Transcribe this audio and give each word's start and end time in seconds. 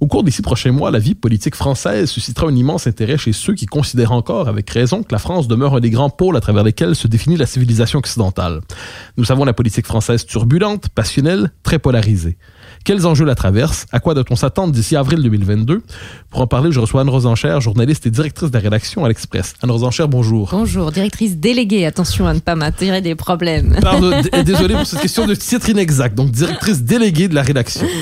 Au 0.00 0.06
cours 0.06 0.22
des 0.22 0.30
six 0.30 0.42
prochains 0.42 0.70
mois, 0.70 0.92
la 0.92 1.00
vie 1.00 1.16
politique 1.16 1.56
française 1.56 2.08
suscitera 2.08 2.46
un 2.46 2.54
immense 2.54 2.86
intérêt 2.86 3.18
chez 3.18 3.32
ceux 3.32 3.54
qui 3.54 3.66
considèrent 3.66 4.12
encore, 4.12 4.46
avec 4.46 4.70
raison, 4.70 5.02
que 5.02 5.10
la 5.10 5.18
France 5.18 5.48
demeure 5.48 5.74
un 5.74 5.80
des 5.80 5.90
grands 5.90 6.08
pôles 6.08 6.36
à 6.36 6.40
travers 6.40 6.62
lesquels 6.62 6.94
se 6.94 7.08
définit 7.08 7.36
la 7.36 7.46
civilisation 7.46 7.98
occidentale. 7.98 8.60
Nous 9.16 9.24
savons 9.24 9.44
la 9.44 9.52
politique 9.52 9.86
française 9.86 10.24
turbulente, 10.24 10.88
passionnelle, 10.90 11.50
très 11.64 11.80
polarisée. 11.80 12.38
Quels 12.84 13.08
enjeux 13.08 13.24
la 13.24 13.34
traversent? 13.34 13.86
À 13.90 13.98
quoi 13.98 14.14
doit-on 14.14 14.36
s'attendre 14.36 14.72
d'ici 14.72 14.94
avril 14.94 15.20
2022 15.20 15.82
Pour 16.30 16.42
en 16.42 16.46
parler, 16.46 16.70
je 16.70 16.78
reçois 16.78 17.00
Anne 17.00 17.10
Rosencher, 17.10 17.58
journaliste 17.60 18.06
et 18.06 18.10
directrice 18.10 18.50
de 18.50 18.54
la 18.54 18.62
rédaction 18.62 19.04
à 19.04 19.08
l'Express. 19.08 19.54
Anne 19.62 19.72
Rosencher, 19.72 20.06
bonjour. 20.08 20.50
Bonjour, 20.52 20.92
directrice 20.92 21.38
déléguée. 21.38 21.86
Attention 21.86 22.28
à 22.28 22.34
ne 22.34 22.38
pas 22.38 22.54
m'attirer 22.54 23.00
des 23.00 23.16
problèmes. 23.16 23.76
Pardon, 23.80 24.12
désolé 24.44 24.74
pour 24.74 24.86
cette 24.86 25.00
question 25.00 25.26
de 25.26 25.34
titre 25.34 25.68
inexact. 25.68 26.14
Donc, 26.14 26.30
directrice 26.30 26.82
déléguée 26.82 27.26
de 27.26 27.34
la 27.34 27.42
rédaction. 27.42 27.86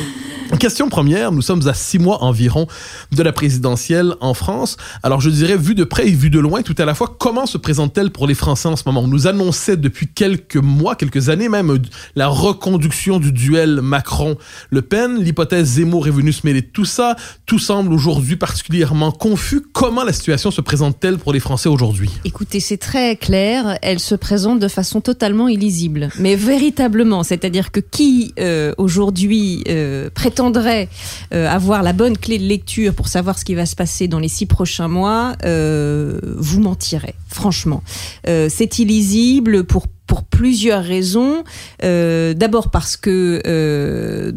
Question 0.59 0.89
première, 0.89 1.33
nous 1.33 1.43
sommes 1.43 1.69
à 1.69 1.75
six 1.75 1.99
mois 1.99 2.23
environ 2.23 2.67
de 3.13 3.23
la 3.23 3.33
présidentielle 3.33 4.15
en 4.21 4.33
France. 4.33 4.77
Alors 5.03 5.21
je 5.21 5.29
dirais, 5.29 5.57
vu 5.57 5.75
de 5.75 5.85
près 5.85 6.09
et 6.09 6.13
vu 6.13 6.31
de 6.31 6.39
loin, 6.39 6.63
tout 6.63 6.75
à 6.79 6.85
la 6.85 6.95
fois, 6.95 7.15
comment 7.19 7.47
se 7.47 7.59
présente-t-elle 7.59 8.11
pour 8.11 8.27
les 8.27 8.35
Français 8.35 8.69
en 8.69 8.77
ce 8.77 8.85
moment? 8.87 9.03
On 9.03 9.09
nous 9.09 9.27
annonçait 9.27 9.77
depuis 9.77 10.09
quelques 10.09 10.57
mois, 10.57 10.95
quelques 10.95 11.29
années 11.29 11.49
même, 11.49 11.77
la 12.15 12.29
reconduction 12.29 13.19
du 13.19 13.33
duel 13.33 13.81
Macron-Le 13.83 14.83
Pen. 14.83 15.23
L'hypothèse 15.23 15.75
Zemmour 15.75 16.07
est 16.07 16.13
venue 16.13 16.33
se 16.33 16.47
mêler 16.47 16.63
de 16.63 16.67
tout 16.67 16.85
ça. 16.85 17.17
Tout 17.45 17.59
semble 17.59 17.93
aujourd'hui 17.93 18.37
particulièrement 18.37 19.13
confus. 19.13 19.63
Comment 19.73 20.05
la 20.05 20.13
situation 20.13 20.51
se 20.51 20.61
présente-t-elle 20.61 21.19
pour 21.19 21.33
les 21.33 21.41
Français 21.41 21.69
aujourd'hui? 21.69 22.11
Écoutez, 22.25 22.61
c'est 22.61 22.79
très 22.79 23.17
clair. 23.17 23.79
Elle 23.83 24.01
se 24.01 24.15
présente 24.15 24.59
de 24.61 24.69
façon 24.69 25.01
totalement 25.01 25.49
illisible. 25.49 26.09
Mais 26.19 26.37
véritablement, 26.37 27.23
c'est-à-dire 27.25 27.73
que 27.73 27.81
qui 27.81 28.33
euh, 28.39 28.73
aujourd'hui 28.79 29.65
euh, 29.69 30.09
prétendrait 30.37 30.91
euh, 31.33 31.49
avoir 31.49 31.83
la 31.83 31.95
bonne 31.95 32.19
clé 32.19 32.39
de 32.39 32.45
lecture 32.45 32.93
pour 32.95 33.09
savoir 33.09 33.39
ce 33.39 33.45
qui 33.45 33.55
va 33.55 33.65
se 33.65 33.75
passer 33.75 34.07
dans 34.07 34.19
les 34.19 34.29
six 34.29 34.45
prochains 34.45 34.87
mois, 34.87 35.35
euh, 35.45 36.21
vous 36.37 36.61
mentirez, 36.61 37.15
franchement. 37.27 37.83
Euh, 38.29 38.49
c'est 38.51 38.79
illisible 38.79 39.65
pour 39.65 39.87
pour 40.07 40.25
plusieurs 40.25 40.85
raisons. 40.85 41.43
Euh, 41.83 42.35
D'abord 42.35 42.71
parce 42.71 42.99
que 42.99 44.33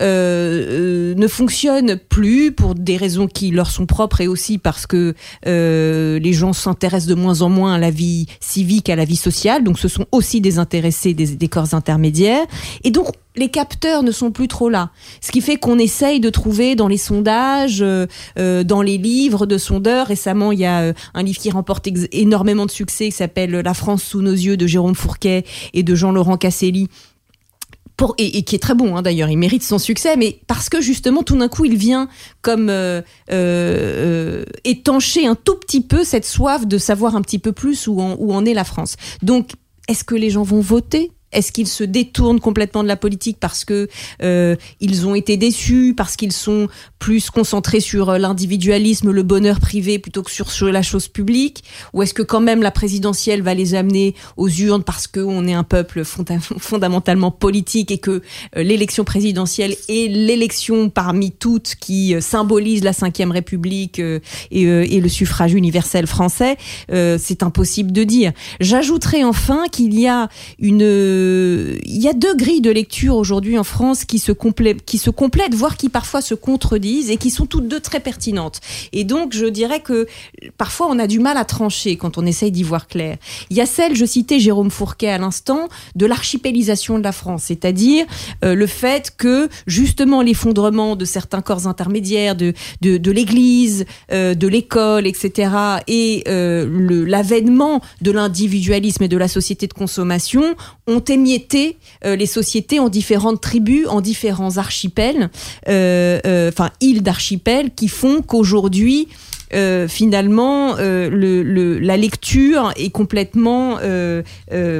euh, 0.00 1.14
ne 1.14 1.28
fonctionnent 1.28 1.98
plus 2.08 2.50
pour 2.50 2.74
des 2.74 2.96
raisons 2.96 3.26
qui 3.26 3.50
leur 3.50 3.70
sont 3.70 3.86
propres 3.86 4.22
et 4.22 4.26
aussi 4.26 4.58
parce 4.58 4.86
que 4.86 5.14
les 5.44 6.32
gens 6.32 6.52
s'intéressent 6.52 7.08
de 7.08 7.14
moins 7.14 7.42
en 7.42 7.48
moins 7.48 7.74
à 7.74 7.78
la 7.78 7.90
vie 7.90 8.26
civique, 8.40 8.88
à 8.88 8.96
la 8.96 9.04
vie 9.04 9.16
sociale. 9.16 9.64
Donc 9.64 9.78
ce 9.78 9.88
sont 9.88 10.06
aussi 10.12 10.40
des 10.40 10.58
intéressés 10.58 11.14
des, 11.14 11.36
des 11.36 11.48
corps 11.48 11.74
intermédiaires. 11.74 12.46
Et 12.82 12.90
donc 12.90 13.08
les 13.36 13.48
capteurs 13.48 14.02
ne 14.02 14.12
sont 14.12 14.30
plus 14.30 14.48
trop 14.48 14.68
là. 14.68 14.90
Ce 15.20 15.32
qui 15.32 15.40
fait 15.40 15.56
qu'on 15.56 15.78
essaye 15.78 16.20
de 16.20 16.30
trouver 16.30 16.76
dans 16.76 16.88
les 16.88 16.96
sondages, 16.96 17.82
euh, 17.82 18.06
euh, 18.38 18.64
dans 18.64 18.82
les 18.82 18.98
livres 18.98 19.46
de 19.46 19.58
sondeurs. 19.58 20.06
Récemment, 20.06 20.52
il 20.52 20.60
y 20.60 20.66
a 20.66 20.80
euh, 20.80 20.92
un 21.14 21.22
livre 21.22 21.38
qui 21.38 21.50
remporte 21.50 21.88
énormément 22.12 22.66
de 22.66 22.70
succès 22.70 23.06
qui 23.06 23.12
s'appelle 23.12 23.50
La 23.50 23.74
France 23.74 24.02
sous 24.02 24.22
nos 24.22 24.32
yeux 24.32 24.56
de 24.56 24.66
Jérôme 24.66 24.94
Fourquet 24.94 25.44
et 25.72 25.82
de 25.82 25.94
Jean-Laurent 25.94 26.36
Casselli 26.36 26.88
pour, 27.96 28.14
et, 28.18 28.42
qui 28.42 28.56
est 28.56 28.60
très 28.60 28.74
bon 28.74 28.96
hein, 28.96 29.02
d'ailleurs, 29.02 29.28
il 29.28 29.36
mérite 29.36 29.62
son 29.62 29.78
succès, 29.78 30.16
mais 30.16 30.40
parce 30.46 30.68
que 30.68 30.80
justement 30.80 31.22
tout 31.22 31.36
d'un 31.36 31.48
coup 31.48 31.64
il 31.64 31.76
vient 31.76 32.08
comme 32.42 32.68
euh, 32.68 33.02
euh, 33.30 34.44
étancher 34.64 35.26
un 35.26 35.34
tout 35.34 35.56
petit 35.56 35.80
peu 35.80 36.04
cette 36.04 36.24
soif 36.24 36.66
de 36.66 36.78
savoir 36.78 37.14
un 37.16 37.22
petit 37.22 37.38
peu 37.38 37.52
plus 37.52 37.86
où 37.86 38.00
en 38.00 38.44
est 38.44 38.54
la 38.54 38.64
France. 38.64 38.96
Donc 39.22 39.52
est-ce 39.86 40.04
que 40.04 40.14
les 40.14 40.30
gens 40.30 40.42
vont 40.42 40.60
voter? 40.60 41.12
Est-ce 41.34 41.52
qu'ils 41.52 41.68
se 41.68 41.84
détournent 41.84 42.40
complètement 42.40 42.82
de 42.82 42.88
la 42.88 42.96
politique 42.96 43.38
parce 43.40 43.64
que 43.64 43.88
euh, 44.22 44.56
ils 44.80 45.06
ont 45.06 45.14
été 45.14 45.36
déçus, 45.36 45.94
parce 45.96 46.16
qu'ils 46.16 46.32
sont 46.32 46.68
plus 46.98 47.30
concentrés 47.30 47.80
sur 47.80 48.10
euh, 48.10 48.18
l'individualisme, 48.18 49.10
le 49.10 49.22
bonheur 49.22 49.60
privé 49.60 49.98
plutôt 49.98 50.22
que 50.22 50.30
sur, 50.30 50.46
la 50.70 50.82
chose 50.82 51.08
publique? 51.08 51.64
Ou 51.92 52.02
est-ce 52.02 52.14
que 52.14 52.22
quand 52.22 52.40
même 52.40 52.62
la 52.62 52.70
présidentielle 52.70 53.42
va 53.42 53.54
les 53.54 53.74
amener 53.74 54.14
aux 54.36 54.48
urnes 54.48 54.82
parce 54.82 55.06
qu'on 55.06 55.46
est 55.46 55.52
un 55.52 55.64
peuple 55.64 56.02
fonda- 56.04 56.40
fondamentalement 56.40 57.30
politique 57.30 57.90
et 57.90 57.98
que 57.98 58.22
euh, 58.56 58.62
l'élection 58.62 59.04
présidentielle 59.04 59.76
est 59.88 60.08
l'élection 60.08 60.88
parmi 60.88 61.32
toutes 61.32 61.74
qui 61.80 62.14
symbolise 62.20 62.84
la 62.84 62.92
Cinquième 62.92 63.32
République 63.32 63.98
et, 63.98 64.20
le 65.00 65.08
suffrage 65.08 65.52
universel 65.52 66.06
français 66.06 66.56
C'est 66.88 67.42
impossible 67.42 67.92
de 67.92 68.04
dire. 68.04 68.32
J'ajouterai 68.60 69.24
enfin 69.24 69.64
qu'il 69.70 69.98
y 69.98 70.06
a 70.06 70.28
une, 70.58 70.82
il 71.84 72.02
y 72.02 72.08
a 72.08 72.12
deux 72.12 72.34
grilles 72.34 72.60
de 72.60 72.70
lecture 72.70 73.16
aujourd'hui 73.16 73.58
en 73.58 73.64
France 73.64 74.04
qui 74.04 74.18
se 74.18 74.32
complètent, 74.32 74.84
qui 74.84 74.98
se 74.98 75.10
complètent, 75.10 75.54
voire 75.54 75.76
qui 75.76 75.88
parfois 75.88 76.22
se 76.22 76.34
contredisent 76.34 77.10
et 77.10 77.16
qui 77.16 77.30
sont 77.30 77.46
toutes 77.46 77.68
deux 77.68 77.80
très 77.80 78.00
pertinentes. 78.00 78.60
Et 78.92 79.04
donc 79.04 79.32
je 79.32 79.46
dirais 79.46 79.80
que 79.80 80.06
parfois 80.56 80.88
on 80.90 80.98
a 80.98 81.06
du 81.06 81.18
mal 81.18 81.36
à 81.36 81.44
trancher 81.44 81.96
quand 81.96 82.18
on 82.18 82.26
essaye 82.26 82.50
d'y 82.50 82.62
voir 82.62 82.88
clair. 82.88 83.16
Il 83.50 83.56
y 83.56 83.60
a 83.60 83.66
celle, 83.66 83.96
je 83.96 84.04
citais 84.04 84.38
Jérôme 84.40 84.70
Fourquet 84.70 85.08
à 85.08 85.18
l'instant, 85.18 85.68
de 85.94 86.06
l'archipélisation 86.06 86.98
de 86.98 87.04
la 87.04 87.12
France, 87.12 87.44
c'est-à-dire 87.46 88.06
euh, 88.44 88.54
le 88.54 88.66
fait 88.66 89.12
que 89.16 89.48
justement 89.66 90.22
l'effondrement 90.22 90.96
de 90.96 91.04
certains 91.04 91.42
corps 91.42 91.66
intermédiaires, 91.66 92.36
de, 92.36 92.54
de, 92.80 93.10
l'Église, 93.10 93.86
euh, 94.12 94.34
de 94.34 94.48
l'école, 94.48 95.06
etc., 95.06 95.50
et 95.86 96.24
euh, 96.28 97.04
l'avènement 97.06 97.80
de 98.00 98.10
l'individualisme 98.10 99.02
et 99.04 99.08
de 99.08 99.16
la 99.16 99.28
société 99.28 99.66
de 99.66 99.72
consommation 99.72 100.54
ont 100.86 101.00
émietté 101.00 101.13
euh, 102.04 102.16
les 102.16 102.26
sociétés 102.26 102.80
en 102.80 102.88
différentes 102.88 103.40
tribus, 103.40 103.86
en 103.88 104.00
différents 104.00 104.58
archipels, 104.58 105.30
euh, 105.68 106.20
euh, 106.26 106.48
enfin 106.48 106.70
îles 106.80 107.02
d'archipels, 107.02 107.70
qui 107.74 107.88
font 107.88 108.22
qu'aujourd'hui 108.22 109.08
euh, 109.54 109.88
finalement, 109.88 110.76
euh, 110.78 111.08
le, 111.10 111.42
le- 111.42 111.78
la 111.78 111.96
lecture 111.96 112.72
est 112.76 112.90
complètement 112.90 113.78
euh, 113.82 114.22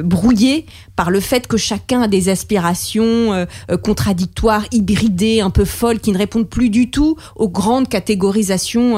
brouillée 0.03 0.65
par 0.95 1.09
le 1.11 1.19
fait 1.19 1.47
que 1.47 1.57
chacun 1.57 2.03
a 2.03 2.07
des 2.07 2.29
aspirations 2.29 3.45
contradictoires, 3.83 4.65
hybridées, 4.71 5.41
un 5.41 5.49
peu 5.49 5.65
folles, 5.65 5.99
qui 5.99 6.11
ne 6.13 6.17
répondent 6.17 6.47
plus 6.47 6.69
du 6.69 6.89
tout 6.89 7.17
aux 7.35 7.49
grandes 7.49 7.89
catégorisations 7.89 8.95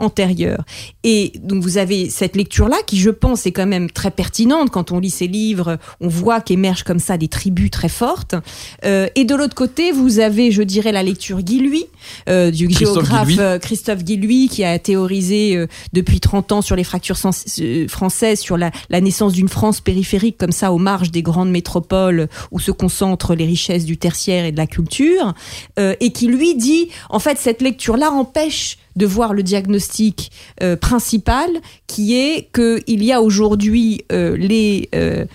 antérieures. 0.00 0.64
Et 1.04 1.32
donc 1.42 1.62
vous 1.62 1.78
avez 1.78 2.10
cette 2.10 2.34
lecture-là 2.34 2.78
qui, 2.86 2.98
je 2.98 3.10
pense, 3.10 3.46
est 3.46 3.52
quand 3.52 3.66
même 3.66 3.90
très 3.90 4.10
pertinente. 4.10 4.70
Quand 4.70 4.90
on 4.90 4.98
lit 4.98 5.10
ces 5.10 5.28
livres, 5.28 5.78
on 6.00 6.08
voit 6.08 6.40
qu'émergent 6.40 6.82
comme 6.82 6.98
ça 6.98 7.16
des 7.16 7.28
tribus 7.28 7.70
très 7.70 7.88
fortes. 7.88 8.34
Et 8.82 9.24
de 9.24 9.34
l'autre 9.36 9.54
côté, 9.54 9.92
vous 9.92 10.18
avez, 10.18 10.50
je 10.50 10.62
dirais, 10.62 10.90
la 10.90 11.04
lecture 11.04 11.42
Guillouis, 11.42 11.86
euh, 12.28 12.50
du 12.50 12.66
Christophe 12.66 13.04
géographe 13.06 13.28
Guillouis. 13.28 13.60
Christophe 13.60 14.02
Guillouis, 14.02 14.48
qui 14.48 14.64
a 14.64 14.78
théorisé 14.80 15.15
euh, 15.56 15.66
depuis 15.92 16.20
30 16.20 16.52
ans 16.52 16.62
sur 16.62 16.76
les 16.76 16.84
fractures 16.84 17.16
euh, 17.24 17.88
françaises, 17.88 18.40
sur 18.40 18.56
la, 18.56 18.70
naissance 19.00 19.32
d'une 19.32 19.48
France 19.48 19.80
périphérique 19.80 20.38
comme 20.38 20.52
ça 20.52 20.72
aux 20.72 20.78
marges 20.78 21.10
des 21.10 21.22
grandes 21.22 21.50
métropoles 21.50 22.28
où 22.50 22.60
se 22.60 22.70
concentrent 22.70 23.34
les 23.34 23.46
richesses 23.46 23.84
du 23.84 23.96
tertiaire 23.96 24.44
et 24.44 24.52
de 24.52 24.56
la 24.56 24.66
culture, 24.66 25.34
euh, 25.78 25.94
et 26.00 26.12
qui 26.12 26.26
lui 26.26 26.54
dit, 26.54 26.88
en 27.10 27.18
fait, 27.18 27.38
cette 27.38 27.62
lecture-là 27.62 28.10
empêche 28.10 28.78
de 28.96 29.06
voir 29.06 29.34
le 29.34 29.42
diagnostic 29.42 30.32
euh, 30.62 30.74
principal, 30.74 31.50
qui 31.86 32.16
est 32.16 32.48
qu'il 32.52 33.04
y 33.04 33.12
a 33.12 33.22
aujourd'hui 33.22 34.02
euh, 34.10 34.36
les, 34.36 34.88
euh, 34.94 35.26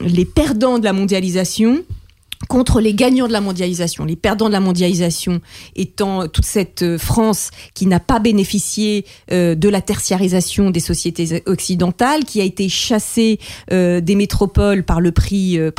les 0.00 0.24
perdants 0.24 0.78
de 0.78 0.84
la 0.84 0.92
mondialisation 0.92 1.82
contre 2.48 2.80
les 2.80 2.94
gagnants 2.94 3.26
de 3.28 3.32
la 3.32 3.40
mondialisation. 3.40 4.04
Les 4.04 4.16
perdants 4.16 4.46
de 4.48 4.52
la 4.52 4.60
mondialisation 4.60 5.40
étant 5.74 6.28
toute 6.28 6.44
cette 6.44 6.82
euh, 6.82 6.98
France 6.98 7.50
qui 7.74 7.86
n'a 7.86 8.00
pas 8.00 8.18
bénéficié 8.18 9.04
euh, 9.32 9.54
de 9.54 9.68
la 9.68 9.80
tertiarisation 9.80 10.70
des 10.70 10.80
sociétés 10.80 11.42
occidentales, 11.46 12.24
qui 12.24 12.40
a 12.40 12.44
été 12.44 12.68
chassée 12.68 13.38
euh, 13.72 14.00
des 14.00 14.14
métropoles 14.14 14.84
par 14.84 15.00
le 15.00 15.12
prix, 15.12 15.58
euh, 15.58 15.70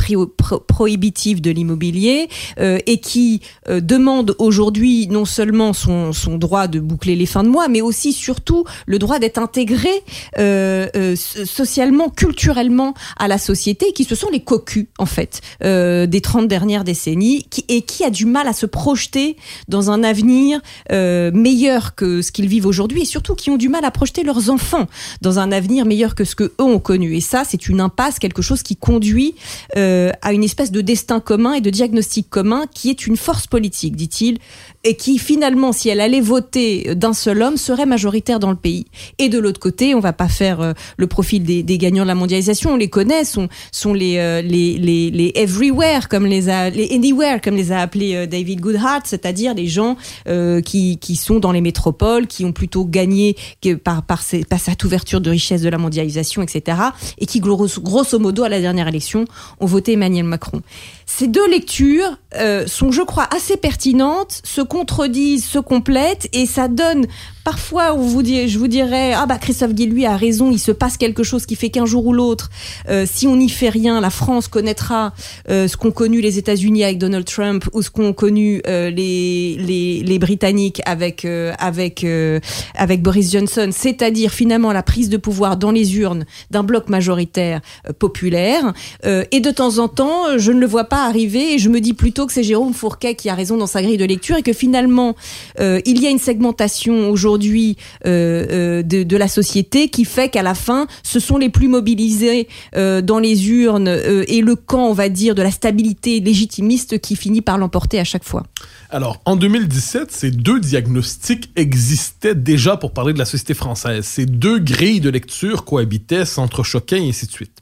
prohibitif 0.68 1.42
de 1.42 1.52
l'immobilier 1.52 2.28
euh, 2.60 2.80
et 2.86 3.00
qui 3.00 3.42
euh, 3.70 3.80
demande 3.80 4.36
aujourd'hui 4.40 5.08
non 5.08 5.26
seulement 5.26 5.74
son, 5.74 6.14
son 6.14 6.38
droit 6.38 6.68
de 6.68 6.80
boucler 6.80 7.16
les 7.16 7.26
fins 7.26 7.44
de 7.44 7.50
mois, 7.50 7.68
mais 7.68 7.82
aussi 7.82 8.14
surtout 8.14 8.66
le 8.86 9.00
droit 9.00 9.20
d'être 9.20 9.38
intégré 9.38 9.90
so- 10.38 11.46
socialement, 11.46 12.10
culturellement 12.10 12.94
à 13.18 13.28
la 13.28 13.38
société, 13.38 13.92
qui 13.94 14.04
ce 14.04 14.16
sont 14.16 14.30
les 14.30 14.40
cocus 14.42 14.88
en 14.98 15.06
fait 15.06 15.42
des 15.62 16.22
30 16.22 16.47
dernières 16.48 16.84
décennies, 16.84 17.46
et 17.70 17.82
qui 17.82 18.04
a 18.04 18.10
du 18.10 18.26
mal 18.26 18.48
à 18.48 18.54
se 18.54 18.66
projeter 18.66 19.38
dans 19.68 19.92
un 19.92 20.04
avenir 20.04 20.62
euh, 20.92 21.32
meilleur 21.34 21.96
que 21.96 22.22
ce 22.22 22.32
qu'ils 22.32 22.48
vivent 22.48 22.66
aujourd'hui, 22.66 23.02
et 23.02 23.06
surtout 23.06 23.36
qui 23.36 23.50
ont 23.50 23.58
du 23.58 23.70
mal 23.70 23.86
à 23.86 23.92
projeter 23.92 24.24
leurs 24.24 24.50
enfants 24.50 24.88
dans 25.22 25.40
un 25.40 25.52
avenir 25.52 25.86
meilleur 25.86 26.16
que 26.16 26.24
ce 26.24 26.36
que 26.36 26.44
eux 26.44 26.64
ont 26.64 26.80
connu. 26.80 27.16
Et 27.16 27.22
ça, 27.22 27.44
c'est 27.48 27.68
une 27.68 27.82
impasse, 27.82 28.20
quelque 28.20 28.42
chose 28.42 28.64
qui 28.64 28.76
conduit 28.76 29.36
euh, 29.76 30.12
à 30.22 30.34
une 30.34 30.44
espèce 30.44 30.72
de 30.72 30.82
destin 30.82 31.20
commun 31.20 31.54
et 31.54 31.62
de 31.62 31.70
diagnostic 31.70 32.30
commun 32.30 32.66
qui 32.74 32.90
est 32.90 33.08
une 33.08 33.18
force 33.18 33.48
politique, 33.48 33.96
dit-il, 33.96 34.38
et 34.84 34.96
qui 34.96 35.18
finalement, 35.18 35.72
si 35.72 35.90
elle 35.90 36.00
allait 36.00 36.22
voter 36.22 36.96
d'un 36.96 37.14
seul 37.14 37.42
homme, 37.42 37.58
serait 37.58 37.86
majoritaire 37.86 38.40
dans 38.40 38.52
le 38.52 38.56
pays. 38.56 38.86
Et 39.18 39.30
de 39.30 39.40
l'autre 39.40 39.60
côté, 39.60 39.96
on 39.96 40.00
va 40.00 40.14
pas 40.14 40.30
faire 40.30 40.62
euh, 40.62 40.74
le 40.98 41.08
profil 41.08 41.44
des, 41.44 41.64
gagnants 41.78 42.04
de 42.04 42.08
la 42.08 42.16
mondialisation, 42.16 42.72
on 42.72 42.78
les 42.78 42.90
connaît, 42.90 43.24
sont, 43.24 43.50
sont 43.72 43.94
les, 43.94 44.42
les, 44.42 44.78
les, 44.78 45.12
les 45.12 45.32
everywhere, 45.36 46.08
comme 46.10 46.26
les 46.26 46.37
les 46.42 46.90
anywhere, 46.94 47.42
comme 47.42 47.56
les 47.56 47.72
a 47.72 47.80
appelés 47.80 48.16
euh, 48.16 48.26
David 48.26 48.62
Goodhart, 48.62 49.02
c'est-à-dire 49.06 49.54
les 49.54 49.68
gens 49.68 49.98
euh, 50.28 50.62
qui, 50.62 50.98
qui 50.98 51.16
sont 51.16 51.40
dans 51.40 51.52
les 51.52 51.62
métropoles, 51.62 52.28
qui 52.28 52.46
ont 52.46 52.52
plutôt 52.52 52.86
gagné 52.86 53.36
par, 53.84 54.22
cette 54.22 54.84
ouverture 54.84 55.22
de 55.22 55.30
richesse 55.30 55.62
de 55.62 55.70
la 55.70 55.78
mondialisation, 55.78 56.42
etc. 56.42 56.78
Et 57.18 57.26
qui, 57.26 57.40
grosso 57.40 58.20
modo, 58.20 58.44
à 58.44 58.50
la 58.50 58.62
dernière 58.62 58.88
élection, 58.88 59.26
ont 59.60 59.66
voté 59.66 59.94
Emmanuel 59.94 60.26
Macron. 60.26 60.62
Ces 61.10 61.28
deux 61.28 61.50
lectures 61.50 62.18
euh, 62.36 62.68
sont, 62.68 62.92
je 62.92 63.02
crois, 63.02 63.28
assez 63.34 63.56
pertinentes, 63.56 64.42
se 64.44 64.62
contredisent, 64.62 65.46
se 65.46 65.58
complètent, 65.58 66.28
et 66.34 66.46
ça 66.46 66.68
donne 66.68 67.08
parfois, 67.48 67.98
dit, 68.24 68.50
je 68.50 68.60
vous 68.60 68.68
dirais, 68.68 69.14
ah 69.14 69.26
bah 69.26 69.38
Christophe 69.38 69.72
Guillouis 69.72 70.06
a 70.06 70.18
raison, 70.18 70.52
il 70.52 70.60
se 70.60 70.74
passe 70.74 70.98
quelque 70.98 71.24
chose 71.24 71.46
qui 71.46 71.56
fait 71.56 71.70
qu'un 71.70 71.86
jour 71.86 72.06
ou 72.06 72.12
l'autre, 72.12 72.50
euh, 72.90 73.06
si 73.10 73.26
on 73.26 73.38
n'y 73.38 73.48
fait 73.48 73.70
rien, 73.70 74.02
la 74.02 74.10
France 74.10 74.50
connaîtra 74.50 75.14
euh, 75.50 75.70
ce 75.70 75.78
qu'ont 75.78 75.92
connu 75.92 76.20
les 76.20 76.38
États-Unis 76.38 76.84
avec 76.84 76.98
Donald 76.98 77.24
Trump 77.24 77.64
ou 77.72 77.82
ce 77.82 77.90
qu'ont 77.90 78.12
connu 78.12 78.62
euh, 78.68 78.90
les, 78.90 79.56
les, 79.62 80.04
les 80.04 80.20
Britanniques 80.20 80.82
avec 80.86 81.24
euh, 81.24 81.54
avec 81.58 82.04
euh, 82.04 82.42
avec 82.76 83.02
Boris 83.02 83.32
Johnson, 83.32 83.70
c'est-à-dire 83.72 84.32
finalement 84.32 84.74
la 84.74 84.84
prise 84.84 85.08
de 85.08 85.16
pouvoir 85.16 85.56
dans 85.56 85.72
les 85.72 85.96
urnes 85.96 86.26
d'un 86.52 86.64
bloc 86.64 86.90
majoritaire 86.90 87.62
populaire. 87.98 88.74
Et 89.06 89.40
de 89.40 89.52
temps 89.52 89.78
en 89.78 89.88
temps, 89.88 90.38
je 90.38 90.52
ne 90.52 90.60
le 90.60 90.68
vois 90.68 90.86
pas 90.86 90.97
arriver 91.06 91.54
et 91.54 91.60
je 91.60 91.70
me 91.70 91.80
dis 91.80 91.94
plutôt 91.94 92.26
que 92.26 92.34
c'est 92.34 92.44
Jérôme 92.44 92.74
Fourquet 92.74 93.16
qui 93.16 93.30
a 93.30 93.36
raison 93.36 93.58
dans 93.58 93.68
sa 93.68 93.82
grille 93.82 93.98
de 93.98 94.06
lecture 94.06 94.38
et 94.38 94.44
que 94.44 94.54
finalement 94.54 95.16
euh, 95.60 95.80
il 95.86 96.02
y 96.02 96.08
a 96.08 96.10
une 96.10 96.20
segmentation 96.20 97.10
aujourd'hui 97.10 97.78
euh, 98.06 98.82
euh, 98.82 98.84
de, 98.84 99.18
la 99.18 99.28
société 99.28 99.90
qui 99.90 100.06
fait 100.06 100.30
qu'à 100.30 100.44
la 100.44 100.54
fin, 100.54 100.88
ce 101.02 101.20
sont 101.20 101.38
les 101.38 101.50
plus 101.50 101.68
mobilisés 101.68 102.48
dans 102.76 103.20
les 103.20 103.50
urnes 103.50 103.88
et 104.28 104.42
le 104.42 104.56
camp, 104.56 104.88
on 104.90 104.94
va 104.94 105.10
dire, 105.10 105.34
de 105.34 105.42
la 105.42 105.50
stabilité 105.50 106.20
légitimiste 106.20 107.00
qui 107.00 107.16
finit 107.16 107.42
par 107.42 107.58
l'emporter 107.58 108.00
à 108.00 108.04
chaque 108.04 108.24
fois. 108.24 108.44
Alors, 108.90 109.20
en 109.26 109.36
2017, 109.36 110.12
ces 110.12 110.32
deux 110.32 110.60
diagnostics 110.60 111.50
existaient 111.56 112.36
déjà 112.36 112.78
pour 112.78 112.92
parler 112.92 113.14
de 113.14 113.20
la 113.20 113.26
société 113.26 113.54
française. 113.54 114.06
Ces 114.06 114.26
deux 114.26 114.60
grilles 114.60 115.02
de 115.02 115.10
lecture 115.10 115.66
cohabitaient, 115.66 116.26
s'entrechoquaient 116.26 117.02
et 117.04 117.10
ainsi 117.10 117.26
de 117.26 117.32
suite. 117.32 117.62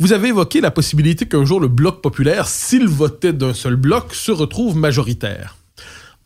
Vous 0.00 0.12
avez 0.12 0.28
évoqué 0.28 0.60
la 0.60 0.72
possibilité 0.72 1.26
qu'un 1.26 1.44
jour 1.44 1.60
le 1.60 1.68
bloc 1.68 2.02
populaire, 2.02 2.48
s'il 2.48 2.88
votait 2.88 3.32
d'un 3.32 3.54
seul 3.54 3.76
bloc, 3.76 4.12
se 4.12 4.32
retrouve 4.32 4.76
majoritaire. 4.76 5.56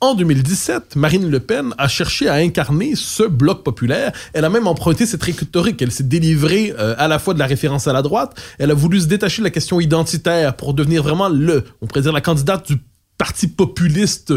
En 0.01 0.15
2017, 0.15 0.97
Marine 0.97 1.29
Le 1.29 1.41
Pen 1.41 1.75
a 1.77 1.87
cherché 1.87 2.29
à 2.29 2.35
incarner 2.35 2.95
ce 2.95 3.25
bloc 3.25 3.65
populaire. 3.65 4.13
Elle 4.33 4.45
a 4.45 4.49
même 4.49 4.69
emprunté 4.69 5.05
cette 5.07 5.23
rhétorique. 5.23 5.83
Elle 5.83 5.91
s'est 5.91 6.05
délivrée 6.05 6.73
euh, 6.79 6.95
à 6.99 7.09
la 7.09 7.19
fois 7.19 7.35
de 7.35 7.41
la 7.41 7.47
référence 7.47 7.89
à 7.89 7.93
la 7.93 8.01
droite. 8.01 8.41
Elle 8.59 8.71
a 8.71 8.75
voulu 8.75 9.01
se 9.01 9.07
détacher 9.07 9.43
de 9.43 9.45
la 9.45 9.51
question 9.51 9.81
identitaire 9.81 10.55
pour 10.55 10.73
devenir 10.73 11.03
vraiment 11.03 11.29
le, 11.29 11.65
on 11.83 11.87
pourrait 11.87 12.03
dire 12.03 12.13
la 12.13 12.21
candidate 12.21 12.69
du 12.69 12.79
parti 13.19 13.49
populiste 13.49 14.33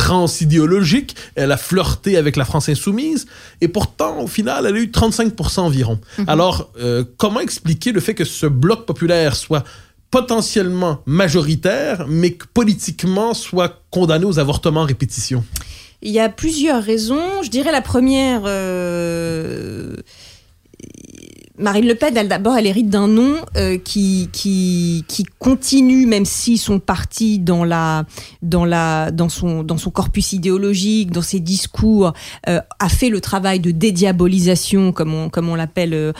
transidéologique. 0.00 1.14
Elle 1.34 1.52
a 1.52 1.58
flirté 1.58 2.16
avec 2.16 2.36
la 2.36 2.46
France 2.46 2.70
insoumise. 2.70 3.26
Et 3.60 3.68
pourtant, 3.68 4.20
au 4.20 4.26
final, 4.26 4.64
elle 4.66 4.76
a 4.76 4.78
eu 4.78 4.86
35% 4.86 5.60
environ. 5.60 6.00
Alors, 6.26 6.70
euh, 6.80 7.04
comment 7.18 7.40
expliquer 7.40 7.92
le 7.92 8.00
fait 8.00 8.14
que 8.14 8.24
ce 8.24 8.46
bloc 8.46 8.86
populaire 8.86 9.36
soit 9.36 9.62
potentiellement 10.10 11.02
majoritaire, 11.04 12.06
mais 12.08 12.32
que 12.32 12.46
politiquement 12.52 13.34
soit 13.34 13.82
condamné 13.90 14.24
aux 14.24 14.38
avortements 14.38 14.84
répétition? 14.84 15.44
Il 16.00 16.12
y 16.12 16.18
a 16.18 16.30
plusieurs 16.30 16.82
raisons. 16.82 17.42
Je 17.42 17.50
dirais 17.50 17.70
la 17.70 17.82
première, 17.82 18.42
euh, 18.46 19.96
Marine 21.60 21.86
Le 21.86 21.94
Pen, 21.94 22.14
d'abord, 22.26 22.56
elle 22.56 22.66
hérite 22.66 22.88
d'un 22.88 23.06
nom 23.06 23.36
euh, 23.56 23.76
qui, 23.78 24.28
qui, 24.32 25.04
qui 25.06 25.24
continue, 25.38 26.06
même 26.06 26.24
si 26.24 26.56
son 26.56 26.78
parti 26.78 27.38
dans 27.38 27.64
la, 27.64 28.04
dans 28.42 28.64
la, 28.64 29.10
dans 29.10 29.28
son, 29.28 29.62
dans 29.62 29.76
son 29.76 29.90
corpus 29.90 30.32
idéologique, 30.32 31.10
dans 31.10 31.22
ses 31.22 31.40
discours, 31.40 32.14
euh, 32.48 32.60
a 32.78 32.88
fait 32.88 33.10
le 33.10 33.20
travail 33.20 33.60
de 33.60 33.70
dédiabolisation, 33.70 34.92
comme 34.92 35.14
on, 35.14 35.28
comme 35.28 35.48
on 35.48 35.54
l'appelle 35.54 35.92
euh, 35.92 36.12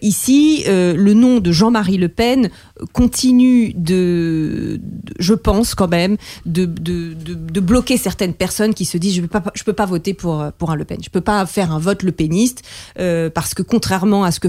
ici. 0.00 0.64
le 0.66 1.12
nom 1.12 1.40
de 1.40 1.50
Jean-Marie 1.50 1.98
Le 1.98 2.08
Pen 2.08 2.50
continue 2.92 3.72
de, 3.74 4.80
je 5.18 5.34
pense 5.34 5.74
quand 5.74 5.88
même, 5.88 6.16
de, 6.46 6.66
de, 6.66 7.14
de, 7.14 7.60
bloquer 7.60 7.96
certaines 7.96 8.34
personnes 8.34 8.74
qui 8.74 8.84
se 8.84 8.98
disent 8.98 9.16
je 9.16 9.22
peux 9.22 9.28
pas, 9.28 9.42
je 9.54 9.64
peux 9.64 9.72
pas 9.72 9.86
voter 9.86 10.14
pour, 10.14 10.44
pour 10.58 10.70
un 10.70 10.76
Le 10.76 10.84
Pen, 10.84 10.98
je 11.02 11.10
peux 11.10 11.20
pas 11.20 11.44
faire 11.46 11.72
un 11.72 11.78
vote 11.78 12.02
Le 12.02 12.12
Peniste 12.12 12.62
parce 12.96 13.54
que 13.54 13.62
contrairement 13.62 14.24
à 14.24 14.30
ce 14.30 14.40
que 14.40 14.48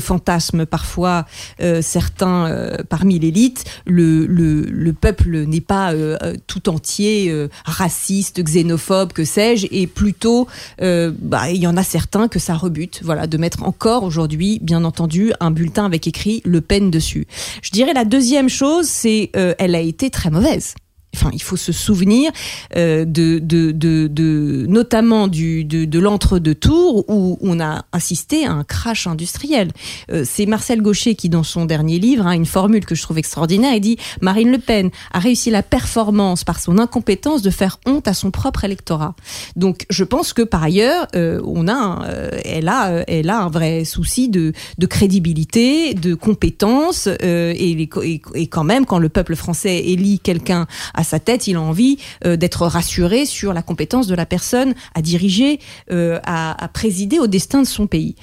parfois 0.66 1.26
euh, 1.62 1.82
certains 1.82 2.48
euh, 2.48 2.78
parmi 2.88 3.20
l'élite, 3.20 3.66
le, 3.86 4.26
le, 4.26 4.62
le, 4.62 4.94
peuple 4.94 5.46
n'est 5.46 5.62
pas 5.62 5.94
euh, 5.94 6.36
tout 6.48 6.70
entier 6.70 7.34
raciste, 7.66 8.44
xénophobe, 8.44 9.14
que 9.14 9.26
sais-je, 9.26 9.68
et 9.72 9.88
plutôt, 9.88 10.48
bah, 10.80 11.50
il 11.50 11.58
y 11.58 11.68
en 11.68 11.78
a 11.78 11.84
certains 11.84 12.28
que 12.28 12.40
ça 12.40 12.56
rebute, 12.56 13.02
voilà, 13.04 13.28
de 13.28 13.38
mettre 13.38 13.64
encore 13.64 14.04
aujourd'hui, 14.04 14.60
bien 14.62 14.84
entendu, 14.84 15.34
un 15.40 15.52
bulletin 15.52 15.86
avec 15.86 16.08
écrit 16.08 16.42
Le 16.46 16.62
Pen 16.62 16.92
dessus. 16.92 17.28
Je 17.62 17.72
dirais 17.72 17.94
la 17.94 18.06
deuxième 18.06 18.50
chose, 18.50 18.88
c'est 18.88 19.32
elle 19.34 19.76
a 19.76 19.82
été 19.82 20.10
très 20.10 20.30
mauvaise. 20.30 20.76
Enfin, 21.16 21.30
il 21.34 21.42
faut 21.42 21.56
se 21.56 21.72
souvenir 21.72 22.32
euh, 22.76 23.06
de, 23.06 23.40
de, 23.40 23.72
de, 23.72 24.66
notamment 24.68 25.28
du, 25.28 25.64
de, 25.64 25.86
de 25.86 26.00
l'entre-deux-tours 26.00 27.06
où 27.10 27.38
on 27.42 27.60
a 27.62 27.86
assisté 27.94 28.46
à 28.46 28.52
un 28.52 28.64
crash 28.66 29.08
industriel. 29.08 29.72
Euh, 30.12 30.24
c'est 30.26 30.46
Marcel 30.46 30.82
Gaucher 30.82 31.16
qui, 31.16 31.30
dans 31.30 31.44
son 31.44 31.66
dernier 31.66 32.00
livre, 32.00 32.28
a 32.28 32.32
hein, 32.32 32.34
une 32.34 32.46
formule 32.46 32.86
que 32.86 32.96
je 32.96 33.02
trouve 33.02 33.18
extraordinaire, 33.18 33.74
il 33.74 33.80
dit 33.80 33.98
Marine 34.22 34.52
Le 34.52 34.58
Pen 34.58 34.90
a 35.14 35.20
réussi 35.20 35.50
la 35.52 35.64
performance 35.64 36.44
par 36.44 36.60
son 36.60 36.78
incompétence 36.80 37.42
de 37.42 37.50
faire 37.50 37.80
honte 37.86 38.08
à 38.10 38.14
son 38.14 38.30
propre 38.30 38.66
électorat. 38.66 39.16
Donc, 39.56 39.86
je 39.90 40.04
pense 40.04 40.34
que 40.34 40.42
par 40.42 40.64
ailleurs, 40.64 41.08
euh, 41.16 41.42
on 41.46 41.70
a, 41.70 42.06
elle 42.44 42.68
a, 42.68 43.04
elle 43.08 43.30
a 43.30 43.40
un 43.40 43.50
vrai 43.50 43.86
souci 43.86 44.28
de, 44.28 44.52
de 44.78 44.86
crédibilité, 44.86 45.94
de 45.94 46.14
compétence, 46.14 47.08
et, 47.08 47.72
et, 47.72 48.22
et, 48.34 48.48
quand 48.48 48.64
même, 48.64 48.86
quand 48.86 49.00
le 49.00 49.10
peuple 49.10 49.36
français 49.36 49.78
élit 49.86 50.20
quelqu'un 50.20 50.68
à 50.94 51.04
sa 51.06 51.20
tête, 51.20 51.48
il 51.48 51.56
a 51.56 51.62
envie 51.62 51.98
euh, 52.26 52.36
d'être 52.36 52.68
rassuré 52.68 53.26
sur 53.26 53.54
la 53.54 53.62
compétence 53.62 54.08
de 54.08 54.16
la 54.16 54.26
personne 54.26 54.74
à 54.94 55.02
diriger, 55.02 55.60
euh, 55.92 56.20
à, 56.26 56.70
présider 56.74 57.20
au 57.20 57.28
destin 57.28 57.62
de 57.62 57.68
son 57.68 57.88
pays. 57.88 58.16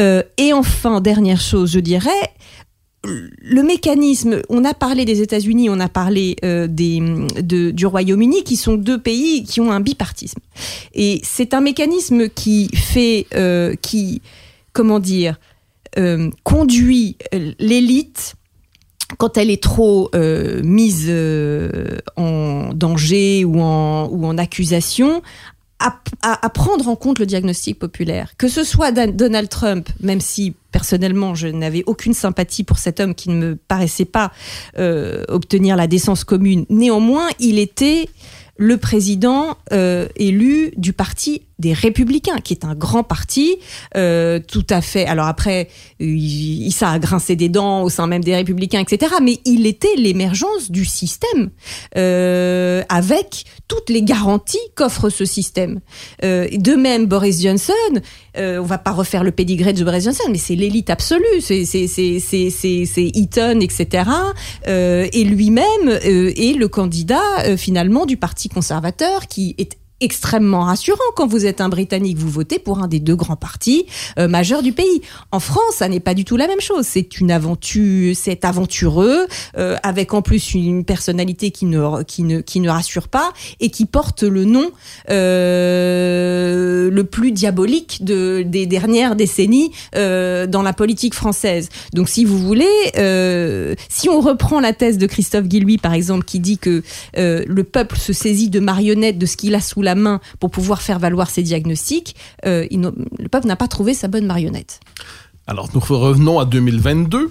Euh, 0.00 0.22
et 0.36 0.52
enfin, 0.52 1.00
dernière 1.00 1.40
chose, 1.40 1.70
je 1.70 1.78
dirais, 1.80 2.10
le 3.04 3.62
mécanisme, 3.62 4.42
on 4.50 4.64
a 4.64 4.74
parlé 4.74 5.04
des 5.04 5.22
États-Unis, 5.22 5.70
on 5.70 5.80
a 5.80 5.88
parlé 5.88 6.36
des, 6.42 7.72
du 7.72 7.86
Royaume-Uni, 7.86 8.44
qui 8.44 8.56
sont 8.56 8.74
deux 8.74 9.00
pays 9.00 9.44
qui 9.44 9.60
ont 9.60 9.72
un 9.72 9.80
bipartisme. 9.80 10.40
Et 10.92 11.22
c'est 11.24 11.54
un 11.54 11.62
mécanisme 11.62 12.28
qui 12.28 12.68
fait, 12.74 13.26
qui, 13.80 14.20
comment 14.74 14.98
dire, 14.98 15.40
conduit 16.42 17.16
l'élite 17.58 18.34
quand 19.18 19.36
elle 19.36 19.50
est 19.50 19.62
trop 19.62 20.10
euh, 20.14 20.62
mise 20.62 21.06
euh, 21.08 21.98
en 22.16 22.72
danger 22.74 23.44
ou 23.44 23.60
en, 23.60 24.08
ou 24.08 24.24
en 24.26 24.38
accusation, 24.38 25.22
à, 25.82 26.50
prendre 26.50 26.88
en 26.88 26.96
compte 26.96 27.18
le 27.18 27.24
diagnostic 27.24 27.78
populaire. 27.78 28.32
Que 28.36 28.48
ce 28.48 28.64
soit 28.64 28.92
Donald 28.92 29.48
Trump, 29.48 29.88
même 30.00 30.20
si 30.20 30.54
personnellement 30.72 31.34
je 31.34 31.48
n'avais 31.48 31.84
aucune 31.86 32.12
sympathie 32.12 32.64
pour 32.64 32.76
cet 32.76 33.00
homme 33.00 33.14
qui 33.14 33.30
ne 33.30 33.36
me 33.36 33.56
paraissait 33.56 34.04
pas 34.04 34.30
euh, 34.78 35.24
obtenir 35.28 35.76
la 35.76 35.86
décence 35.86 36.22
commune, 36.22 36.66
néanmoins 36.68 37.28
il 37.38 37.58
était 37.58 38.10
le 38.58 38.76
président 38.76 39.56
élu 40.16 40.74
du 40.76 40.92
parti 40.92 41.46
des 41.60 41.72
Républicains, 41.72 42.38
qui 42.38 42.52
est 42.54 42.64
un 42.64 42.74
grand 42.74 43.02
parti, 43.02 43.56
euh, 43.96 44.40
tout 44.40 44.66
à 44.70 44.80
fait. 44.80 45.06
Alors 45.06 45.26
après, 45.26 45.68
il, 45.98 46.66
il, 46.66 46.72
ça 46.72 46.90
a 46.90 46.98
grincé 46.98 47.36
des 47.36 47.48
dents 47.48 47.82
au 47.82 47.88
sein 47.88 48.06
même 48.06 48.24
des 48.24 48.34
Républicains, 48.34 48.80
etc. 48.80 49.14
Mais 49.22 49.38
il 49.44 49.66
était 49.66 49.94
l'émergence 49.96 50.70
du 50.70 50.84
système, 50.84 51.50
euh, 51.96 52.82
avec 52.88 53.44
toutes 53.68 53.90
les 53.90 54.02
garanties 54.02 54.58
qu'offre 54.74 55.10
ce 55.10 55.24
système. 55.24 55.80
Euh, 56.24 56.48
de 56.50 56.74
même, 56.74 57.06
Boris 57.06 57.42
Johnson, 57.42 57.72
euh, 58.36 58.58
on 58.58 58.64
va 58.64 58.78
pas 58.78 58.92
refaire 58.92 59.24
le 59.24 59.32
pédigré 59.32 59.72
de 59.72 59.84
Boris 59.84 60.04
Johnson, 60.04 60.24
mais 60.30 60.38
c'est 60.38 60.54
l'élite 60.54 60.90
absolue, 60.90 61.24
c'est 61.40 61.64
c'est 61.64 61.86
c'est 61.86 62.50
c'est 62.50 63.10
Eaton, 63.14 63.60
etc. 63.60 64.10
Euh, 64.68 65.06
et 65.12 65.24
lui-même 65.24 65.64
euh, 65.88 66.32
est 66.36 66.56
le 66.56 66.68
candidat 66.68 67.56
finalement 67.56 68.06
du 68.06 68.16
parti 68.16 68.48
conservateur 68.48 69.26
qui 69.26 69.54
est 69.58 69.79
extrêmement 70.00 70.64
rassurant 70.64 70.98
quand 71.16 71.26
vous 71.26 71.46
êtes 71.46 71.60
un 71.60 71.68
Britannique, 71.68 72.18
vous 72.18 72.30
votez 72.30 72.58
pour 72.58 72.80
un 72.80 72.88
des 72.88 73.00
deux 73.00 73.16
grands 73.16 73.36
partis 73.36 73.86
euh, 74.18 74.28
majeurs 74.28 74.62
du 74.62 74.72
pays. 74.72 75.02
En 75.32 75.40
France, 75.40 75.74
ça 75.76 75.88
n'est 75.88 76.00
pas 76.00 76.14
du 76.14 76.24
tout 76.24 76.36
la 76.36 76.46
même 76.46 76.60
chose. 76.60 76.86
C'est 76.86 77.20
une 77.20 77.30
aventure, 77.30 78.14
c'est 78.16 78.44
aventureux, 78.44 79.26
euh, 79.56 79.76
avec 79.82 80.14
en 80.14 80.22
plus 80.22 80.54
une 80.54 80.84
personnalité 80.84 81.50
qui 81.50 81.66
ne 81.66 82.02
qui 82.02 82.22
ne 82.22 82.40
qui 82.40 82.60
ne 82.60 82.70
rassure 82.70 83.08
pas 83.08 83.32
et 83.60 83.70
qui 83.70 83.86
porte 83.86 84.22
le 84.22 84.44
nom 84.44 84.70
euh, 85.10 86.90
le 86.90 87.04
plus 87.04 87.32
diabolique 87.32 88.04
de 88.04 88.42
des 88.46 88.66
dernières 88.66 89.16
décennies 89.16 89.70
euh, 89.96 90.46
dans 90.46 90.62
la 90.62 90.72
politique 90.72 91.14
française. 91.14 91.68
Donc, 91.92 92.08
si 92.08 92.24
vous 92.24 92.38
voulez, 92.38 92.66
euh, 92.98 93.74
si 93.88 94.08
on 94.08 94.20
reprend 94.20 94.60
la 94.60 94.72
thèse 94.72 94.98
de 94.98 95.06
Christophe 95.06 95.46
Guilluy, 95.46 95.78
par 95.78 95.94
exemple, 95.94 96.24
qui 96.24 96.40
dit 96.40 96.58
que 96.58 96.82
le 97.16 97.62
peuple 97.62 97.96
se 97.96 98.12
saisit 98.12 98.50
de 98.50 98.60
marionnettes 98.60 99.18
de 99.18 99.26
ce 99.26 99.36
qu'il 99.36 99.54
a 99.54 99.60
sous 99.60 99.82
la 99.82 99.89
main 99.94 100.20
pour 100.38 100.50
pouvoir 100.50 100.82
faire 100.82 100.98
valoir 100.98 101.30
ses 101.30 101.42
diagnostics, 101.42 102.16
euh, 102.46 102.66
le 102.70 103.28
peuple 103.28 103.46
n'a 103.46 103.56
pas 103.56 103.68
trouvé 103.68 103.94
sa 103.94 104.08
bonne 104.08 104.26
marionnette. 104.26 104.80
Alors, 105.50 105.68
nous 105.74 105.80
revenons 105.80 106.38
à 106.38 106.44
2022. 106.44 107.28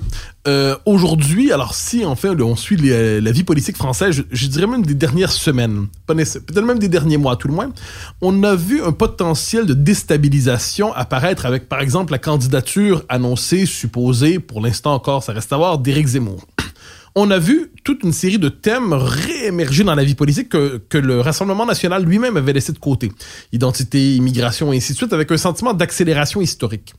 Euh, 0.47 0.75
aujourd'hui, 0.85 1.53
alors 1.53 1.73
si 1.73 2.03
en 2.03 2.17
fait 2.17 2.29
on 2.29 2.57
suit 2.57 2.75
la 2.75 3.31
vie 3.31 3.45
politique 3.45 3.77
française, 3.77 4.25
je, 4.29 4.47
dirais 4.47 4.67
même 4.67 4.85
des 4.85 4.93
dernières 4.93 5.31
semaines, 5.31 5.87
peut-être 6.05 6.61
même 6.61 6.79
des 6.79 6.89
derniers 6.89 7.15
mois 7.15 7.37
tout 7.37 7.47
le 7.47 7.53
moins, 7.53 7.69
on 8.21 8.43
a 8.43 8.55
vu 8.55 8.83
un 8.83 8.91
potentiel 8.91 9.65
de 9.65 9.73
déstabilisation 9.73 10.93
apparaître 10.93 11.45
avec 11.45 11.69
par 11.69 11.79
exemple 11.79 12.11
la 12.11 12.19
candidature 12.19 13.03
annoncée, 13.07 13.65
supposée, 13.65 14.39
pour 14.39 14.59
l'instant 14.59 14.93
encore, 14.93 15.23
ça 15.23 15.31
reste 15.31 15.53
à 15.53 15.57
voir, 15.57 15.77
d'Éric 15.77 16.07
Zemmour 16.07 16.45
on 17.15 17.31
a 17.31 17.39
vu 17.39 17.71
toute 17.83 18.03
une 18.03 18.13
série 18.13 18.37
de 18.37 18.49
thèmes 18.49 18.93
réémerger 18.93 19.83
dans 19.83 19.95
la 19.95 20.03
vie 20.03 20.15
politique 20.15 20.49
que, 20.49 20.97
le 20.97 21.21
Rassemblement 21.21 21.65
national 21.65 22.03
lui-même 22.03 22.37
avait 22.37 22.53
laissé 22.53 22.71
de 22.73 22.79
côté. 22.79 23.11
Identité, 23.51 24.15
immigration 24.15 24.71
et 24.73 24.77
ainsi 24.77 24.93
de 24.93 24.97
suite, 24.97 25.13
avec 25.13 25.31
un 25.31 25.37
sentiment 25.37 25.73
d'accélération 25.73 26.41
historique. 26.41 26.93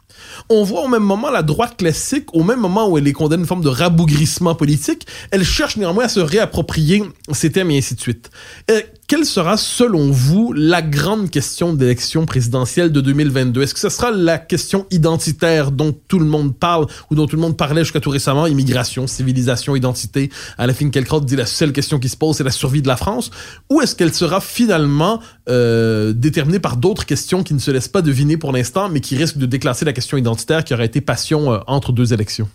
On 0.48 0.64
voit 0.64 0.82
au 0.82 0.88
même 0.88 1.02
moment 1.02 1.30
la 1.30 1.42
droite 1.42 1.76
classique, 1.76 2.34
au 2.34 2.42
même 2.42 2.60
moment 2.60 2.88
où 2.88 2.98
elle 2.98 3.06
est 3.06 3.12
condamnée 3.12 3.40
à 3.40 3.42
une 3.42 3.46
forme 3.46 3.62
de 3.62 3.68
rabougrissement 3.68 4.54
politique, 4.54 5.06
elle 5.30 5.44
cherche 5.44 5.76
néanmoins 5.76 6.04
à 6.04 6.08
se 6.08 6.20
réapproprier 6.20 7.02
ces 7.32 7.52
thèmes 7.52 7.70
et 7.70 7.78
ainsi 7.78 7.94
de 7.94 8.00
suite. 8.00 8.30
Et 8.68 8.84
quelle 9.10 9.24
sera, 9.24 9.56
selon 9.56 10.12
vous, 10.12 10.52
la 10.52 10.82
grande 10.82 11.30
question 11.30 11.72
d'élection 11.72 12.26
présidentielle 12.26 12.92
de 12.92 13.00
2022? 13.00 13.62
Est-ce 13.62 13.74
que 13.74 13.80
ce 13.80 13.88
sera 13.88 14.12
la 14.12 14.38
question 14.38 14.86
identitaire 14.92 15.72
dont 15.72 15.92
tout 16.06 16.20
le 16.20 16.26
monde 16.26 16.56
parle 16.56 16.86
ou 17.10 17.16
dont 17.16 17.26
tout 17.26 17.34
le 17.34 17.42
monde 17.42 17.56
parlait 17.56 17.82
jusqu'à 17.82 17.98
tout 17.98 18.10
récemment? 18.10 18.46
Immigration, 18.46 19.08
civilisation, 19.08 19.74
identité? 19.74 20.30
À 20.58 20.68
la 20.68 20.74
fin, 20.74 20.90
Kelkraut 20.90 21.22
dit 21.22 21.34
la 21.34 21.46
seule 21.46 21.72
question 21.72 21.98
qui 21.98 22.08
se 22.08 22.16
pose, 22.16 22.36
c'est 22.36 22.44
la 22.44 22.52
survie 22.52 22.82
de 22.82 22.86
la 22.86 22.96
France. 22.96 23.32
Ou 23.68 23.80
est-ce 23.80 23.96
qu'elle 23.96 24.14
sera 24.14 24.40
finalement 24.40 25.18
euh, 25.48 26.12
déterminée 26.12 26.60
par 26.60 26.76
d'autres 26.76 27.04
questions 27.04 27.42
qui 27.42 27.54
ne 27.54 27.58
se 27.58 27.72
laissent 27.72 27.88
pas 27.88 28.02
deviner 28.02 28.36
pour 28.36 28.52
l'instant, 28.52 28.88
mais 28.90 29.00
qui 29.00 29.16
risquent 29.16 29.38
de 29.38 29.46
déclasser 29.46 29.84
la 29.84 29.92
question 29.92 30.18
identitaire 30.18 30.62
qui 30.62 30.72
aurait 30.72 30.86
été 30.86 31.00
passion 31.00 31.52
euh, 31.52 31.58
entre 31.66 31.90
deux 31.90 32.12
élections? 32.12 32.48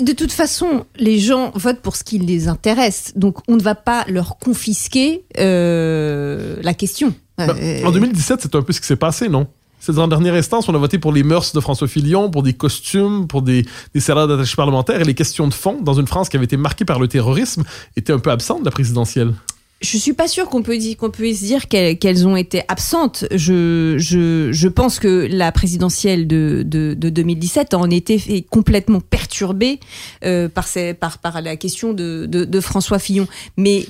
De 0.00 0.12
toute 0.12 0.32
façon, 0.32 0.86
les 0.96 1.18
gens 1.18 1.52
votent 1.54 1.80
pour 1.80 1.96
ce 1.96 2.04
qui 2.04 2.18
les 2.18 2.48
intéresse. 2.48 3.12
Donc, 3.16 3.38
on 3.48 3.56
ne 3.56 3.62
va 3.62 3.74
pas 3.74 4.04
leur 4.08 4.38
confisquer 4.38 5.24
euh, 5.38 6.56
la 6.62 6.74
question. 6.74 7.14
Bah, 7.36 7.54
en 7.84 7.90
2017, 7.90 8.40
c'est 8.42 8.54
un 8.54 8.62
peu 8.62 8.72
ce 8.72 8.80
qui 8.80 8.86
s'est 8.86 8.96
passé, 8.96 9.28
non? 9.28 9.46
C'est 9.80 9.92
dans 9.92 10.02
la 10.02 10.08
dernière 10.08 10.34
instance, 10.34 10.66
on 10.70 10.74
a 10.74 10.78
voté 10.78 10.98
pour 10.98 11.12
les 11.12 11.22
mœurs 11.22 11.52
de 11.52 11.60
François 11.60 11.88
Fillon, 11.88 12.30
pour 12.30 12.42
des 12.42 12.54
costumes, 12.54 13.26
pour 13.26 13.42
des, 13.42 13.66
des 13.92 14.00
salaires 14.00 14.26
d'attaché 14.26 14.56
parlementaire, 14.56 14.98
et 15.00 15.04
les 15.04 15.12
questions 15.12 15.46
de 15.46 15.52
fond, 15.52 15.82
dans 15.82 15.92
une 15.92 16.06
France 16.06 16.30
qui 16.30 16.36
avait 16.36 16.46
été 16.46 16.56
marquée 16.56 16.86
par 16.86 16.98
le 16.98 17.06
terrorisme, 17.06 17.64
étaient 17.94 18.14
un 18.14 18.18
peu 18.18 18.30
absentes 18.30 18.60
de 18.60 18.64
la 18.64 18.70
présidentielle 18.70 19.34
je 19.80 19.98
suis 19.98 20.14
pas 20.14 20.28
sûre 20.28 20.48
qu'on 20.48 20.62
puisse 20.62 21.42
dire 21.42 21.68
qu'elles 21.68 22.26
ont 22.26 22.36
été 22.36 22.62
absentes. 22.68 23.26
Je, 23.30 24.68
pense 24.68 24.98
que 24.98 25.28
la 25.30 25.52
présidentielle 25.52 26.26
de, 26.26 26.62
de, 26.64 26.94
de 26.94 27.08
2017 27.10 27.74
en 27.74 27.90
était 27.90 28.42
complètement 28.50 29.00
perturbée 29.00 29.80
euh, 30.24 30.48
par, 30.48 31.42
la 31.42 31.56
question 31.56 31.92
de, 31.92 32.60
François 32.60 32.98
Fillon. 32.98 33.26
Mais, 33.56 33.84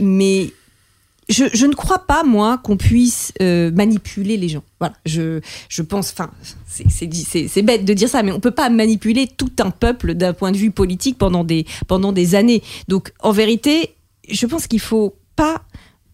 je, 1.29 1.67
ne 1.67 1.75
crois 1.75 2.01
pas, 2.01 2.25
moi, 2.25 2.59
qu'on 2.59 2.77
puisse 2.77 3.33
euh, 3.41 3.71
manipuler 3.71 4.37
les 4.37 4.49
gens. 4.49 4.65
Voilà, 4.81 4.95
je, 5.07 5.41
pense, 5.83 6.13
enfin, 6.13 6.31
c'est 6.67 7.63
bête 7.63 7.85
de 7.85 7.95
dire 7.95 8.09
ça, 8.09 8.23
mais 8.23 8.33
on 8.33 8.41
peut 8.41 8.51
pas 8.51 8.69
manipuler 8.69 9.29
tout 9.29 9.53
un 9.61 9.71
peuple 9.71 10.15
d'un 10.15 10.33
point 10.33 10.51
de 10.51 10.57
vue 10.57 10.73
politique 10.73 11.19
pendant 11.19 11.45
des, 11.45 11.67
pendant 11.87 12.13
des 12.13 12.35
années. 12.35 12.63
Donc, 12.89 13.13
en 13.21 13.31
vérité, 13.31 13.95
je 14.29 14.47
pense 14.47 14.67
qu'il 14.67 14.81
faut 14.81 15.15
pas 15.37 15.63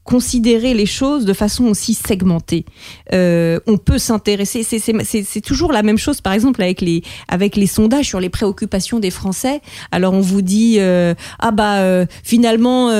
considérer 0.04 0.75
les 0.75 0.87
choses 0.87 1.25
de 1.25 1.33
façon 1.33 1.66
aussi 1.66 1.95
segmentée. 1.95 2.64
Euh, 3.12 3.61
on 3.66 3.76
peut 3.76 3.99
s'intéresser, 3.99 4.62
c'est 4.64 5.40
toujours 5.40 5.73
la 5.73 5.83
même 5.83 5.99
chose, 5.99 6.21
par 6.21 6.33
exemple 6.33 6.62
avec 6.62 6.80
les 6.80 7.02
avec 7.28 7.54
les 7.54 7.66
sondages 7.66 8.07
sur 8.07 8.19
les 8.19 8.30
préoccupations 8.30 8.99
des 8.99 9.11
Français. 9.11 9.61
Alors 9.92 10.14
on 10.14 10.21
vous 10.21 10.42
dit 10.42 10.76
euh, 10.78 11.14
ah 11.38 11.50
bah 11.50 11.78
euh, 11.78 12.07
finalement 12.25 12.90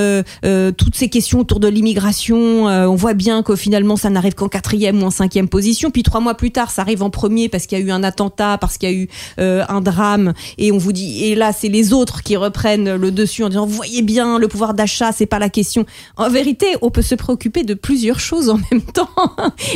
toutes 0.77 0.95
ces 0.95 1.09
questions 1.09 1.41
autour 1.41 1.59
de 1.59 1.69
l'immigration, 1.69 2.67
on 2.67 2.95
voit 2.95 3.15
bien 3.15 3.43
que 3.43 3.57
finalement 3.57 3.97
ça 3.97 4.11
n'arrive 4.11 4.35
qu'en 4.35 4.49
quatrième 4.49 5.03
ou 5.03 5.07
en 5.07 5.11
cinquième 5.11 5.49
position. 5.49 5.91
Puis 5.91 6.03
trois 6.03 6.21
mois 6.21 6.35
plus 6.35 6.51
tard, 6.51 6.71
ça 6.71 6.83
arrive 6.83 7.03
en 7.03 7.11
premier 7.11 7.49
parce 7.49 7.67
qu'il 7.67 7.79
y 7.79 7.83
a 7.83 7.85
eu 7.85 7.91
un 7.91 8.03
attentat, 8.03 8.59
parce 8.59 8.79
qu'il 8.79 8.91
y 8.91 8.93
a 8.93 8.97
eu 8.97 9.09
un 9.39 9.81
drame, 9.81 10.35
et 10.59 10.71
on 10.71 10.79
vous 10.79 10.93
dit 10.93 11.25
et 11.25 11.35
là 11.35 11.53
c'est 11.53 11.69
les 11.69 11.93
autres 11.93 12.23
qui 12.23 12.37
reprennent 12.37 12.95
le 12.95 13.11
dessus 13.11 13.43
en 13.43 13.49
disant 13.49 13.67
voyez 13.67 14.03
bien 14.03 14.39
le 14.39 14.49
pouvoir 14.49 14.75
d'achat, 14.75 15.13
c'est 15.13 15.27
pas 15.27 15.39
la 15.39 15.49
question. 15.49 15.87
En 16.17 16.29
vérité, 16.29 16.67
on 16.91 16.93
peut 16.93 17.03
se 17.03 17.15
préoccuper 17.15 17.63
de 17.63 17.75
plusieurs 17.75 18.19
choses 18.19 18.49
en 18.49 18.59
même 18.73 18.83
temps. 18.83 19.09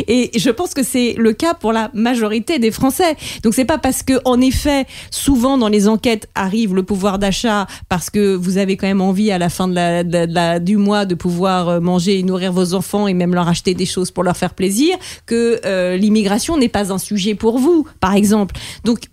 Et 0.09 0.33
je 0.37 0.50
pense 0.50 0.75
que 0.75 0.83
c'est 0.83 1.14
le 1.16 1.33
cas 1.33 1.54
pour 1.54 1.73
la 1.73 1.92
majorité 1.94 2.59
des 2.59 2.73
Français. 2.73 3.16
Donc 3.44 3.54
c'est 3.54 3.64
pas 3.64 3.78
parce 3.78 4.02
que, 4.02 4.14
en 4.25 4.40
effet, 4.40 4.85
souvent 5.12 5.56
dans 5.56 5.68
les 5.68 5.87
enquêtes 5.87 6.28
arrive 6.35 6.75
le 6.75 6.83
pouvoir 6.83 7.21
d'achat 7.21 7.68
parce 7.88 8.11
que 8.11 8.35
vous 8.35 8.59
avez 8.59 8.76
quand 8.76 8.88
même 8.88 9.00
envie 9.00 9.30
à 9.30 9.38
la 9.38 9.49
fin 9.49 9.68
du 9.68 10.76
mois 10.76 11.04
de 11.04 11.14
pouvoir 11.14 11.68
euh, 11.68 11.80
manger 11.80 12.18
et 12.18 12.25
nourrir 12.25 12.52
vos 12.52 12.75
enfants 12.75 13.06
et 13.06 13.14
même 13.14 13.33
leur 13.33 13.47
acheter 13.47 13.75
des 13.75 13.87
choses 13.87 14.11
pour 14.11 14.25
leur 14.25 14.37
faire 14.37 14.54
plaisir 14.54 14.97
que 15.25 15.61
euh, 15.64 15.97
l'immigration 15.97 16.56
n'est 16.56 16.68
pas 16.68 16.92
un 16.92 16.99
sujet 16.99 17.37
pour 17.37 17.59
vous, 17.59 17.87
par 18.00 18.14
exemple. 18.14 18.56
Donc 18.83 19.09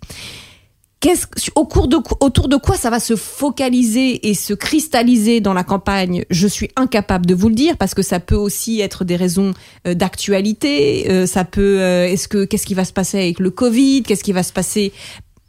au 1.54 1.66
cours 1.66 1.88
de, 1.88 1.96
autour 2.20 2.48
de 2.48 2.56
quoi 2.56 2.76
ça 2.76 2.90
va 2.90 3.00
se 3.00 3.16
focaliser 3.16 4.28
et 4.28 4.34
se 4.34 4.54
cristalliser 4.54 5.40
dans 5.40 5.54
la 5.54 5.64
campagne? 5.64 6.24
Je 6.30 6.46
suis 6.46 6.70
incapable 6.76 7.26
de 7.26 7.34
vous 7.34 7.48
le 7.48 7.54
dire 7.54 7.76
parce 7.76 7.94
que 7.94 8.02
ça 8.02 8.20
peut 8.20 8.36
aussi 8.36 8.80
être 8.80 9.04
des 9.04 9.16
raisons 9.16 9.52
euh, 9.86 9.94
d'actualité. 9.94 11.10
Euh, 11.10 11.26
ça 11.26 11.44
peut, 11.44 11.80
euh, 11.80 12.06
est-ce 12.06 12.28
que 12.28 12.44
qu'est-ce 12.44 12.66
qui 12.66 12.74
va 12.74 12.84
se 12.84 12.92
passer 12.92 13.18
avec 13.18 13.40
le 13.40 13.50
Covid? 13.50 14.02
Qu'est-ce 14.02 14.24
qui 14.24 14.32
va 14.32 14.42
se 14.42 14.52
passer? 14.52 14.92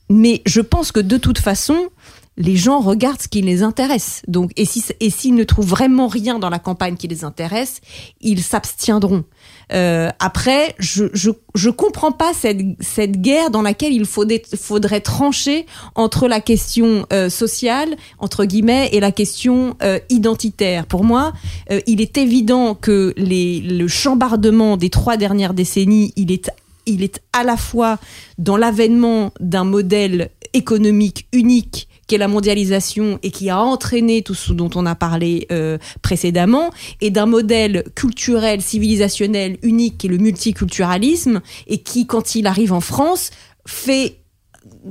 Mais 0.09 0.41
je 0.45 0.61
pense 0.61 0.91
que 0.91 0.99
de 0.99 1.17
toute 1.17 1.39
façon, 1.39 1.89
les 2.37 2.55
gens 2.55 2.79
regardent 2.79 3.21
ce 3.21 3.27
qui 3.27 3.41
les 3.41 3.63
intéresse. 3.63 4.21
Donc, 4.27 4.51
et 4.55 4.65
si 4.65 4.83
et 4.99 5.09
s'ils 5.09 5.35
ne 5.35 5.43
trouvent 5.43 5.67
vraiment 5.67 6.07
rien 6.07 6.39
dans 6.39 6.49
la 6.49 6.59
campagne 6.59 6.95
qui 6.95 7.07
les 7.07 7.23
intéresse, 7.23 7.81
ils 8.21 8.43
s'abstiendront. 8.43 9.23
Euh, 9.71 10.09
après, 10.19 10.75
je, 10.79 11.05
je, 11.13 11.31
je 11.55 11.69
comprends 11.69 12.11
pas 12.11 12.33
cette, 12.33 12.61
cette 12.79 13.21
guerre 13.21 13.49
dans 13.49 13.61
laquelle 13.61 13.93
il 13.93 14.05
faudrait, 14.05 14.41
faudrait 14.55 15.01
trancher 15.01 15.65
entre 15.95 16.27
la 16.27 16.41
question 16.41 17.05
euh, 17.13 17.29
sociale, 17.29 17.95
entre 18.19 18.45
guillemets, 18.45 18.89
et 18.91 18.99
la 18.99 19.11
question 19.11 19.75
euh, 19.81 19.99
identitaire. 20.09 20.85
Pour 20.85 21.03
moi, 21.03 21.33
euh, 21.71 21.79
il 21.87 22.01
est 22.01 22.17
évident 22.17 22.75
que 22.75 23.13
les, 23.17 23.59
le 23.61 23.87
chambardement 23.87 24.77
des 24.77 24.89
trois 24.89 25.17
dernières 25.17 25.53
décennies, 25.53 26.13
il 26.15 26.31
est 26.31 26.49
il 26.85 27.01
est 27.03 27.21
à 27.31 27.43
la 27.43 27.55
fois 27.55 27.97
dans 28.37 28.57
l'avènement 28.57 29.31
d'un 29.39 29.63
modèle 29.63 30.29
économique 30.53 31.27
unique 31.31 31.87
qui 32.07 32.15
est 32.15 32.17
la 32.17 32.27
mondialisation 32.27 33.19
et 33.23 33.31
qui 33.31 33.49
a 33.49 33.59
entraîné 33.59 34.21
tout 34.23 34.33
ce 34.33 34.51
dont 34.51 34.69
on 34.75 34.85
a 34.85 34.95
parlé 34.95 35.47
euh, 35.51 35.77
précédemment, 36.01 36.71
et 37.01 37.11
d'un 37.11 37.25
modèle 37.25 37.85
culturel, 37.95 38.61
civilisationnel 38.61 39.57
unique 39.61 39.97
qui 39.99 40.07
est 40.07 40.09
le 40.09 40.17
multiculturalisme, 40.17 41.41
et 41.67 41.77
qui, 41.77 42.05
quand 42.05 42.35
il 42.35 42.47
arrive 42.47 42.73
en 42.73 42.81
France, 42.81 43.31
fait 43.65 44.17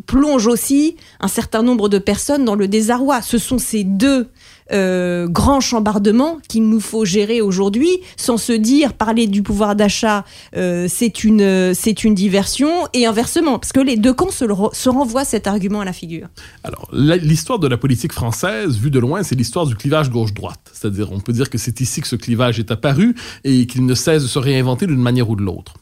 plonge 0.07 0.47
aussi 0.47 0.97
un 1.21 1.29
certain 1.29 1.63
nombre 1.63 1.89
de 1.89 1.99
personnes 1.99 2.45
dans 2.45 2.55
le 2.55 2.69
désarroi. 2.69 3.23
Ce 3.23 3.39
sont 3.39 3.59
ces 3.59 3.85
deux 3.85 4.29
euh, 4.73 5.27
grand 5.29 5.61
chambardement 5.61 6.39
qu'il 6.49 6.69
nous 6.69 6.81
faut 6.81 7.05
gérer 7.05 7.41
aujourd'hui, 7.41 7.91
sans 8.17 8.37
se 8.37 8.53
dire 8.53 8.95
parler 8.95 9.27
du 9.27 9.43
pouvoir 9.43 9.77
d'achat, 9.77 10.25
euh, 10.57 10.87
c'est 10.89 11.25
une 11.25 11.75
c'est 11.75 12.05
une 12.05 12.15
diversion 12.15 12.71
et 12.93 13.07
inversement, 13.07 13.59
parce 13.59 13.73
que 13.73 13.81
les 13.81 13.97
deux 13.97 14.13
camps 14.13 14.31
se, 14.31 14.45
se 14.73 14.89
renvoient 14.89 15.25
cet 15.25 15.47
argument 15.47 15.81
à 15.81 15.85
la 15.85 15.93
figure. 15.93 16.29
Alors 16.65 16.89
l'histoire 16.93 17.59
de 17.59 17.69
la 17.69 17.77
politique 17.77 18.13
française, 18.13 18.77
vue 18.77 18.91
de 18.91 18.99
loin, 18.99 19.23
c'est 19.23 19.35
l'histoire 19.35 19.67
du 19.67 19.75
clivage 19.75 20.11
gauche-droite. 20.11 20.71
C'est-à-dire, 20.73 21.13
on 21.13 21.21
peut 21.21 21.33
dire 21.33 21.51
que 21.51 21.59
c'est 21.59 21.81
ici 21.81 22.01
que 22.01 22.09
ce 22.09 22.17
clivage 22.17 22.59
est 22.59 22.71
apparu 22.71 23.15
et 23.45 23.67
qu'il 23.67 23.87
ne 23.87 23.95
cesse 23.95 24.23
de 24.23 24.29
se 24.29 24.39
réinventer 24.39 24.87
d'une 24.87 25.01
manière 25.01 25.29
ou 25.31 25.37
de 25.37 25.43
l'autre. 25.43 25.75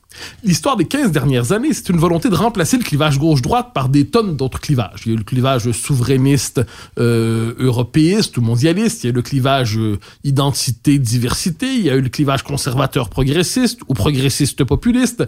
L'histoire 0.43 0.77
des 0.77 0.87
15 0.87 1.13
dernières 1.13 1.53
années, 1.53 1.73
c'est 1.73 1.89
une 1.89 1.99
volonté 1.99 2.29
de 2.29 2.35
remplacer 2.35 2.77
le 2.77 2.83
clivage 2.83 3.19
gauche-droite 3.19 3.71
par 3.75 3.89
des 3.89 4.07
tonnes 4.07 4.37
d'autres 4.37 4.61
clivages. 4.61 5.03
Il 5.05 5.09
y 5.09 5.13
a 5.13 5.15
eu 5.15 5.19
le 5.19 5.25
clivage 5.25 5.71
souverainiste, 5.73 6.61
euh, 6.99 7.55
européiste 7.59 8.37
ou 8.39 8.41
mondialiste, 8.41 9.05
il 9.05 9.07
y 9.07 9.11
a 9.11 9.13
eu 9.13 9.17
le 9.17 9.23
clivage 9.23 9.79
euh, 9.79 9.99
identité-diversité, 10.25 11.67
il 11.75 11.83
y 11.83 11.91
a 11.91 11.95
eu 11.95 12.01
le 12.01 12.09
clivage 12.09 12.43
conservateur-progressiste 12.43 13.81
ou 13.89 13.95
progressiste-populiste, 13.95 15.27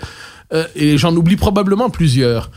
euh, 0.52 0.66
et 0.74 0.98
j'en 0.98 1.14
oublie 1.14 1.36
probablement 1.36 1.90
plusieurs. 1.90 2.50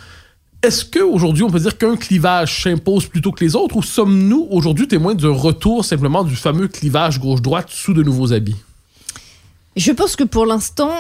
Est-ce 0.64 0.86
qu'aujourd'hui, 0.86 1.44
on 1.44 1.52
peut 1.52 1.60
dire 1.60 1.78
qu'un 1.78 1.96
clivage 1.96 2.64
s'impose 2.64 3.06
plutôt 3.06 3.32
que 3.32 3.44
les 3.44 3.56
autres, 3.56 3.76
ou 3.76 3.84
sommes-nous 3.84 4.48
aujourd'hui 4.50 4.88
témoins 4.88 5.14
d'un 5.14 5.30
retour 5.34 5.86
simplement 5.86 6.24
du 6.24 6.36
fameux 6.36 6.68
clivage 6.68 7.20
gauche-droite 7.20 7.68
sous 7.70 7.94
de 7.94 8.02
nouveaux 8.02 8.34
habits? 8.34 8.56
Je 9.76 9.92
pense 9.92 10.16
que 10.16 10.24
pour 10.24 10.46
l'instant, 10.46 10.94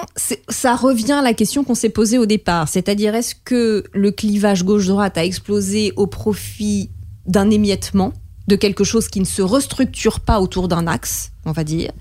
ça 0.50 0.76
revient 0.76 1.14
à 1.14 1.22
la 1.22 1.34
question 1.34 1.64
qu'on 1.64 1.76
s'est 1.76 1.90
posée 1.90 2.18
au 2.18 2.26
départ. 2.26 2.68
C'est-à-dire, 2.68 3.16
est-ce 3.16 3.34
que 3.34 3.86
le 3.94 4.12
clivage 4.12 4.66
gauche-droite 4.66 5.18
a 5.18 5.24
explosé 5.24 5.94
au 5.96 6.08
profit 6.08 6.90
d'un 7.26 7.50
émiettement, 7.50 8.12
de 8.48 8.56
quelque 8.58 8.84
chose 8.84 9.08
qui 9.08 9.22
ne 9.22 9.26
se 9.26 9.42
restructure 9.42 10.20
pas 10.20 10.42
autour 10.42 10.68
d'un 10.68 10.88
axe, 10.88 11.32
on 11.46 11.54
va 11.54 11.64
dire? 11.64 11.92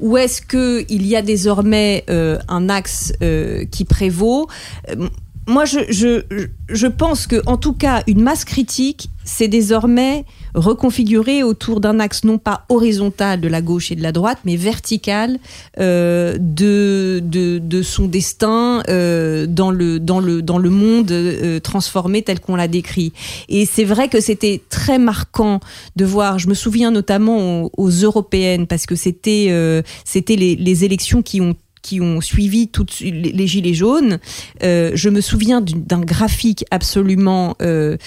Ou 0.00 0.16
est-ce 0.16 0.40
qu'il 0.40 1.06
y 1.06 1.14
a 1.14 1.20
désormais 1.20 2.04
euh, 2.08 2.38
un 2.48 2.70
axe 2.70 3.12
euh, 3.22 3.66
qui 3.66 3.84
prévaut? 3.84 4.48
Euh, 4.88 5.08
moi, 5.46 5.64
je, 5.64 5.78
je, 5.90 6.22
je 6.68 6.86
pense 6.86 7.26
que, 7.26 7.42
en 7.46 7.56
tout 7.56 7.74
cas, 7.74 8.02
une 8.06 8.22
masse 8.22 8.44
critique, 8.44 9.10
c'est 9.24 9.48
désormais 9.48 10.24
reconfiguré 10.54 11.42
autour 11.42 11.80
d'un 11.80 11.98
axe 11.98 12.24
non 12.24 12.38
pas 12.38 12.64
horizontal 12.68 13.40
de 13.40 13.48
la 13.48 13.60
gauche 13.60 13.90
et 13.90 13.96
de 13.96 14.02
la 14.02 14.12
droite, 14.12 14.38
mais 14.44 14.56
vertical 14.56 15.38
euh, 15.80 16.36
de, 16.38 17.20
de, 17.22 17.58
de, 17.58 17.82
son 17.82 18.06
destin 18.06 18.82
euh, 18.88 19.46
dans, 19.46 19.70
le, 19.70 19.98
dans, 19.98 20.20
le, 20.20 20.42
dans 20.42 20.58
le 20.58 20.70
monde 20.70 21.10
euh, 21.10 21.58
transformé 21.58 22.22
tel 22.22 22.40
qu'on 22.40 22.56
l'a 22.56 22.68
décrit. 22.68 23.12
Et 23.48 23.66
c'est 23.66 23.84
vrai 23.84 24.08
que 24.08 24.20
c'était 24.20 24.62
très 24.68 24.98
marquant 24.98 25.60
de 25.96 26.04
voir, 26.04 26.38
je 26.38 26.48
me 26.48 26.54
souviens 26.54 26.90
notamment 26.90 27.64
aux, 27.64 27.72
aux 27.76 27.90
européennes, 27.90 28.66
parce 28.66 28.86
que 28.86 28.94
c'était 28.94 29.48
euh, 29.50 29.82
les, 30.28 30.56
les 30.56 30.84
élections 30.84 31.22
qui 31.22 31.40
ont 31.40 31.56
qui 31.84 32.00
ont 32.00 32.22
suivi 32.22 32.68
toutes 32.68 32.98
les 33.00 33.46
gilets 33.46 33.74
jaunes. 33.74 34.18
Euh, 34.62 34.92
je 34.94 35.10
me 35.10 35.20
souviens 35.20 35.60
d'un 35.60 36.00
graphique 36.00 36.64
absolument, 36.70 37.56
euh, 37.60 37.98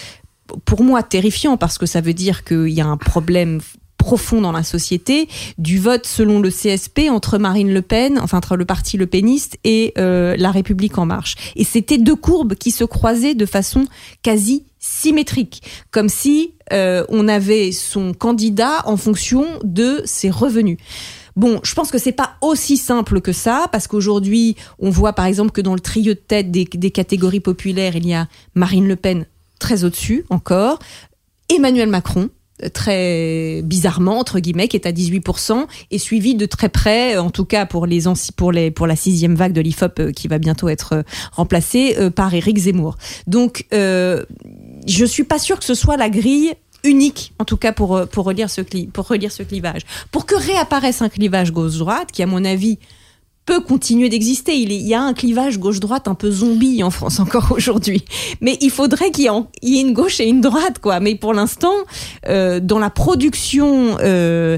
pour 0.65 0.83
moi, 0.83 1.03
terrifiant 1.03 1.57
parce 1.57 1.77
que 1.77 1.85
ça 1.85 2.01
veut 2.01 2.15
dire 2.15 2.43
qu'il 2.43 2.69
y 2.69 2.81
a 2.81 2.87
un 2.87 2.97
problème 2.97 3.61
profond 3.97 4.41
dans 4.41 4.51
la 4.51 4.63
société 4.63 5.27
du 5.59 5.77
vote 5.77 6.07
selon 6.07 6.39
le 6.39 6.49
CSP 6.49 7.09
entre 7.09 7.37
Marine 7.37 7.71
Le 7.71 7.83
Pen, 7.83 8.19
enfin 8.19 8.39
entre 8.39 8.55
le 8.55 8.65
parti 8.65 8.97
Le 8.97 9.05
Peniste 9.05 9.59
et 9.63 9.93
euh, 9.99 10.35
la 10.37 10.49
République 10.49 10.97
en 10.97 11.05
marche. 11.05 11.35
Et 11.55 11.63
c'était 11.63 11.99
deux 11.99 12.15
courbes 12.15 12.55
qui 12.55 12.71
se 12.71 12.83
croisaient 12.83 13.35
de 13.35 13.45
façon 13.45 13.85
quasi 14.23 14.63
symétrique, 14.79 15.61
comme 15.91 16.09
si 16.09 16.53
on 16.71 17.27
avait 17.29 17.71
son 17.71 18.13
candidat 18.13 18.81
en 18.85 18.97
fonction 18.97 19.45
de 19.63 20.01
ses 20.03 20.29
revenus. 20.29 20.77
Bon, 21.37 21.59
je 21.63 21.75
pense 21.75 21.91
que 21.91 21.99
c'est 21.99 22.11
pas 22.11 22.33
aussi 22.41 22.77
simple 22.77 23.21
que 23.21 23.31
ça, 23.31 23.67
parce 23.71 23.85
qu'aujourd'hui, 23.85 24.55
on 24.79 24.89
voit 24.89 25.13
par 25.13 25.27
exemple 25.27 25.51
que 25.51 25.61
dans 25.61 25.75
le 25.75 25.79
trio 25.79 26.15
de 26.15 26.19
tête 26.19 26.49
des, 26.49 26.65
catégories 26.65 27.39
populaires, 27.39 27.95
il 27.95 28.07
y 28.07 28.15
a 28.15 28.27
Marine 28.55 28.87
Le 28.87 28.95
Pen 28.95 29.27
très 29.59 29.83
au-dessus 29.83 30.25
encore, 30.31 30.79
Emmanuel 31.47 31.89
Macron, 31.89 32.31
très 32.73 33.61
bizarrement 33.63 34.17
entre 34.17 34.39
guillemets 34.39 34.67
qui 34.67 34.77
est 34.77 34.87
à 34.87 34.91
18% 34.91 35.67
et 35.91 35.99
suivi 35.99 36.33
de 36.33 36.47
très 36.47 36.69
près 36.69 37.15
en 37.17 37.29
tout 37.29 37.45
cas 37.45 37.67
pour 37.67 37.85
les 37.85 38.05
pour 38.35 38.51
les 38.51 38.71
pour 38.71 38.87
la 38.87 38.95
sixième 38.95 39.35
vague 39.35 39.53
de 39.53 39.61
l'Ifop 39.61 39.99
euh, 39.99 40.11
qui 40.11 40.27
va 40.27 40.39
bientôt 40.39 40.67
être 40.67 40.93
euh, 40.93 41.03
remplacée 41.31 41.95
euh, 41.99 42.09
par 42.09 42.33
Éric 42.33 42.57
Zemmour. 42.57 42.97
Donc 43.27 43.67
euh, 43.73 44.25
je 44.87 45.05
suis 45.05 45.23
pas 45.23 45.37
sûre 45.37 45.59
que 45.59 45.65
ce 45.65 45.75
soit 45.75 45.97
la 45.97 46.09
grille 46.09 46.53
unique, 46.83 47.33
en 47.39 47.45
tout 47.45 47.57
cas 47.57 47.71
pour, 47.71 47.95
euh, 47.95 48.05
pour, 48.05 48.25
relire 48.25 48.49
ce 48.49 48.61
pour 48.61 49.07
relire 49.07 49.31
ce 49.31 49.43
clivage. 49.43 49.81
Pour 50.11 50.25
que 50.25 50.35
réapparaisse 50.35 51.01
un 51.01 51.09
clivage 51.09 51.51
gauche-droite, 51.51 52.11
qui 52.11 52.23
à 52.23 52.25
mon 52.25 52.43
avis 52.45 52.79
peut 53.45 53.61
continuer 53.61 54.09
d'exister. 54.09 54.55
Il, 54.55 54.73
y 54.73 54.93
a 54.93 55.01
un 55.01 55.13
clivage 55.13 55.57
gauche-droite 55.57 56.07
un 56.09 56.15
peu 56.15 56.29
zombie 56.29 56.83
en 56.83 56.91
France 56.91 57.19
encore 57.19 57.51
aujourd'hui. 57.51 58.03
Mais 58.41 58.57
il 58.61 58.69
faudrait 58.69 59.11
qu'il 59.11 59.23
y, 59.23 59.77
ait 59.77 59.81
une 59.81 59.93
gauche 59.93 60.19
et 60.19 60.27
une 60.27 60.41
droite, 60.41 60.79
quoi. 60.79 60.99
Mais 60.99 61.15
pour 61.15 61.33
l'instant, 61.33 61.73
euh, 62.27 62.59
dans 62.59 62.79
la 62.79 62.89
production 62.89 63.97
euh, 64.01 64.57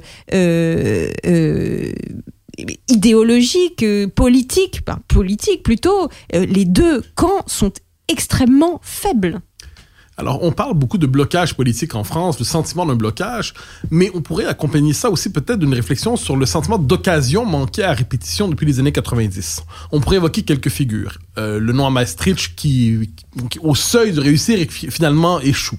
idéologique, 2.88 3.86
politique, 4.16 4.82
ben, 4.86 5.00
politique 5.08 5.62
plutôt, 5.62 6.10
les 6.34 6.66
deux 6.66 7.04
camps 7.16 7.44
sont 7.46 7.72
extrêmement 8.08 8.80
faibles. 8.82 9.40
Alors, 10.20 10.44
on 10.44 10.52
parle 10.52 10.74
beaucoup 10.74 10.98
de 10.98 11.08
blocage 11.08 11.56
politique 11.56 11.96
en 11.96 12.04
France, 12.04 12.40
le 12.40 12.44
sentiment 12.44 12.86
d'un 12.86 12.96
blocage, 12.96 13.54
mais 13.90 14.12
on 14.14 14.20
pourrait 14.20 14.48
accompagner 14.48 14.92
ça 14.92 15.10
aussi 15.10 15.32
peut-être 15.32 15.60
d'une 15.60 15.74
réflexion 15.74 16.18
sur 16.18 16.36
le 16.36 16.46
sentiment 16.46 16.78
d'occasion 16.78 17.46
manqué 17.46 17.84
à 17.84 17.94
répétition 17.94 18.50
depuis 18.50 18.66
les 18.66 18.82
années 18.82 18.92
90. 18.92 19.64
On 19.94 20.02
pourrait 20.02 20.18
évoquer 20.18 20.42
quelques 20.42 20.68
figures. 20.68 21.20
Euh, 21.38 21.58
le 21.58 21.72
nom 21.72 21.88
à 21.88 21.90
Maastricht 21.90 22.54
qui, 22.58 23.12
au 23.62 23.76
seuil 23.76 24.12
de 24.12 24.20
réussir, 24.20 24.60
finalement 24.70 25.40
échoue. 25.40 25.78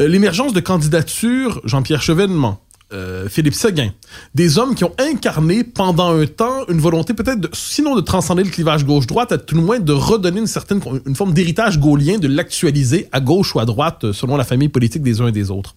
Euh, 0.00 0.08
L'émergence 0.08 0.52
de 0.52 0.58
candidatures, 0.58 1.60
Jean-Pierre 1.62 2.02
Chevènement, 2.02 2.60
euh, 2.92 3.28
Philippe 3.28 3.54
Seguin, 3.54 3.90
des 4.34 4.58
hommes 4.58 4.74
qui 4.74 4.84
ont 4.84 4.92
incarné 4.98 5.64
pendant 5.64 6.12
un 6.12 6.26
temps 6.26 6.66
une 6.68 6.80
volonté 6.80 7.14
peut-être, 7.14 7.48
sinon 7.52 7.94
de 7.94 8.00
transcender 8.00 8.42
le 8.42 8.50
clivage 8.50 8.84
gauche-droite, 8.84 9.32
à 9.32 9.38
tout 9.38 9.54
le 9.54 9.62
moins 9.62 9.78
de 9.78 9.92
redonner 9.92 10.40
une 10.40 10.46
certaine 10.46 10.80
une 11.06 11.16
forme 11.16 11.32
d'héritage 11.32 11.78
gaulien, 11.78 12.18
de 12.18 12.28
l'actualiser 12.28 13.08
à 13.12 13.20
gauche 13.20 13.54
ou 13.54 13.60
à 13.60 13.64
droite 13.64 14.12
selon 14.12 14.36
la 14.36 14.44
famille 14.44 14.68
politique 14.68 15.02
des 15.02 15.20
uns 15.20 15.28
et 15.28 15.32
des 15.32 15.50
autres. 15.50 15.74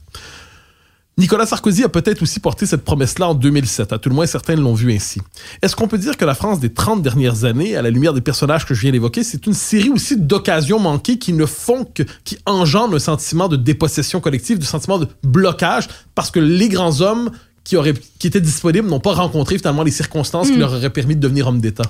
Nicolas 1.18 1.46
Sarkozy 1.46 1.84
a 1.84 1.90
peut-être 1.90 2.24
aussi 2.24 2.40
porté 2.40 2.66
cette 2.66 2.84
promesse-là 2.84 3.30
en 3.30 3.36
2007, 3.36 3.94
à 3.94 4.00
tout 4.00 4.10
le 4.10 4.16
moins 4.16 4.26
certains 4.26 4.56
l'ont 4.56 4.74
vu 4.74 4.92
ainsi. 4.92 5.22
Est-ce 5.62 5.76
qu'on 5.76 5.88
peut 5.88 6.00
dire 6.00 6.18
que 6.18 6.26
la 6.26 6.34
France 6.34 6.60
des 6.60 6.74
30 6.74 7.04
dernières 7.04 7.44
années, 7.44 7.76
à 7.76 7.84
la 7.84 7.92
lumière 7.92 8.14
des 8.14 8.22
personnages 8.22 8.66
que 8.66 8.74
je 8.74 8.82
viens 8.82 8.92
d'évoquer, 8.92 9.24
c'est 9.24 9.46
une 9.46 9.54
série 9.54 9.90
aussi 9.90 10.18
d'occasions 10.18 10.80
manquées 10.80 11.20
qui 11.20 11.34
ne 11.34 11.46
font 11.46 11.86
que, 11.86 12.02
qui 12.24 12.40
engendrent 12.48 12.96
un 12.96 13.00
sentiment 13.00 13.48
de 13.48 13.58
dépossession 13.58 14.22
collective, 14.22 14.58
de 14.58 14.64
sentiment 14.64 14.98
de 14.98 15.08
blocage, 15.24 15.88
parce 16.16 16.32
que 16.32 16.40
les 16.40 16.68
grands 16.68 17.02
hommes 17.02 17.30
qui, 17.64 17.78
auraient, 17.78 17.94
qui 18.18 18.26
étaient 18.26 18.42
disponibles 18.42 18.90
n'ont 18.90 19.00
pas 19.00 19.14
rencontré 19.14 19.60
finalement 19.60 19.84
les 19.84 19.92
circonstances 19.92 20.50
mmh. 20.50 20.54
qui 20.54 20.58
leur 20.58 20.74
auraient 20.74 20.90
permis 20.90 21.16
de 21.16 21.22
devenir 21.22 21.48
hommes 21.48 21.62
d'État? 21.62 21.86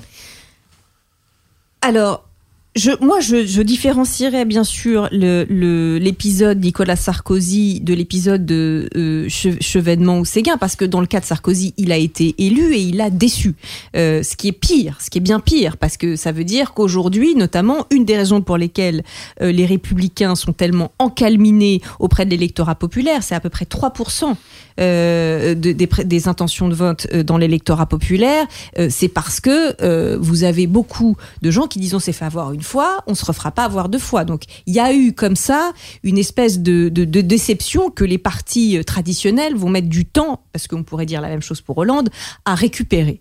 Alors, 1.80 2.28
je, 2.76 2.90
moi, 3.00 3.20
je, 3.20 3.46
je, 3.46 3.62
différencierais 3.62 4.44
bien 4.44 4.64
sûr 4.64 5.08
l'épisode 5.12 6.58
le, 6.58 6.64
Nicolas 6.64 6.96
Sarkozy 6.96 7.80
de 7.80 7.94
l'épisode 7.94 8.44
de 8.44 8.88
euh, 8.96 9.28
Chevènement 9.28 10.18
ou 10.18 10.24
Séguin, 10.24 10.56
parce 10.56 10.74
que 10.74 10.84
dans 10.84 11.00
le 11.00 11.06
cas 11.06 11.20
de 11.20 11.24
Sarkozy, 11.24 11.72
il 11.76 11.92
a 11.92 11.96
été 11.96 12.34
élu 12.38 12.74
et 12.74 12.80
il 12.80 13.00
a 13.00 13.10
déçu. 13.10 13.54
Euh, 13.94 14.24
ce 14.24 14.34
qui 14.34 14.48
est 14.48 14.52
pire, 14.52 14.98
ce 15.00 15.08
qui 15.08 15.18
est 15.18 15.20
bien 15.20 15.38
pire, 15.38 15.76
parce 15.76 15.96
que 15.96 16.16
ça 16.16 16.32
veut 16.32 16.42
dire 16.42 16.74
qu'aujourd'hui, 16.74 17.36
notamment, 17.36 17.86
une 17.92 18.04
des 18.04 18.16
raisons 18.16 18.40
pour 18.40 18.56
lesquelles 18.56 19.04
euh, 19.40 19.52
les 19.52 19.66
républicains 19.66 20.34
sont 20.34 20.52
tellement 20.52 20.90
encalminés 20.98 21.80
auprès 22.00 22.24
de 22.24 22.30
l'électorat 22.30 22.74
populaire, 22.74 23.22
c'est 23.22 23.36
à 23.36 23.40
peu 23.40 23.50
près 23.50 23.66
3% 23.66 24.34
euh, 24.80 25.54
de, 25.54 25.70
des, 25.70 25.86
des, 25.86 26.26
intentions 26.26 26.68
de 26.68 26.74
vote 26.74 27.06
euh, 27.12 27.22
dans 27.22 27.38
l'électorat 27.38 27.86
populaire, 27.86 28.44
euh, 28.76 28.88
c'est 28.90 29.06
parce 29.06 29.38
que 29.38 30.16
vous 30.16 30.42
avez 30.42 30.66
beaucoup 30.66 31.16
de 31.42 31.50
gens 31.50 31.68
qui 31.68 31.78
disent 31.78 31.94
on 31.94 32.00
s'est 32.00 32.12
fait 32.12 32.24
avoir 32.24 32.52
une 32.52 32.62
fois, 32.64 33.02
on 33.06 33.14
se 33.14 33.24
refera 33.24 33.52
pas 33.52 33.64
avoir 33.64 33.88
deux 33.88 33.98
fois. 33.98 34.24
Donc 34.24 34.42
il 34.66 34.74
y 34.74 34.80
a 34.80 34.92
eu 34.92 35.12
comme 35.12 35.36
ça 35.36 35.72
une 36.02 36.18
espèce 36.18 36.58
de, 36.58 36.88
déception 36.88 37.90
que 37.90 38.04
les 38.04 38.18
partis 38.18 38.80
traditionnels 38.84 39.54
vont 39.54 39.68
mettre 39.68 39.88
du 39.88 40.04
temps, 40.04 40.42
parce 40.52 40.66
qu'on 40.66 40.82
pourrait 40.82 41.06
dire 41.06 41.20
la 41.20 41.28
même 41.28 41.42
chose 41.42 41.60
pour 41.60 41.78
Hollande, 41.78 42.10
à 42.44 42.54
récupérer. 42.54 43.20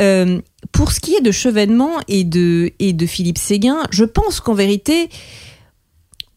Euh, 0.00 0.40
pour 0.72 0.92
ce 0.92 1.00
qui 1.00 1.14
est 1.14 1.20
de 1.20 1.30
Chevènement 1.30 1.98
et 2.08 2.24
de, 2.24 2.72
et 2.78 2.92
de 2.92 3.06
Philippe 3.06 3.38
Séguin, 3.38 3.82
je 3.90 4.04
pense 4.04 4.40
qu'en 4.40 4.54
vérité, 4.54 5.10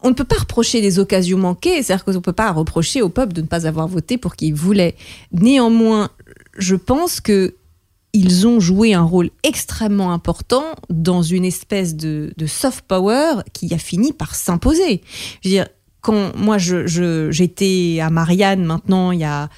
on 0.02 0.10
ne 0.10 0.14
peut 0.14 0.24
pas 0.24 0.36
reprocher 0.36 0.80
des 0.80 0.98
occasions 0.98 1.38
manquées, 1.38 1.82
c'est-à-dire 1.82 2.04
qu'on 2.04 2.12
ne 2.12 2.18
peut 2.18 2.32
pas 2.32 2.52
reprocher 2.52 3.02
au 3.02 3.08
peuple 3.08 3.32
de 3.32 3.40
ne 3.40 3.46
pas 3.46 3.66
avoir 3.66 3.88
voté 3.88 4.18
pour 4.18 4.36
qui 4.36 4.48
il 4.48 4.54
voulait. 4.54 4.94
Néanmoins, 5.32 6.10
je 6.56 6.76
pense 6.76 7.20
que 7.20 7.54
ils 8.18 8.48
ont 8.48 8.58
joué 8.58 8.94
un 8.94 9.04
rôle 9.04 9.30
extrêmement 9.44 10.12
important 10.12 10.64
dans 10.90 11.22
une 11.22 11.44
espèce 11.44 11.94
de, 11.94 12.32
soft 12.48 12.84
power 12.88 13.42
qui 13.52 13.72
a 13.72 13.78
fini 13.78 14.12
par 14.12 14.34
s'imposer. 14.34 15.02
Je 15.40 15.48
veux 15.48 15.54
dire, 15.54 15.68
quand 16.00 16.36
moi 16.36 16.56
j'étais 16.58 17.98
à 18.00 18.10
Marianne 18.10 18.64
maintenant 18.64 19.12
il 19.12 19.20
y 19.20 19.24
a 19.24 19.48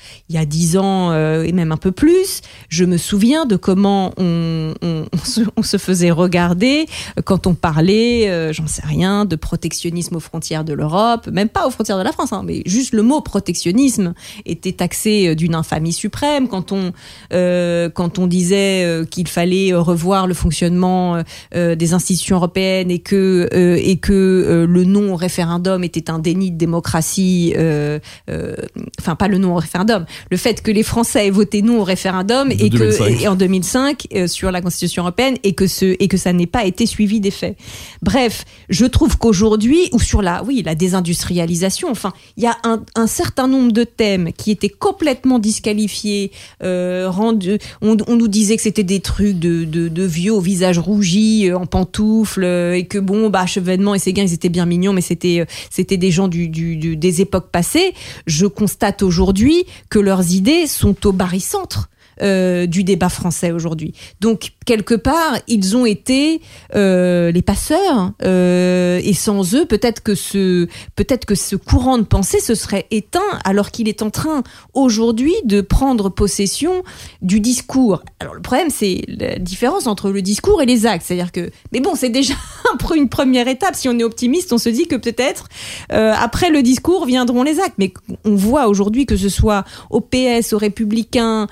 dix 0.46 0.76
ans 0.76 1.11
euh, 1.12 1.44
et 1.44 1.53
même 1.53 1.72
un 1.72 1.76
peu 1.76 1.92
plus, 1.92 2.42
je 2.68 2.85
me 2.85 2.96
souviens 2.96 3.46
de 3.46 3.57
comment 3.57 4.12
on, 4.16 4.74
se, 5.62 5.76
faisait 5.76 6.11
regarder 6.11 6.87
quand 7.24 7.46
on 7.46 7.55
parlait, 7.55 8.29
euh, 8.29 8.53
j'en 8.53 8.66
sais 8.66 8.83
rien, 8.85 9.24
de 9.24 9.37
protectionnisme 9.37 10.16
aux 10.16 10.20
frontières 10.20 10.64
de 10.64 10.72
l'Europe, 10.72 11.29
même 11.29 11.48
pas 11.48 11.66
aux 11.66 11.70
frontières 11.70 11.98
de 11.98 12.03
la 12.03 12.12
France, 12.12 12.33
hein, 12.33 12.42
mais 12.44 12.62
juste 12.66 12.92
le 12.92 13.03
mot 13.03 13.20
protectionnisme 13.20 14.14
était 14.46 14.72
taxé 14.72 15.35
d'une 15.35 15.55
infamie 15.55 15.92
suprême. 15.92 16.48
Quand 16.48 16.72
on 16.72 16.92
euh, 17.33 17.88
disait 18.26 18.85
euh, 18.85 19.05
qu'il 19.05 19.29
fallait 19.29 19.72
revoir 19.74 20.26
le 20.26 20.35
fonctionnement 20.35 21.22
euh, 21.55 21.74
des 21.74 21.94
institutions 21.94 22.37
européennes 22.37 22.90
et 22.90 23.00
que 23.00 23.48
et 23.53 23.96
que 23.96 24.66
le 24.68 24.85
non 24.85 25.16
référendum 25.16 25.85
était 25.85 26.11
un 26.11 26.18
déni 26.31 26.51
de 26.51 26.57
démocratie, 26.57 27.55
euh, 27.57 27.99
euh, 28.29 28.55
enfin 29.01 29.16
pas 29.16 29.29
le 29.29 29.38
non 29.38 29.55
au 29.55 29.59
référendum, 29.59 30.05
le 30.31 30.37
fait 30.37 30.62
que 30.62 30.71
les 30.71 30.83
Français 30.83 31.27
aient 31.27 31.31
voté 31.31 31.62
non 31.62 31.81
au 31.81 31.85
référendum 31.85 32.49
de 32.49 32.55
et 32.55 32.71
2005. 32.71 33.05
que 33.05 33.23
et 33.23 33.29
en 33.29 33.35
2005 33.35 34.07
euh, 34.14 34.27
sur 34.27 34.51
la 34.51 34.61
Constitution 34.61 35.03
européenne 35.03 35.37
et 35.43 35.55
que 35.55 35.66
ce 35.66 35.97
et 35.99 36.09
que 36.09 36.16
ça 36.16 36.33
n'ait 36.33 36.47
pas 36.47 36.64
été 36.64 36.87
suivi 36.87 37.21
des 37.21 37.31
faits. 37.31 37.57
Bref, 38.03 38.45
je 38.69 38.87
trouve 38.87 39.19
qu'aujourd'hui 39.19 39.88
ou 39.93 40.01
sur 40.01 40.23
la 40.23 40.43
oui 40.45 40.62
la 40.64 40.75
désindustrialisation, 40.75 41.90
enfin 41.90 42.12
il 42.37 42.45
y 42.45 42.47
a 42.47 42.57
un, 42.64 42.83
un, 42.95 43.07
certain 43.07 43.49
nombre 43.49 43.73
de 43.73 43.85
thèmes 43.85 44.33
qui 44.33 44.51
étaient 44.51 44.69
complètement 44.69 45.38
disqualifiés, 45.38 46.31
euh, 46.62 47.09
rendus, 47.09 47.59
on, 47.83 47.97
on, 48.07 48.16
nous 48.16 48.29
disait 48.29 48.57
que 48.57 48.62
c'était 48.62 48.85
des 48.85 49.01
trucs 49.01 49.38
de, 49.38 49.64
de, 49.64 49.88
de, 49.88 50.03
vieux 50.05 50.33
au 50.33 50.40
visage 50.40 50.79
rougi, 50.79 51.51
en 51.53 51.66
pantoufles 51.66 52.45
et 52.45 52.87
que 52.88 52.99
bon 52.99 53.31
bah 53.31 53.47
Chevènement 53.47 53.95
et 53.95 53.99
Séguin 53.99 54.25
ils 54.25 54.35
étaient 54.35 54.49
bien 54.49 54.66
mignons 54.66 54.93
mais 54.93 55.01
c'était 55.01 55.47
c'était 55.71 55.97
des 55.97 56.11
des 56.29 57.21
époques 57.21 57.51
passées, 57.51 57.95
je 58.27 58.47
constate 58.47 59.03
aujourd'hui 59.03 59.65
que 59.89 59.99
leurs 59.99 60.33
idées 60.33 60.67
sont 60.67 61.07
au 61.07 61.13
barycentre. 61.13 61.89
Euh, 62.23 62.67
du 62.67 62.85
débat 62.85 63.09
français 63.09 63.51
aujourd'hui. 63.51 63.95
Donc 64.21 64.51
quelque 64.71 64.95
part, 64.95 65.37
ils 65.49 65.77
ont 65.77 65.85
été 65.85 66.41
euh, 66.77 67.33
les 67.33 67.43
passeurs 67.43 68.13
euh, 68.23 69.01
et 69.03 69.15
sans 69.15 69.57
eux, 69.57 69.65
peut-être 69.65 70.01
que 70.01 70.15
ce 70.15 70.69
peut-être 70.95 71.25
que 71.25 71.35
ce 71.35 71.57
courant 71.57 71.99
de 71.99 72.05
pensée 72.05 72.39
se 72.39 72.55
serait 72.55 72.87
éteint 72.93 73.19
alors 73.43 73.73
qu'il 73.73 73.89
est 73.89 74.01
en 74.01 74.11
train 74.11 74.45
aujourd'hui 74.73 75.35
de 75.43 75.61
prendre 75.61 76.09
possession 76.09 76.85
du 77.21 77.41
discours. 77.41 78.05
Alors 78.21 78.35
le 78.35 78.43
problème, 78.43 78.71
c'est 78.71 79.03
la 79.09 79.41
différence 79.41 79.89
entre 79.89 80.09
le 80.09 80.23
discours 80.23 80.63
et 80.63 80.67
les 80.67 80.87
actes. 80.87 81.05
C'est-à-dire 81.05 81.33
que, 81.33 81.51
mais 81.73 81.81
bon, 81.81 81.97
c'est 81.97 82.09
déjà 82.09 82.35
une 82.95 83.09
première 83.09 83.49
étape. 83.49 83.75
Si 83.75 83.89
on 83.89 83.99
est 83.99 84.05
optimiste, 84.05 84.53
on 84.53 84.59
se 84.59 84.69
dit 84.69 84.87
que 84.87 84.95
peut-être 84.95 85.49
euh, 85.93 86.13
après 86.17 86.51
le 86.51 86.63
discours 86.63 87.07
viendront 87.07 87.43
les 87.43 87.59
actes. 87.59 87.75
Mais 87.79 87.93
on 88.25 88.37
voit 88.37 88.69
aujourd'hui 88.69 89.05
que 89.05 89.17
ce 89.17 89.31
soit 89.31 89.65
au 89.91 90.01
PS, 90.01 90.53
aux 90.53 90.59
Républicains. 90.59 91.49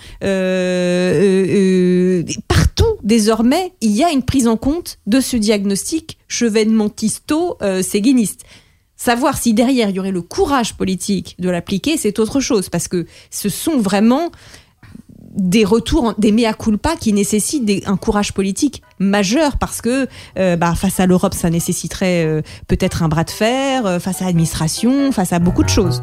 Partout 2.46 2.96
désormais, 3.08 3.72
il 3.80 3.92
y 3.92 4.04
a 4.04 4.10
une 4.10 4.22
prise 4.22 4.46
en 4.46 4.58
compte 4.58 4.98
de 5.06 5.20
ce 5.20 5.36
diagnostic 5.36 6.18
chevènementisto-séguiniste. 6.28 8.42
Savoir 8.96 9.38
si 9.38 9.54
derrière 9.54 9.88
il 9.88 9.96
y 9.96 9.98
aurait 9.98 10.12
le 10.12 10.22
courage 10.22 10.76
politique 10.76 11.34
de 11.38 11.48
l'appliquer, 11.48 11.96
c'est 11.96 12.18
autre 12.18 12.40
chose, 12.40 12.68
parce 12.68 12.86
que 12.86 13.06
ce 13.30 13.48
sont 13.48 13.78
vraiment 13.78 14.30
des 15.30 15.64
retours, 15.64 16.14
des 16.18 16.32
mea 16.32 16.52
culpa 16.52 16.96
qui 16.96 17.14
nécessitent 17.14 17.86
un 17.86 17.96
courage 17.96 18.34
politique 18.34 18.82
majeur 18.98 19.56
parce 19.56 19.80
que 19.80 20.06
euh, 20.38 20.56
bah, 20.56 20.74
face 20.74 21.00
à 21.00 21.06
l'Europe, 21.06 21.32
ça 21.32 21.48
nécessiterait 21.48 22.26
euh, 22.26 22.42
peut-être 22.66 23.02
un 23.02 23.08
bras 23.08 23.24
de 23.24 23.30
fer, 23.30 23.86
euh, 23.86 23.98
face 24.00 24.20
à 24.20 24.26
l'administration, 24.26 25.12
face 25.12 25.32
à 25.32 25.38
beaucoup 25.38 25.62
de 25.62 25.68
choses. 25.68 26.02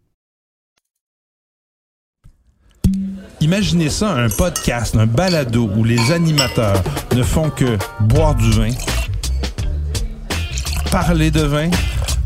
Imaginez 3.41 3.89
ça, 3.89 4.11
un 4.11 4.29
podcast, 4.29 4.95
un 4.95 5.07
balado 5.07 5.67
où 5.75 5.83
les 5.83 6.11
animateurs 6.11 6.79
ne 7.15 7.23
font 7.23 7.49
que 7.49 7.75
boire 8.01 8.35
du 8.35 8.51
vin, 8.51 8.69
parler 10.91 11.31
de 11.31 11.41
vin, 11.41 11.71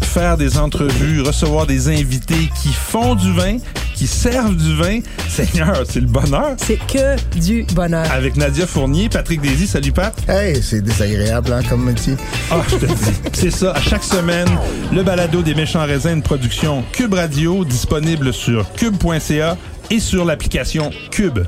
faire 0.01 0.35
des 0.35 0.57
entrevues, 0.57 1.21
recevoir 1.21 1.67
des 1.67 1.87
invités 1.87 2.49
qui 2.61 2.73
font 2.73 3.15
du 3.15 3.31
vin, 3.31 3.59
qui 3.95 4.07
servent 4.07 4.57
du 4.57 4.75
vin. 4.75 4.99
Seigneur, 5.29 5.83
c'est 5.89 6.01
le 6.01 6.07
bonheur. 6.07 6.55
C'est 6.57 6.79
que 6.85 7.15
du 7.39 7.63
bonheur. 7.73 8.11
Avec 8.11 8.35
Nadia 8.35 8.67
Fournier, 8.67 9.07
Patrick 9.07 9.39
Désy, 9.39 9.67
salut 9.67 9.93
Pat. 9.93 10.13
Hey, 10.27 10.61
c'est 10.61 10.81
désagréable, 10.81 11.53
hein, 11.53 11.61
comme 11.69 11.85
métier. 11.85 12.15
Ah, 12.51 12.57
je 12.69 12.75
te 12.75 12.85
dis. 12.85 12.93
C'est 13.31 13.51
ça, 13.51 13.71
à 13.71 13.81
chaque 13.81 14.03
semaine, 14.03 14.49
le 14.93 15.01
balado 15.01 15.41
des 15.41 15.55
méchants 15.55 15.85
raisins, 15.85 16.15
une 16.15 16.21
production 16.21 16.83
Cube 16.91 17.13
Radio, 17.13 17.63
disponible 17.63 18.33
sur 18.33 18.69
cube.ca 18.73 19.55
et 19.89 19.99
sur 19.99 20.25
l'application 20.25 20.91
Cube. 21.11 21.39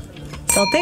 Santé. 0.48 0.78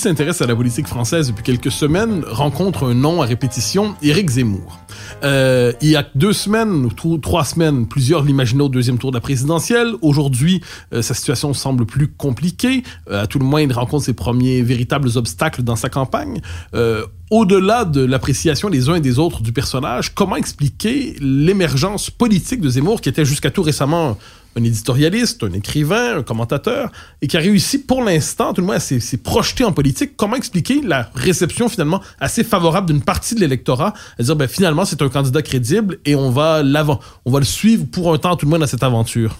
S'intéresse 0.00 0.40
à 0.40 0.46
la 0.46 0.56
politique 0.56 0.86
française 0.86 1.28
depuis 1.28 1.42
quelques 1.42 1.70
semaines 1.70 2.24
rencontre 2.26 2.86
un 2.86 2.94
nom 2.94 3.20
à 3.20 3.26
répétition, 3.26 3.94
Éric 4.02 4.30
Zemmour. 4.30 4.80
Euh, 5.24 5.72
il 5.82 5.90
y 5.90 5.96
a 5.96 6.06
deux 6.14 6.32
semaines, 6.32 6.86
ou 6.86 6.88
tro- 6.88 7.18
trois 7.18 7.44
semaines, 7.44 7.86
plusieurs 7.86 8.22
l'imaginaient 8.24 8.62
au 8.62 8.68
deuxième 8.70 8.96
tour 8.96 9.10
de 9.10 9.16
la 9.16 9.20
présidentielle. 9.20 9.92
Aujourd'hui, 10.00 10.62
euh, 10.94 11.02
sa 11.02 11.12
situation 11.12 11.52
semble 11.52 11.84
plus 11.84 12.08
compliquée. 12.08 12.82
Euh, 13.10 13.24
à 13.24 13.26
tout 13.26 13.38
le 13.38 13.44
moins, 13.44 13.60
il 13.60 13.70
rencontre 13.72 14.04
ses 14.06 14.14
premiers 14.14 14.62
véritables 14.62 15.10
obstacles 15.16 15.62
dans 15.62 15.76
sa 15.76 15.90
campagne. 15.90 16.40
Euh, 16.74 17.04
au-delà 17.30 17.84
de 17.84 18.00
l'appréciation 18.00 18.70
des 18.70 18.88
uns 18.88 18.94
et 18.94 19.00
des 19.00 19.18
autres 19.18 19.42
du 19.42 19.52
personnage, 19.52 20.14
comment 20.14 20.36
expliquer 20.36 21.14
l'émergence 21.20 22.10
politique 22.10 22.60
de 22.62 22.70
Zemmour, 22.70 23.02
qui 23.02 23.10
était 23.10 23.26
jusqu'à 23.26 23.50
tout 23.50 23.62
récemment 23.62 24.16
un 24.56 24.64
éditorialiste, 24.64 25.44
un 25.44 25.52
écrivain, 25.52 26.18
un 26.18 26.22
commentateur, 26.22 26.90
et 27.22 27.26
qui 27.26 27.36
a 27.36 27.40
réussi 27.40 27.78
pour 27.78 28.02
l'instant, 28.02 28.52
tout 28.52 28.60
le 28.60 28.66
moins, 28.66 28.76
à 28.76 28.80
s'est 28.80 29.16
projeté 29.16 29.64
en 29.64 29.72
politique. 29.72 30.16
Comment 30.16 30.36
expliquer 30.36 30.80
la 30.82 31.10
réception 31.14 31.68
finalement 31.68 32.00
assez 32.18 32.44
favorable 32.44 32.88
d'une 32.88 33.02
partie 33.02 33.34
de 33.34 33.40
l'électorat, 33.40 33.94
à 34.18 34.22
dire 34.22 34.36
ben, 34.36 34.48
finalement 34.48 34.84
c'est 34.84 35.02
un 35.02 35.08
candidat 35.08 35.42
crédible 35.42 35.98
et 36.04 36.14
on 36.14 36.30
va 36.30 36.62
l'avant, 36.62 37.00
on 37.24 37.30
va 37.30 37.38
le 37.38 37.44
suivre 37.44 37.86
pour 37.86 38.12
un 38.12 38.18
temps 38.18 38.36
tout 38.36 38.46
le 38.46 38.50
moins 38.50 38.58
dans 38.58 38.66
cette 38.66 38.82
aventure? 38.82 39.36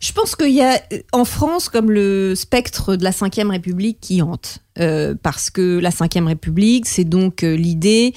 Je 0.00 0.12
pense 0.12 0.36
qu'il 0.36 0.52
y 0.52 0.62
a 0.62 0.74
euh, 0.92 0.98
en 1.12 1.24
France 1.24 1.68
comme 1.68 1.90
le 1.90 2.34
spectre 2.34 2.96
de 2.96 3.04
la 3.04 3.10
Ve 3.10 3.48
République 3.48 3.98
qui 4.00 4.22
hante. 4.22 4.58
Euh, 4.78 5.14
parce 5.22 5.48
que 5.48 5.78
la 5.78 5.90
Ve 5.90 6.26
République, 6.26 6.86
c'est 6.86 7.04
donc 7.04 7.42
euh, 7.42 7.56
l'idée, 7.56 8.12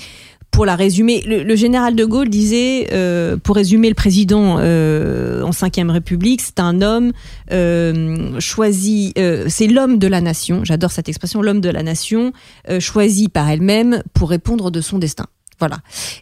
pour 0.51 0.65
la 0.65 0.75
résumer, 0.75 1.21
le, 1.25 1.43
le 1.43 1.55
général 1.55 1.95
de 1.95 2.05
Gaulle 2.05 2.29
disait, 2.29 2.89
euh, 2.91 3.37
pour 3.37 3.55
résumer 3.55 3.89
le 3.89 3.95
président 3.95 4.57
euh, 4.59 5.41
en 5.43 5.51
Ve 5.51 5.89
République, 5.89 6.41
c'est 6.41 6.59
un 6.59 6.81
homme 6.81 7.11
euh, 7.51 8.39
choisi, 8.39 9.13
euh, 9.17 9.45
c'est 9.47 9.67
l'homme 9.67 9.99
de 9.99 10.07
la 10.07 10.21
nation, 10.21 10.63
j'adore 10.63 10.91
cette 10.91 11.07
expression, 11.07 11.41
l'homme 11.41 11.61
de 11.61 11.69
la 11.69 11.83
nation, 11.83 12.33
euh, 12.69 12.79
choisi 12.79 13.29
par 13.29 13.49
elle-même 13.49 14.03
pour 14.13 14.29
répondre 14.29 14.71
de 14.71 14.81
son 14.81 14.97
destin. 14.99 15.27
Voilà. 15.59 15.79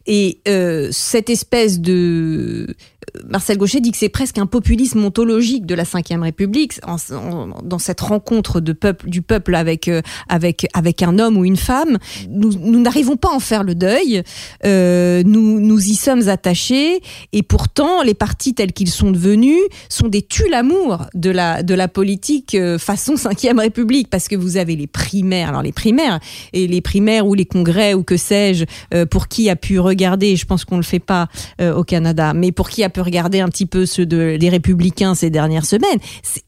Et 0.08 0.40
euh, 0.48 0.90
cette 0.92 1.30
espèce 1.30 1.80
de 1.80 2.76
Marcel 3.30 3.58
Gaucher 3.58 3.80
dit 3.80 3.92
que 3.92 3.98
c'est 3.98 4.10
presque 4.10 4.38
un 4.38 4.46
populisme 4.46 5.04
ontologique 5.04 5.66
de 5.66 5.76
la 5.76 5.84
Ve 5.84 6.22
République 6.22 6.80
dans 7.64 7.80
cette 7.80 8.02
rencontre 8.02 8.60
de 8.60 8.74
peuple, 8.74 9.10
du 9.10 9.22
peuple 9.22 9.56
avec, 9.56 9.88
euh, 9.88 10.02
avec, 10.30 11.04
un 11.04 11.20
homme 11.20 11.38
ou 11.38 11.46
une 11.46 11.58
femme. 11.58 11.98
Nous 12.30 12.80
n'arrivons 12.80 13.18
pas 13.18 13.30
à 13.30 13.34
en 13.34 13.40
faire 13.40 13.64
le 13.64 13.76
deuil. 13.76 14.24
Euh, 14.66 15.24
nous, 15.26 15.60
nous 15.60 15.80
y 15.80 15.96
sommes 15.96 16.28
attachés 16.28 17.02
et 17.34 17.44
pourtant 17.44 18.04
les 18.04 18.14
partis 18.14 18.54
tels 18.54 18.74
qu'ils 18.74 18.90
sont 18.90 19.12
devenus 19.12 19.62
sont 19.90 20.08
des 20.08 20.22
tue-l'amour 20.22 21.06
de 21.14 21.30
la, 21.30 21.64
de 21.64 21.74
la 21.74 21.88
politique 21.88 22.56
euh, 22.56 22.78
façon 22.78 23.16
Ve 23.16 23.60
République 23.60 24.10
parce 24.10 24.28
que 24.28 24.36
vous 24.36 24.58
avez 24.58 24.76
les 24.76 24.88
primaires, 24.88 25.50
alors 25.50 25.62
les 25.62 25.72
primaires 25.72 26.20
et 26.54 26.68
les 26.68 26.82
primaires 26.82 27.26
ou 27.26 27.34
les 27.34 27.46
congrès 27.46 27.94
ou 27.94 28.04
que 28.04 28.18
sais-je, 28.18 28.66
pour 29.06 29.28
qui 29.28 29.50
a 29.50 29.56
pu 29.56 29.80
regarder, 29.80 30.36
je 30.36 30.46
pense 30.46 30.66
qu'on 30.66 30.78
le 30.78 30.84
fait 30.84 31.00
pas 31.00 31.28
au 31.60 31.84
Canada, 31.84 32.34
mais 32.34 32.52
pour 32.52 32.70
qui 32.70 32.84
a 32.84 32.90
pu 32.90 32.97
regarder 33.02 33.40
un 33.40 33.50
petit 33.50 33.66
peu 33.66 33.86
ceux 33.86 34.06
de, 34.06 34.38
des 34.38 34.50
républicains 34.50 35.16
ces 35.16 35.30
dernières 35.30 35.66
semaines, 35.66 36.00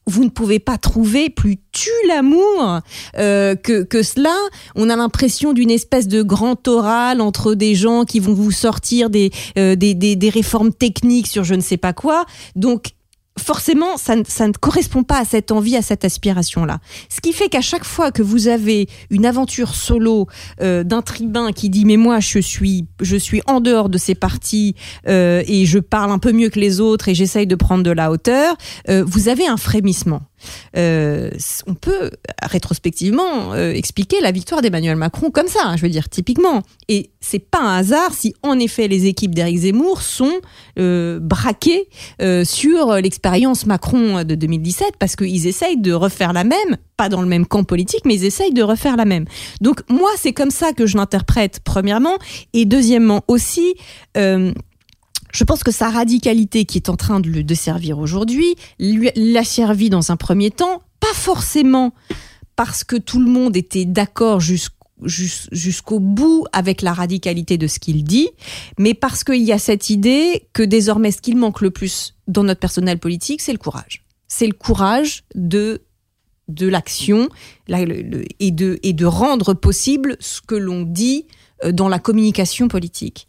vous 0.08 0.24
ne 0.24 0.30
pouvez 0.30 0.60
pas 0.60 0.78
trouver 0.78 1.30
plus 1.30 1.58
tue 1.72 1.90
l'amour 2.08 2.80
euh, 3.18 3.56
que, 3.56 3.84
que 3.84 4.04
cela. 4.04 4.36
On 4.76 4.90
a 4.90 4.96
l'impression 4.96 5.54
d'une 5.54 5.72
espèce 5.72 6.08
de 6.08 6.22
grand 6.22 6.68
oral 6.68 7.22
entre 7.22 7.54
des 7.54 7.76
gens 7.76 8.06
qui 8.06 8.20
vont 8.20 8.34
vous 8.34 8.52
sortir 8.52 9.10
des, 9.10 9.32
euh, 9.58 9.76
des, 9.76 9.94
des, 9.94 10.16
des 10.16 10.30
réformes 10.30 10.74
techniques 10.74 11.28
sur 11.28 11.44
je 11.44 11.56
ne 11.56 11.62
sais 11.62 11.78
pas 11.78 11.94
quoi. 11.94 12.26
Donc, 12.56 12.92
forcément, 13.40 13.98
ça, 13.98 14.16
ne- 14.16 14.52
correspond 14.60 15.04
pas 15.04 15.20
à 15.20 15.26
cette 15.26 15.52
envie, 15.52 15.76
à 15.76 15.82
cette 15.82 16.06
aspiration-là. 16.06 16.80
Ce 17.10 17.22
qui 17.22 17.34
fait 17.34 17.50
qu'à 17.50 17.62
chaque 17.62 17.86
fois 17.86 18.12
que 18.12 18.22
vous 18.22 18.48
avez 18.48 18.88
une 19.10 19.26
aventure 19.26 19.74
solo 19.76 20.28
euh, 20.62 20.84
d'un 20.84 21.02
tribun 21.02 21.52
qui 21.52 21.70
dit 21.70 21.86
mais 21.86 21.98
moi 21.98 22.20
je 22.20 22.40
suis 22.40 22.86
je 23.02 23.16
suis 23.16 23.42
en 23.48 23.62
dehors 23.62 23.90
de 23.90 23.98
ces 23.98 24.16
partis 24.16 24.76
euh, 25.08 25.44
et 25.48 25.66
je 25.66 25.80
parle 25.80 26.12
un 26.12 26.20
peu 26.20 26.32
mieux 26.32 26.50
que 26.50 26.60
les 26.60 26.80
autres 26.80 27.08
et 27.10 27.16
j'essaye 27.16 27.48
de 27.48 27.56
prendre 27.56 27.84
de 27.84 27.92
la 27.92 28.12
hauteur, 28.12 28.56
euh, 28.90 29.04
vous 29.06 29.30
avez 29.30 29.48
un 29.48 29.58
frémissement. 29.58 30.22
Euh, 30.76 31.30
on 31.68 31.74
peut 31.74 32.12
rétrospectivement 32.42 33.54
euh, 33.54 33.72
expliquer 33.72 34.22
la 34.22 34.32
victoire 34.32 34.62
d'Emmanuel 34.62 34.96
Macron 34.96 35.32
comme 35.32 35.48
ça, 35.48 35.60
hein, 35.64 35.78
je 35.78 35.82
veux 35.84 35.90
dire 35.90 36.10
typiquement. 36.10 36.62
Et 36.88 37.12
c'est 37.20 37.40
pas 37.40 37.60
un 37.60 37.78
hasard 37.78 38.14
si 38.14 38.34
en 38.44 38.60
effet 38.60 38.88
les 38.88 39.06
équipes 39.06 39.36
d'Éric 39.36 39.58
Zemmour 39.60 40.02
sont 40.02 40.34
euh, 40.78 41.20
braquées 41.20 41.88
sur 42.44 42.94
l'expérience 42.96 43.66
Macron 43.66 44.24
de 44.24 44.36
2017 44.36 44.94
parce 45.00 45.16
qu'ils 45.16 45.48
essayent 45.48 45.80
de 45.80 45.94
refaire 45.94 46.34
la 46.34 46.44
même, 46.44 46.78
pas 46.98 47.10
dans 47.10 47.22
le 47.22 47.28
même 47.28 47.46
camp 47.46 47.64
politique, 47.64 48.02
mais 48.06 48.16
ils 48.16 48.26
essayent 48.26 48.54
de 48.54 48.64
refaire 48.64 48.96
la 48.96 49.06
même. 49.06 49.26
Donc 49.62 49.82
moi 49.90 50.10
c'est 50.18 50.34
comme 50.34 50.52
ça 50.52 50.74
que 50.74 50.86
je 50.86 50.98
l'interprète 50.98 51.60
premièrement 51.64 52.18
et 52.54 52.66
deuxièmement 52.66 53.24
aussi. 53.28 53.76
Je 55.32 55.44
pense 55.44 55.64
que 55.64 55.72
sa 55.72 55.90
radicalité 55.90 56.66
qui 56.66 56.78
est 56.78 56.90
en 56.90 56.96
train 56.96 57.20
de 57.20 57.30
le 57.30 57.44
de 57.44 57.54
servir 57.56 58.00
aujourd'hui, 58.00 58.56
l'a 58.80 59.44
servi 59.44 59.90
dans 59.90 60.12
un 60.12 60.18
premier 60.18 60.52
temps, 60.52 60.82
pas 61.00 61.14
forcément 61.14 61.94
parce 62.56 62.84
que 62.84 62.96
tout 62.96 63.20
le 63.20 63.30
monde 63.30 63.56
était 63.56 63.86
d'accord 63.86 64.40
jusqu'au 64.42 64.76
jus- 65.06 65.48
jusqu'au 65.52 66.00
bout 66.00 66.46
avec 66.52 66.82
la 66.82 66.92
radicalité 66.94 67.58
de 67.58 67.68
ce 67.68 67.80
qu'il 67.80 68.04
dit, 68.04 68.30
mais 68.78 68.94
parce 68.94 69.24
qu'il 69.24 69.42
y 69.44 69.54
a 69.54 69.60
cette 69.60 69.90
idée 69.90 70.48
que 70.52 70.62
désormais 70.64 71.12
ce 71.12 71.22
qu'il 71.22 71.38
manque 71.38 71.62
le 71.62 71.72
plus 71.72 72.16
dans 72.28 72.44
notre 72.44 72.60
personnel 72.60 73.00
politique, 73.00 73.42
c'est 73.42 73.54
le 73.54 73.58
courage. 73.60 74.04
C'est 74.28 74.48
le 74.48 74.54
courage 74.54 75.24
de 75.36 75.82
de 76.50 76.68
l'action 76.68 77.30
et 77.70 78.52
de 78.52 78.80
et 78.84 78.94
de 78.94 79.06
rendre 79.06 79.54
possible 79.54 80.18
ce 80.20 80.42
que 80.42 80.56
l'on 80.56 80.82
dit 80.82 81.28
euh, 81.64 81.72
dans 81.72 81.88
la 81.88 82.00
communication 82.00 82.68
politique. 82.68 83.28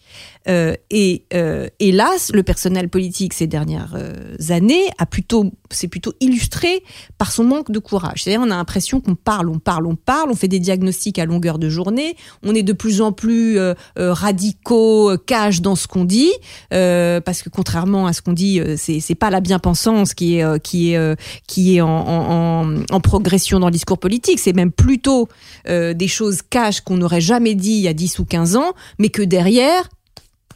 Euh, 0.48 0.74
et 0.90 1.24
euh, 1.34 1.68
hélas, 1.80 2.30
le 2.32 2.42
personnel 2.42 2.88
politique 2.88 3.34
ces 3.34 3.46
dernières 3.46 3.94
euh, 3.94 4.34
années 4.48 4.84
a 4.98 5.04
plutôt, 5.04 5.52
c'est 5.70 5.88
plutôt 5.88 6.14
illustré 6.20 6.82
par 7.18 7.30
son 7.30 7.44
manque 7.44 7.70
de 7.70 7.78
courage. 7.78 8.22
C'est-à-dire, 8.22 8.40
on 8.46 8.50
a 8.50 8.56
l'impression 8.56 9.00
qu'on 9.00 9.14
parle, 9.14 9.48
on 9.50 9.58
parle, 9.58 9.86
on 9.86 9.96
parle, 9.96 10.30
on 10.30 10.34
fait 10.34 10.48
des 10.48 10.58
diagnostics 10.58 11.18
à 11.18 11.26
longueur 11.26 11.58
de 11.58 11.68
journée, 11.68 12.16
on 12.42 12.54
est 12.54 12.62
de 12.62 12.72
plus 12.72 13.02
en 13.02 13.12
plus 13.12 13.58
euh, 13.58 13.74
euh, 13.98 14.14
radicaux, 14.14 15.10
euh, 15.10 15.18
cash 15.18 15.60
dans 15.60 15.76
ce 15.76 15.86
qu'on 15.86 16.04
dit, 16.04 16.32
parce 16.70 17.42
que 17.42 17.50
contrairement 17.50 18.06
à 18.06 18.12
ce 18.12 18.22
qu'on 18.22 18.32
dit, 18.32 18.60
c'est 18.76 19.00
c'est 19.00 19.14
pas 19.14 19.30
la 19.30 19.40
bien-pensance 19.40 20.14
qui 20.14 20.38
est 20.38 20.62
qui 20.62 20.92
est 20.92 21.16
qui 21.46 21.76
est 21.76 21.80
en, 21.80 21.88
en, 21.88 22.74
en, 22.90 23.00
progression 23.00 23.60
dans 23.60 23.66
le 23.66 23.72
discours 23.72 23.98
politique, 23.98 24.38
c'est 24.38 24.52
même 24.52 24.72
plutôt 24.72 25.28
des 25.66 26.08
choses 26.08 26.40
cash 26.42 26.80
qu'on 26.80 26.96
n'aurait 26.96 27.20
jamais 27.20 27.54
dit 27.54 27.72
il 27.72 27.80
y 27.80 27.88
a 27.88 27.92
10 27.92 28.18
ou 28.20 28.24
15 28.24 28.56
ans, 28.56 28.72
mais 28.98 29.08
que 29.08 29.22
derrière, 29.22 29.88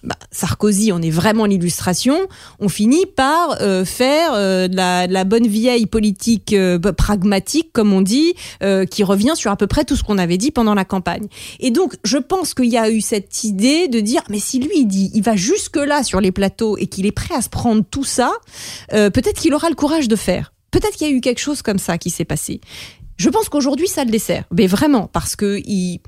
bah, 0.05 0.17
Sarkozy 0.31 0.93
en 0.93 1.01
est 1.01 1.11
vraiment 1.11 1.47
l'illustration, 1.47 2.17
on 2.61 2.69
finit 2.69 3.07
par 3.07 3.57
euh, 3.61 3.85
faire 3.85 4.33
euh, 4.35 4.69
de, 4.69 4.77
la, 4.77 5.07
la 5.07 5.25
bonne 5.25 5.47
vieille 5.47 5.87
politique 5.87 6.53
euh, 6.53 6.79
bah, 6.79 6.93
pragmatique, 6.93 7.71
comme 7.73 7.93
on 7.93 8.03
dit, 8.03 8.35
euh, 8.63 8.85
qui 8.85 9.03
revient 9.03 9.33
sur 9.35 9.51
à 9.51 9.57
peu 9.57 9.67
près 9.67 9.85
tout 9.85 9.97
ce 9.97 10.03
qu'on 10.03 10.19
avait 10.19 10.37
dit 10.37 10.51
pendant 10.51 10.75
la 10.75 10.85
campagne. 10.85 11.27
Et 11.61 11.71
donc, 11.71 11.97
je 12.05 12.19
pense 12.19 12.55
qu'il 12.55 12.71
y 12.71 12.77
a 12.77 12.91
eu 12.91 13.01
cette 13.01 13.45
idée 13.45 13.89
de 13.89 14.01
dire, 14.01 14.23
mais 14.29 14.39
si 14.39 14.59
lui, 14.59 14.81
il 14.81 14.87
dit, 14.87 15.11
il 15.15 15.23
va 15.23 15.37
jusque-là 15.37 16.03
sur 16.03 16.21
les 16.21 16.33
plateaux 16.33 16.77
et 16.77 16.87
qu'il 16.87 17.07
est 17.07 17.13
prêt 17.13 17.35
à 17.35 17.43
se 17.43 17.49
prendre 17.49 17.83
tout 17.91 18.05
ça, 18.05 18.33
euh, 18.93 19.11
peut-être 19.11 19.41
qu'il 19.41 19.55
aura 19.55 19.71
le 19.71 19.75
courage 19.75 20.09
de 20.09 20.17
faire. 20.17 20.53
Peut-être 20.71 20.97
qu'il 20.97 21.09
y 21.09 21.11
a 21.11 21.15
eu 21.15 21.21
quelque 21.21 21.41
chose 21.41 21.63
comme 21.63 21.79
ça 21.79 21.99
qui 21.99 22.11
s'est 22.11 22.25
passé. 22.25 22.61
Je 23.17 23.31
pense 23.31 23.49
qu'aujourd'hui, 23.49 23.87
ça 23.87 24.05
le 24.05 24.11
dessert. 24.11 24.45
Mais 24.51 24.67
vraiment, 24.67 25.09
parce 25.13 25.37
que 25.37 25.61
il, 25.65 26.01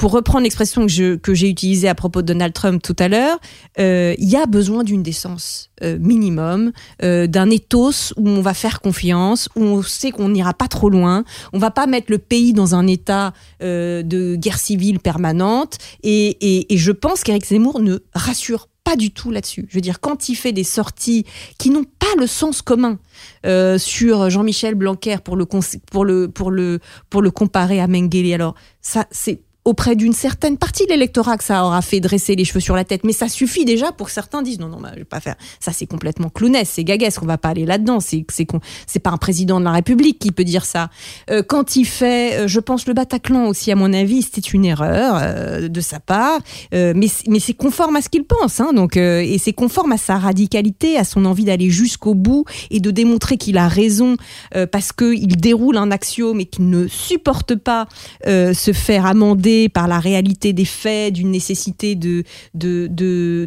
pour 0.00 0.12
reprendre 0.12 0.44
l'expression 0.44 0.86
que 0.86 1.16
que 1.16 1.34
j'ai 1.34 1.50
utilisée 1.50 1.86
à 1.86 1.94
propos 1.94 2.22
de 2.22 2.26
Donald 2.28 2.54
Trump 2.54 2.82
tout 2.82 2.96
à 2.98 3.08
l'heure, 3.08 3.38
euh, 3.78 4.14
il 4.16 4.30
y 4.30 4.36
a 4.36 4.46
besoin 4.46 4.82
d'une 4.82 5.02
décence 5.02 5.70
euh, 5.82 5.98
minimum, 6.00 6.72
euh, 7.02 7.26
d'un 7.26 7.50
ethos 7.50 8.14
où 8.16 8.26
on 8.26 8.40
va 8.40 8.54
faire 8.54 8.80
confiance, 8.80 9.50
où 9.56 9.62
on 9.62 9.82
sait 9.82 10.10
qu'on 10.10 10.30
n'ira 10.30 10.54
pas 10.54 10.68
trop 10.68 10.88
loin, 10.88 11.24
on 11.52 11.58
va 11.58 11.70
pas 11.70 11.86
mettre 11.86 12.06
le 12.10 12.16
pays 12.16 12.54
dans 12.54 12.74
un 12.74 12.86
état 12.86 13.34
euh, 13.62 14.02
de 14.02 14.36
guerre 14.36 14.58
civile 14.58 15.00
permanente. 15.00 15.76
Et, 16.02 16.28
et, 16.40 16.72
et 16.72 16.78
je 16.78 16.92
pense 16.92 17.22
qu'Éric 17.22 17.44
Zemmour 17.44 17.78
ne 17.80 17.98
rassure 18.14 18.68
pas 18.84 18.96
du 18.96 19.10
tout 19.10 19.30
là-dessus. 19.30 19.66
Je 19.68 19.74
veux 19.74 19.82
dire, 19.82 20.00
quand 20.00 20.30
il 20.30 20.34
fait 20.34 20.52
des 20.52 20.64
sorties 20.64 21.26
qui 21.58 21.68
n'ont 21.68 21.84
pas 21.84 22.14
le 22.18 22.26
sens 22.26 22.62
commun 22.62 22.98
euh, 23.44 23.76
sur 23.76 24.30
Jean-Michel 24.30 24.76
Blanquer 24.76 25.18
pour 25.22 25.36
le, 25.36 25.44
pour 25.44 26.06
le 26.06 26.28
pour 26.28 26.50
le 26.50 26.80
pour 27.10 27.20
le 27.20 27.30
comparer 27.30 27.80
à 27.80 27.86
Mengele, 27.86 28.32
alors 28.32 28.54
ça 28.80 29.06
c'est 29.10 29.42
auprès 29.64 29.94
d'une 29.94 30.12
certaine 30.12 30.56
partie 30.56 30.84
de 30.86 30.90
l'électorat 30.90 31.36
que 31.36 31.44
ça 31.44 31.64
aura 31.64 31.82
fait 31.82 32.00
dresser 32.00 32.34
les 32.34 32.44
cheveux 32.44 32.60
sur 32.60 32.74
la 32.74 32.84
tête, 32.84 33.02
mais 33.04 33.12
ça 33.12 33.28
suffit 33.28 33.64
déjà 33.64 33.92
pour 33.92 34.08
certains 34.08 34.42
disent 34.42 34.58
non 34.58 34.68
non, 34.68 34.80
bah, 34.80 34.90
je 34.94 35.00
vais 35.00 35.04
pas 35.04 35.20
faire. 35.20 35.36
Ça, 35.60 35.72
c'est 35.72 35.86
complètement 35.86 36.30
clownesque, 36.30 36.72
c'est 36.74 36.84
gaguesque, 36.84 37.22
on 37.22 37.26
va 37.26 37.38
pas 37.38 37.50
aller 37.50 37.66
là-dedans, 37.66 38.00
c'est 38.00 38.24
c'est 38.30 38.46
c'est 38.86 39.00
pas 39.00 39.10
un 39.10 39.18
président 39.18 39.60
de 39.60 39.64
la 39.64 39.72
République 39.72 40.18
qui 40.18 40.32
peut 40.32 40.44
dire 40.44 40.64
ça. 40.64 40.88
Euh, 41.30 41.42
quand 41.46 41.76
il 41.76 41.84
fait, 41.84 42.40
euh, 42.40 42.48
je 42.48 42.60
pense 42.60 42.86
le 42.86 42.94
Bataclan 42.94 43.46
aussi 43.46 43.70
à 43.70 43.76
mon 43.76 43.92
avis, 43.92 44.22
c'était 44.22 44.40
une 44.40 44.64
erreur 44.64 45.18
euh, 45.20 45.68
de 45.68 45.80
sa 45.80 46.00
part, 46.00 46.40
euh, 46.74 46.92
mais 46.96 47.08
mais 47.28 47.38
c'est 47.38 47.54
conforme 47.54 47.96
à 47.96 48.02
ce 48.02 48.08
qu'il 48.08 48.24
pense, 48.24 48.60
hein, 48.60 48.72
donc 48.72 48.96
euh, 48.96 49.20
et 49.20 49.38
c'est 49.38 49.52
conforme 49.52 49.92
à 49.92 49.98
sa 49.98 50.16
radicalité, 50.16 50.96
à 50.96 51.04
son 51.04 51.26
envie 51.26 51.44
d'aller 51.44 51.70
jusqu'au 51.70 52.14
bout 52.14 52.44
et 52.70 52.80
de 52.80 52.90
démontrer 52.90 53.36
qu'il 53.36 53.58
a 53.58 53.68
raison 53.68 54.16
euh, 54.56 54.66
parce 54.66 54.92
que 54.92 55.14
il 55.14 55.36
déroule 55.36 55.76
un 55.76 55.90
axiome 55.90 56.40
et 56.40 56.46
qu'il 56.46 56.70
ne 56.70 56.86
supporte 56.86 57.54
pas 57.54 57.86
se 58.26 58.72
faire 58.72 59.06
amender 59.06 59.59
par 59.68 59.88
la 59.88 60.00
réalité 60.00 60.52
des 60.52 60.64
faits, 60.64 61.14
d'une 61.14 61.30
nécessité 61.30 61.94
de 61.94 62.24
de, 62.54 62.88
de, 62.90 63.44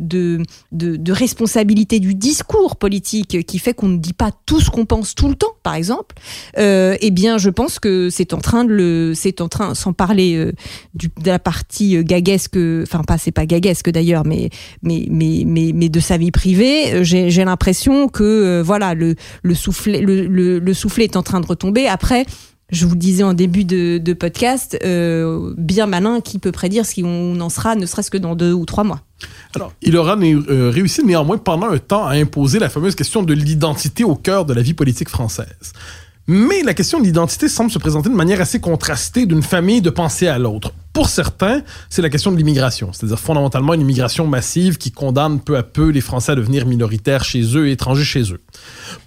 de, 0.71 1.11
responsabilité 1.11 1.99
du 1.99 2.15
discours 2.15 2.75
politique 2.75 3.45
qui 3.45 3.59
fait 3.59 3.73
qu'on 3.73 3.87
ne 3.87 3.97
dit 3.97 4.13
pas 4.13 4.31
tout 4.45 4.59
ce 4.59 4.69
qu'on 4.69 4.85
pense 4.85 5.15
tout 5.15 5.29
le 5.29 5.35
temps, 5.35 5.53
par 5.63 5.75
exemple. 5.75 6.15
Euh, 6.57 6.95
eh 7.01 7.11
bien, 7.11 7.37
je 7.37 7.49
pense 7.49 7.79
que 7.79 8.09
c'est 8.09 8.33
en 8.33 8.39
train 8.39 8.65
de 8.65 8.71
le, 8.71 9.13
c'est 9.15 9.41
en 9.41 9.49
train, 9.49 9.75
sans 9.75 9.93
parler 9.93 10.35
euh, 10.35 10.53
du, 10.93 11.07
de 11.07 11.27
la 11.27 11.39
partie 11.39 11.97
euh, 11.97 12.03
gaguesque, 12.03 12.57
enfin 12.83 13.03
pas, 13.03 13.17
c'est 13.17 13.31
pas 13.31 13.45
gaguesque 13.45 13.89
d'ailleurs, 13.89 14.25
mais 14.25 14.49
mais 14.81 15.07
mais 15.09 15.43
mais 15.45 15.71
mais 15.73 15.89
de 15.89 15.99
sa 15.99 16.17
vie 16.17 16.31
privée, 16.31 17.03
j'ai 17.03 17.45
l'impression 17.45 18.07
que 18.07 18.61
voilà 18.61 18.93
le 18.93 19.15
le 19.41 19.55
soufflet 19.55 20.01
le, 20.01 20.27
le, 20.27 20.59
le 20.59 20.73
soufflet 20.73 21.05
est 21.05 21.17
en 21.17 21.23
train 21.23 21.39
de 21.39 21.45
retomber. 21.45 21.87
Après, 21.87 22.25
je 22.73 22.85
vous 22.85 22.93
le 22.93 22.99
disais 22.99 23.23
en 23.23 23.33
début 23.33 23.63
de, 23.63 24.13
podcast, 24.13 24.77
euh, 24.83 25.53
bien 25.57 25.85
malin 25.85 26.21
qui 26.21 26.39
peut 26.39 26.51
prédire 26.51 26.85
ce 26.85 27.01
qu'on 27.01 27.39
en 27.39 27.49
sera, 27.49 27.75
ne 27.75 27.85
serait-ce 27.85 28.11
que 28.11 28.17
dans 28.17 28.35
deux 28.35 28.51
ou 28.51 28.65
trois 28.65 28.83
mois. 28.83 29.01
Alors, 29.55 29.71
il 29.81 29.95
aura 29.95 30.17
euh, 30.17 30.69
réussi 30.69 31.03
néanmoins 31.05 31.37
pendant 31.37 31.69
un 31.69 31.77
temps 31.77 32.05
à 32.05 32.13
imposer 32.13 32.59
la 32.59 32.69
fameuse 32.69 32.95
question 32.95 33.23
de 33.23 33.33
l'identité 33.33 34.03
au 34.03 34.15
cœur 34.15 34.45
de 34.45 34.53
la 34.53 34.61
vie 34.61 34.73
politique 34.73 35.09
française. 35.09 35.73
Mais 36.27 36.63
la 36.63 36.73
question 36.73 36.99
de 36.99 37.05
l'identité 37.05 37.47
semble 37.47 37.69
se 37.69 37.79
présenter 37.79 38.09
de 38.09 38.15
manière 38.15 38.41
assez 38.41 38.59
contrastée 38.59 39.25
d'une 39.25 39.43
famille 39.43 39.81
de 39.81 39.89
pensée 39.89 40.27
à 40.27 40.39
l'autre. 40.39 40.73
Pour 40.93 41.09
certains, 41.09 41.63
c'est 41.89 42.03
la 42.03 42.09
question 42.09 42.31
de 42.31 42.37
l'immigration, 42.37 42.93
c'est-à-dire 42.93 43.19
fondamentalement 43.19 43.73
une 43.73 43.81
immigration 43.81 44.27
massive 44.27 44.77
qui 44.77 44.91
condamne 44.91 45.39
peu 45.39 45.57
à 45.57 45.63
peu 45.63 45.89
les 45.89 46.01
Français 46.01 46.33
à 46.33 46.35
devenir 46.35 46.67
minoritaires 46.67 47.23
chez 47.23 47.41
eux 47.57 47.67
et 47.67 47.71
étrangers 47.71 48.03
chez 48.03 48.31
eux. 48.31 48.39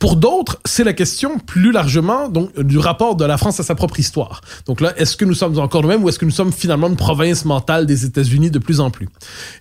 Pour 0.00 0.16
d'autres, 0.16 0.58
c'est 0.64 0.82
la 0.82 0.92
question 0.92 1.38
plus 1.38 1.70
largement 1.70 2.28
donc 2.28 2.58
du 2.60 2.78
rapport 2.78 3.14
de 3.14 3.24
la 3.24 3.38
France 3.38 3.60
à 3.60 3.62
sa 3.62 3.76
propre 3.76 4.00
histoire. 4.00 4.40
Donc 4.66 4.80
là, 4.80 4.94
est-ce 4.98 5.16
que 5.16 5.24
nous 5.24 5.34
sommes 5.34 5.56
encore 5.60 5.82
nous-mêmes 5.82 6.02
ou 6.02 6.08
est-ce 6.08 6.18
que 6.18 6.24
nous 6.24 6.32
sommes 6.32 6.52
finalement 6.52 6.88
une 6.88 6.96
province 6.96 7.44
mentale 7.44 7.86
des 7.86 8.04
États-Unis 8.04 8.50
de 8.50 8.58
plus 8.58 8.80
en 8.80 8.90
plus? 8.90 9.08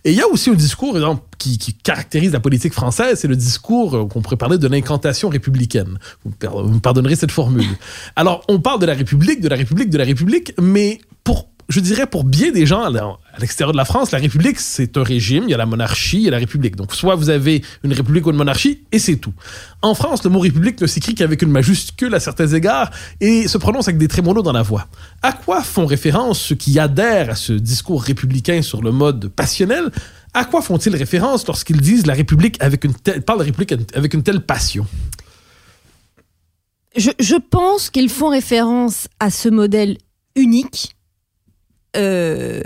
Et 0.04 0.12
il 0.12 0.18
y 0.18 0.22
a 0.22 0.28
aussi 0.28 0.50
un 0.50 0.56
discours 0.56 0.96
exemple, 0.96 1.22
qui, 1.38 1.60
qui 1.60 1.76
caractérise 1.76 2.32
la 2.32 2.40
politique 2.40 2.74
française, 2.74 3.20
c'est 3.20 3.28
le 3.28 3.36
discours 3.36 3.96
euh, 3.96 4.06
qu'on 4.08 4.22
pourrait 4.22 4.36
parler 4.36 4.58
de 4.58 4.68
l'incantation 4.68 5.30
républicaine. 5.30 6.00
Vous 6.24 6.32
me 6.32 6.80
pardonnerez 6.80 7.16
cette 7.16 7.32
formule. 7.32 7.68
Alors, 8.16 8.44
on 8.48 8.60
parle 8.60 8.80
de 8.80 8.88
la 8.88 8.96
République, 8.96 9.42
de 9.42 9.50
la 9.50 9.56
République, 9.56 9.92
de 9.92 9.98
la 9.98 10.06
République, 10.06 10.54
mais 10.60 11.00
pour 11.24 11.50
je 11.68 11.80
dirais 11.80 12.06
pour 12.06 12.24
bien 12.24 12.52
des 12.52 12.66
gens 12.66 12.84
à 12.84 13.40
l'extérieur 13.40 13.72
de 13.72 13.78
la 13.78 13.86
France, 13.86 14.12
la 14.12 14.20
République, 14.20 14.60
c'est 14.60 14.98
un 14.98 15.04
régime, 15.04 15.46
il 15.46 15.50
y 15.50 15.54
a 15.54 15.58
la 15.58 15.66
monarchie, 15.66 16.18
il 16.18 16.24
y 16.24 16.28
a 16.28 16.32
la 16.32 16.38
République. 16.38 16.76
Donc, 16.76 16.94
soit 16.94 17.16
vous 17.16 17.30
avez 17.30 17.64
une 17.84 17.92
République 17.92 18.26
ou 18.28 18.30
une 18.30 18.36
monarchie, 18.36 18.84
et 18.92 19.00
c'est 19.00 19.16
tout. 19.16 19.34
En 19.82 19.96
France, 19.96 20.24
le 20.24 20.30
mot 20.30 20.40
République 20.40 20.80
ne 20.80 20.88
s'écrit 20.88 21.16
qu'avec 21.16 21.42
une 21.42 21.50
majuscule 21.50 22.14
à 22.14 22.20
certains 22.20 22.48
égards 22.48 22.92
et 23.20 23.48
se 23.48 23.58
prononce 23.58 23.88
avec 23.88 23.98
des 23.98 24.08
trémolos 24.08 24.44
dans 24.44 24.54
la 24.54 24.62
voix. 24.62 24.88
À 25.24 25.34
quoi 25.34 25.64
font 25.64 25.86
référence 25.86 26.40
ceux 26.40 26.56
qui 26.56 26.78
adhèrent 26.78 27.32
à 27.32 27.36
ce 27.36 27.54
discours 27.54 28.04
républicain 28.04 28.62
sur 28.62 28.82
le 28.82 28.92
mode 28.92 29.30
passionnel? 29.30 29.92
À 30.34 30.46
quoi 30.46 30.62
font-ils 30.62 30.96
référence 30.96 31.48
lorsqu'ils 31.48 31.82
disent 31.82 32.06
la 32.06 32.14
République 32.14 32.62
avec 32.62 32.84
une 32.84 32.94
telle, 32.94 33.22
parlent 33.22 33.40
de 33.40 33.46
République 33.46 33.74
avec 33.94 34.14
une 34.14 34.22
telle 34.22 34.42
passion? 34.42 34.86
Je, 36.96 37.10
je 37.20 37.36
pense 37.36 37.90
qu'ils 37.90 38.10
font 38.10 38.30
référence 38.30 39.08
à 39.20 39.30
ce 39.30 39.50
modèle 39.50 39.98
unique, 40.36 40.96
euh, 41.96 42.62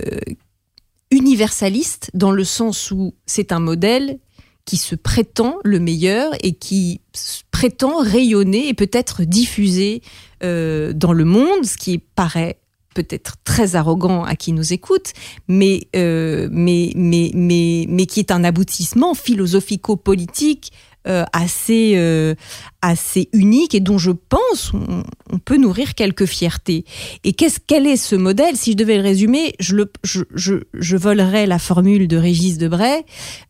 universaliste, 1.12 2.12
dans 2.14 2.32
le 2.32 2.44
sens 2.44 2.92
où 2.92 3.14
c'est 3.26 3.52
un 3.52 3.60
modèle 3.60 4.20
qui 4.66 4.78
se 4.78 4.96
prétend 4.96 5.58
le 5.64 5.80
meilleur 5.80 6.34
et 6.42 6.54
qui 6.54 7.02
prétend 7.50 7.98
rayonner 8.02 8.68
et 8.68 8.74
peut-être 8.74 9.24
diffuser 9.24 10.02
euh, 10.44 10.94
dans 10.94 11.14
le 11.14 11.26
monde, 11.26 11.66
ce 11.66 11.76
qui 11.76 11.98
paraît 11.98 12.60
peut-être 12.94 13.36
très 13.44 13.76
arrogant 13.76 14.24
à 14.24 14.36
qui 14.36 14.52
nous 14.52 14.74
écoute, 14.74 15.14
mais, 15.48 15.88
euh, 15.96 16.50
mais, 16.52 16.92
mais, 16.96 17.32
mais, 17.34 17.86
mais 17.88 18.06
qui 18.06 18.20
est 18.20 18.32
un 18.32 18.44
aboutissement 18.44 19.14
philosophico-politique 19.14 20.72
euh, 21.08 21.24
assez, 21.32 21.94
euh, 21.96 22.36
assez 22.82 23.30
unique 23.32 23.74
et 23.74 23.80
dont 23.80 23.98
je 23.98 24.12
pense 24.12 24.74
on, 24.74 25.40
peut 25.40 25.56
nourrir 25.56 25.96
quelques 25.96 26.26
fiertés. 26.26 26.84
Et 27.24 27.32
qu'est-ce 27.32 27.60
quel 27.66 27.88
est 27.88 27.96
ce 27.96 28.18
modèle? 28.18 28.58
Si 28.58 28.74
je 28.74 28.78
devais 28.78 28.98
le 28.98 29.04
résumer, 29.04 29.54
je, 29.62 29.78
je, 30.04 30.24
je, 30.36 30.56
je 30.74 30.98
volerais 30.98 31.46
la 31.46 31.58
formule 31.58 32.10
de 32.10 32.18
Régis 32.18 32.58
Debray, 32.58 33.06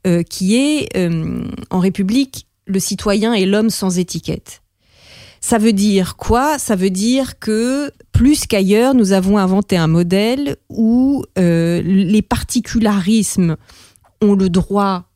euh, 0.05 0.21
qui 0.21 0.57
est 0.57 0.95
euh, 0.95 1.43
en 1.71 1.79
République, 1.79 2.45
le 2.67 2.79
citoyen 2.79 3.33
est 3.33 3.47
l'homme 3.47 3.71
sans 3.71 3.97
étiquette. 3.97 4.61
Ça 5.41 5.57
veut 5.57 5.73
dire 5.73 6.17
quoi? 6.17 6.59
Ça 6.59 6.75
veut 6.75 6.91
dire 6.91 7.39
que 7.39 7.91
plus 8.11 8.45
qu'ailleurs, 8.45 8.93
nous 8.93 9.11
avons 9.11 9.39
inventé 9.39 9.75
un 9.75 9.87
modèle 9.87 10.57
où 10.69 11.23
les 11.35 12.21
particularismes 12.21 13.55
ont 14.21 14.35
le 14.35 14.49
droit 14.49 15.08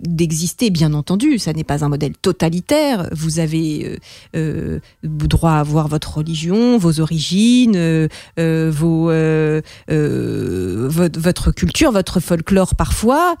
d'exister, 0.00 0.70
bien 0.70 0.94
entendu. 0.94 1.38
Ça 1.38 1.52
n'est 1.52 1.64
pas 1.64 1.84
un 1.84 1.88
modèle 1.88 2.16
totalitaire. 2.16 3.08
Vous 3.12 3.38
avez 3.38 3.86
euh, 3.86 3.98
euh, 4.36 4.80
droit 5.02 5.52
à 5.52 5.60
avoir 5.60 5.88
votre 5.88 6.16
religion, 6.18 6.78
vos 6.78 7.00
origines, 7.00 7.76
euh, 7.76 8.08
euh, 8.38 8.70
vos, 8.74 9.10
euh, 9.10 9.60
euh, 9.90 10.88
votre, 10.88 11.20
votre 11.20 11.52
culture, 11.52 11.92
votre 11.92 12.20
folklore 12.20 12.74
parfois, 12.74 13.36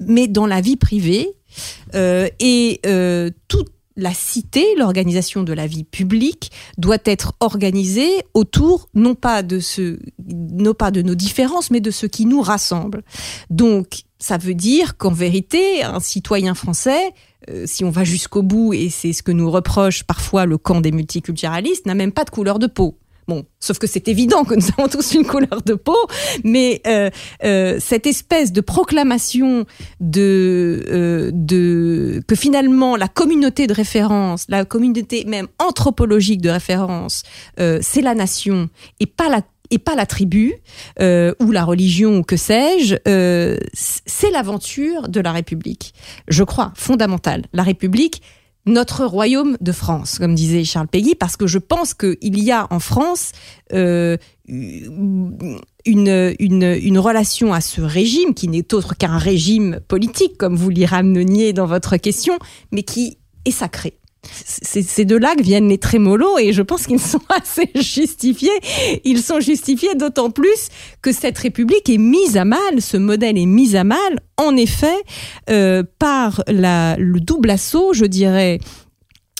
mais 0.00 0.28
dans 0.28 0.46
la 0.46 0.60
vie 0.60 0.76
privée. 0.76 1.28
Et 1.94 2.80
toute 3.48 3.68
la 3.96 4.14
cité, 4.14 4.64
l'organisation 4.76 5.42
de 5.42 5.52
la 5.52 5.66
vie 5.66 5.84
publique, 5.84 6.50
doit 6.78 6.98
être 7.04 7.34
organisée 7.40 8.22
autour 8.34 8.88
non 8.94 9.14
pas 9.14 9.42
de 9.42 9.58
ce, 9.58 9.98
non 10.28 10.74
pas 10.74 10.90
de 10.90 11.02
nos 11.02 11.14
différences, 11.14 11.70
mais 11.70 11.80
de 11.80 11.90
ce 11.90 12.06
qui 12.06 12.24
nous 12.24 12.40
rassemble. 12.40 13.02
Donc, 13.50 14.04
ça 14.20 14.38
veut 14.38 14.54
dire 14.54 14.96
qu'en 14.96 15.12
vérité, 15.12 15.82
un 15.82 16.00
citoyen 16.00 16.54
français, 16.54 17.12
euh, 17.48 17.64
si 17.66 17.84
on 17.84 17.90
va 17.90 18.04
jusqu'au 18.04 18.42
bout, 18.42 18.72
et 18.74 18.90
c'est 18.90 19.12
ce 19.12 19.22
que 19.22 19.32
nous 19.32 19.50
reproche 19.50 20.04
parfois 20.04 20.46
le 20.46 20.58
camp 20.58 20.80
des 20.80 20.92
multiculturalistes, 20.92 21.86
n'a 21.86 21.94
même 21.94 22.12
pas 22.12 22.24
de 22.24 22.30
couleur 22.30 22.58
de 22.58 22.66
peau. 22.66 22.98
Bon, 23.30 23.44
sauf 23.60 23.78
que 23.78 23.86
c'est 23.86 24.08
évident 24.08 24.42
que 24.42 24.54
nous 24.54 24.66
avons 24.76 24.88
tous 24.88 25.14
une 25.14 25.24
couleur 25.24 25.62
de 25.64 25.74
peau, 25.74 25.96
mais 26.42 26.82
euh, 26.88 27.10
euh, 27.44 27.78
cette 27.78 28.08
espèce 28.08 28.52
de 28.52 28.60
proclamation 28.60 29.66
de, 30.00 30.84
euh, 30.88 31.30
de 31.32 32.22
que 32.26 32.34
finalement 32.34 32.96
la 32.96 33.06
communauté 33.06 33.68
de 33.68 33.72
référence, 33.72 34.46
la 34.48 34.64
communauté 34.64 35.24
même 35.26 35.46
anthropologique 35.60 36.40
de 36.40 36.50
référence, 36.50 37.22
euh, 37.60 37.78
c'est 37.82 38.02
la 38.02 38.16
nation 38.16 38.68
et 38.98 39.06
pas 39.06 39.28
la 39.28 39.42
et 39.70 39.78
pas 39.78 39.94
la 39.94 40.06
tribu 40.06 40.54
euh, 41.00 41.34
ou 41.40 41.50
la 41.52 41.64
religion 41.64 42.18
ou 42.18 42.22
que 42.22 42.36
sais-je. 42.36 42.96
Euh, 43.06 43.58
c'est 43.72 44.30
l'aventure 44.30 45.08
de 45.08 45.20
la 45.20 45.32
République, 45.32 45.94
je 46.28 46.44
crois, 46.44 46.72
fondamentale. 46.74 47.46
La 47.52 47.62
République, 47.62 48.22
notre 48.66 49.04
royaume 49.04 49.56
de 49.60 49.72
France, 49.72 50.18
comme 50.18 50.34
disait 50.34 50.64
Charles 50.64 50.88
Péguy, 50.88 51.14
parce 51.14 51.36
que 51.36 51.46
je 51.46 51.58
pense 51.58 51.94
qu'il 51.94 52.42
y 52.42 52.50
a 52.50 52.66
en 52.70 52.80
France 52.80 53.32
euh, 53.72 54.16
une, 54.46 56.34
une, 56.38 56.98
relation 56.98 57.54
à 57.54 57.60
ce 57.60 57.80
régime 57.80 58.34
qui 58.34 58.48
n'est 58.48 58.74
autre 58.74 58.96
qu'un 58.96 59.16
régime 59.16 59.80
politique, 59.88 60.36
comme 60.36 60.56
vous 60.56 60.68
l'y 60.68 60.84
rameniez 60.84 61.52
dans 61.52 61.66
votre 61.66 61.96
question, 61.96 62.38
mais 62.72 62.82
qui 62.82 63.18
est 63.44 63.50
sacré. 63.50 63.99
C'est 64.22 65.04
de 65.04 65.16
là 65.16 65.34
que 65.34 65.42
viennent 65.42 65.68
les 65.68 65.78
trémolos 65.78 66.38
et 66.38 66.52
je 66.52 66.62
pense 66.62 66.86
qu'ils 66.86 67.00
sont 67.00 67.22
assez 67.28 67.70
justifiés. 67.74 68.50
Ils 69.04 69.22
sont 69.22 69.40
justifiés 69.40 69.94
d'autant 69.94 70.30
plus 70.30 70.68
que 71.02 71.12
cette 71.12 71.38
République 71.38 71.88
est 71.88 71.98
mise 71.98 72.36
à 72.36 72.44
mal, 72.44 72.80
ce 72.80 72.96
modèle 72.96 73.38
est 73.38 73.46
mis 73.46 73.76
à 73.76 73.84
mal, 73.84 74.20
en 74.36 74.56
effet, 74.56 75.02
euh, 75.48 75.82
par 75.98 76.42
le 76.48 77.18
double 77.18 77.50
assaut, 77.50 77.94
je 77.94 78.04
dirais, 78.04 78.58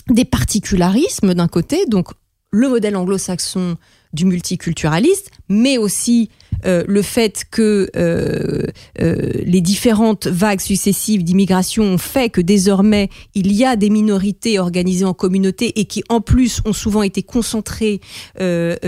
des 0.09 0.25
particularismes 0.25 1.33
d'un 1.33 1.47
côté, 1.47 1.85
donc 1.85 2.07
le 2.51 2.67
modèle 2.67 2.95
anglo-saxon 2.95 3.77
du 4.13 4.25
multiculturalisme, 4.25 5.27
mais 5.47 5.77
aussi 5.77 6.29
euh, 6.65 6.83
le 6.87 7.01
fait 7.01 7.43
que 7.49 7.89
euh, 7.95 8.67
euh, 9.01 9.31
les 9.43 9.61
différentes 9.61 10.27
vagues 10.27 10.59
successives 10.59 11.23
d'immigration 11.23 11.83
ont 11.83 11.97
fait 11.97 12.29
que 12.29 12.41
désormais 12.41 13.09
il 13.33 13.51
y 13.51 13.65
a 13.65 13.75
des 13.75 13.89
minorités 13.89 14.59
organisées 14.59 15.05
en 15.05 15.13
communauté 15.13 15.79
et 15.79 15.85
qui 15.85 16.03
en 16.09 16.21
plus 16.21 16.61
ont 16.65 16.73
souvent 16.73 17.03
été 17.03 17.23
concentrées 17.23 17.99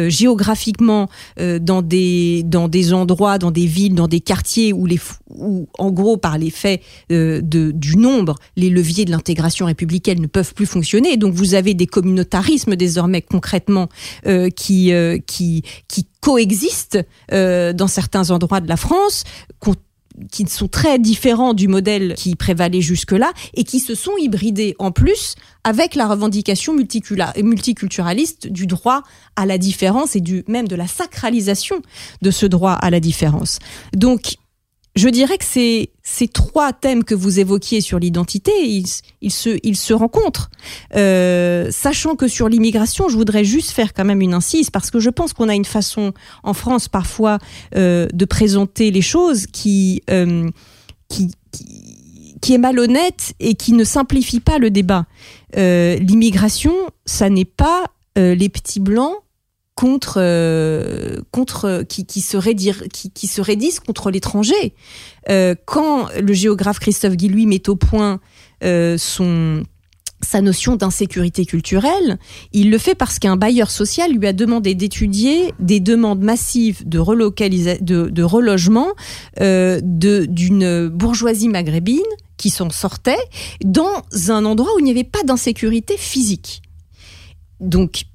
géographiquement 0.07 1.09
dans 1.37 1.81
des 1.81 2.43
dans 2.43 2.67
des 2.67 2.93
endroits, 2.93 3.37
dans 3.37 3.51
des 3.51 3.65
villes, 3.65 3.95
dans 3.95 4.07
des 4.07 4.19
quartiers 4.19 4.73
où 4.73 4.85
les 4.85 4.99
où 5.29 5.67
en 5.77 5.91
gros 5.91 6.17
par 6.17 6.37
l'effet 6.37 6.81
de 7.09 7.41
du 7.71 7.97
nombre, 7.97 8.35
les 8.55 8.69
leviers 8.69 9.05
de 9.05 9.11
l'intégration 9.11 9.65
républicaine 9.65 10.21
ne 10.21 10.27
peuvent 10.27 10.53
plus 10.53 10.65
fonctionner. 10.65 11.17
donc 11.17 11.33
vous 11.33 11.55
avez 11.55 11.73
des 11.73 11.87
communautarismes 11.87 12.75
désormais 12.75 13.21
concrètement 13.21 13.89
qui 14.55 14.91
qui 15.25 15.63
qui 15.87 16.07
coexistent 16.23 16.99
euh, 17.33 17.73
dans 17.73 17.87
certains 17.87 18.31
endroits 18.31 18.61
de 18.61 18.69
la 18.69 18.77
France, 18.77 19.25
qui 20.31 20.47
sont 20.47 20.69
très 20.69 20.99
différents 20.99 21.53
du 21.53 21.67
modèle 21.67 22.13
qui 22.15 22.35
prévalait 22.35 22.81
jusque-là 22.81 23.33
et 23.55 23.63
qui 23.65 23.79
se 23.79 23.93
sont 23.93 24.13
hybridés 24.17 24.75
en 24.79 24.91
plus 24.91 25.35
avec 25.63 25.95
la 25.95 26.07
revendication 26.07 26.73
multiculturaliste 26.73 28.47
du 28.47 28.67
droit 28.67 29.01
à 29.35 29.45
la 29.45 29.57
différence 29.57 30.15
et 30.15 30.21
du 30.21 30.43
même 30.47 30.67
de 30.67 30.75
la 30.75 30.87
sacralisation 30.87 31.81
de 32.21 32.31
ce 32.31 32.45
droit 32.45 32.73
à 32.73 32.89
la 32.89 32.99
différence. 32.99 33.59
Donc 33.93 34.35
je 34.95 35.09
dirais 35.09 35.39
que 35.39 35.45
ces, 35.45 35.89
trois 36.33 36.71
thèmes 36.71 37.03
que 37.03 37.15
vous 37.15 37.39
évoquiez 37.39 37.81
sur 37.81 37.97
l'identité, 37.97 38.51
ils, 38.61 39.31
se, 39.31 39.93
rencontrent. 39.93 40.51
Euh, 40.95 41.69
sachant 41.71 42.15
que 42.15 42.27
sur 42.27 42.47
l'immigration, 42.47 43.09
je 43.09 43.17
voudrais 43.17 43.43
juste 43.43 43.71
faire 43.71 43.93
quand 43.93 44.05
même 44.05 44.21
une 44.21 44.35
incise, 44.35 44.69
parce 44.69 44.91
que 44.91 44.99
je 44.99 45.09
pense 45.09 45.33
qu'on 45.33 45.49
a 45.49 45.55
une 45.55 45.65
façon 45.65 46.13
en 46.43 46.53
France 46.53 46.87
parfois 46.87 47.39
euh, 47.75 48.07
de 48.13 48.25
présenter 48.25 48.91
les 48.91 49.01
choses 49.01 49.47
qui, 49.47 50.03
euh, 50.11 50.49
qui, 51.09 51.31
qui, 52.41 52.53
est 52.53 52.59
malhonnête 52.59 53.33
et 53.39 53.55
qui 53.55 53.73
ne 53.73 53.83
simplifie 53.83 54.41
pas 54.41 54.59
le 54.59 54.69
débat. 54.69 55.07
L'immigration, 55.55 56.73
ça 57.05 57.29
n'est 57.29 57.45
pas 57.45 57.85
les 58.15 58.49
petits 58.49 58.79
blancs 58.79 59.15
contre 59.75 60.17
euh, 60.17 61.17
contre 61.31 61.83
qui 61.87 62.05
qui 62.05 62.21
se 62.21 62.51
dire 62.53 62.83
qui, 62.91 63.11
qui 63.11 63.27
se 63.27 63.41
contre 63.79 64.11
l'étranger. 64.11 64.75
Euh, 65.29 65.55
quand 65.65 66.09
le 66.21 66.33
géographe 66.33 66.79
Christophe 66.79 67.15
Guillouis 67.15 67.47
met 67.47 67.69
au 67.69 67.75
point 67.75 68.19
euh, 68.63 68.97
son 68.97 69.63
sa 70.21 70.39
notion 70.41 70.77
d'insécurité 70.77 71.45
culturelle, 71.45 72.17
il 72.53 72.71
le 72.71 72.77
fait 72.77 72.95
parce 72.95 73.19
qu'un 73.19 73.35
bailleur 73.35 73.69
social 73.69 74.13
lui 74.13 74.25
a 74.25 74.31
demandé 74.31 74.73
d'étudier 74.73 75.53
des 75.59 75.81
demandes 75.81 76.21
massives 76.21 76.87
de 76.87 76.97
de, 76.97 78.09
de 78.09 78.23
relogement 78.23 78.87
euh, 79.41 79.81
d'une 79.83 80.87
bourgeoisie 80.87 81.49
maghrébine 81.49 81.99
qui 82.37 82.49
s'en 82.49 82.69
sortait 82.69 83.19
dans 83.63 84.01
un 84.29 84.45
endroit 84.45 84.73
où 84.75 84.79
il 84.79 84.85
n'y 84.85 84.91
avait 84.91 85.03
pas 85.03 85.23
d'insécurité 85.23 85.95
physique. 85.97 86.61
Donc 87.59 88.05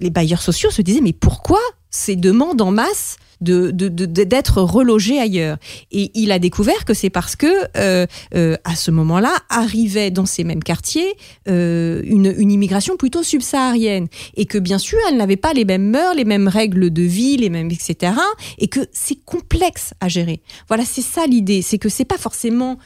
les 0.00 0.10
bailleurs 0.10 0.42
sociaux 0.42 0.70
se 0.70 0.82
disaient 0.82 1.00
mais 1.00 1.12
pourquoi 1.12 1.60
ces 1.90 2.16
demandes 2.16 2.62
en 2.62 2.70
masse 2.70 3.16
de, 3.42 3.70
d'être 3.70 4.62
relogé 4.62 5.18
ailleurs? 5.18 5.58
Et 5.90 6.10
il 6.14 6.32
a 6.32 6.38
découvert 6.38 6.84
que 6.84 6.94
c'est 6.94 7.10
parce 7.10 7.36
que 7.36 7.46
euh, 7.76 8.06
euh, 8.34 8.56
à 8.64 8.76
ce 8.76 8.90
moment-là 8.90 9.34
arrivait 9.50 10.10
dans 10.10 10.24
ces 10.24 10.44
mêmes 10.44 10.62
quartiers 10.62 11.14
euh, 11.48 12.00
une, 12.04 12.32
une, 12.38 12.50
immigration 12.50 12.96
plutôt 12.96 13.22
subsaharienne 13.22 14.08
et 14.36 14.46
que 14.46 14.58
bien 14.58 14.78
sûr 14.78 14.98
elle 15.08 15.16
n'avait 15.16 15.36
pas 15.36 15.52
les 15.52 15.64
mêmes 15.64 15.90
mœurs, 15.90 16.14
les 16.14 16.24
mêmes 16.24 16.48
règles 16.48 16.90
de 16.90 17.02
vie, 17.02 17.36
les 17.36 17.50
mêmes 17.50 17.70
etc. 17.70 18.14
Et 18.58 18.68
que 18.68 18.80
c'est 18.92 19.22
complexe 19.24 19.92
à 20.00 20.08
gérer. 20.08 20.40
Voilà, 20.68 20.84
c'est 20.84 21.02
ça 21.02 21.26
l'idée, 21.26 21.62
c'est 21.62 21.78
que 21.78 21.88
c'est 21.88 22.04
pas 22.04 22.18
forcément 22.18 22.78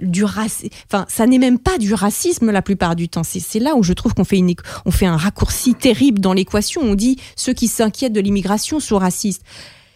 du 0.00 0.24
racisme. 0.24 0.68
Enfin, 0.86 1.06
ça 1.08 1.26
n'est 1.26 1.38
même 1.38 1.58
pas 1.58 1.78
du 1.78 1.94
racisme 1.94 2.50
la 2.50 2.62
plupart 2.62 2.96
du 2.96 3.08
temps. 3.08 3.22
C'est 3.24 3.58
là 3.58 3.76
où 3.76 3.82
je 3.82 3.92
trouve 3.92 4.14
qu'on 4.14 4.24
fait 4.24 4.38
une, 4.38 4.54
on 4.84 4.90
fait 4.90 5.06
un 5.06 5.16
raccourci 5.16 5.74
terrible 5.74 6.20
dans 6.20 6.32
l'équation. 6.32 6.82
On 6.82 6.94
dit 6.94 7.18
ceux 7.36 7.52
qui 7.52 7.68
s'inquiètent 7.68 8.12
de 8.12 8.20
l'immigration 8.20 8.80
sont 8.80 8.98
racistes 8.98 9.42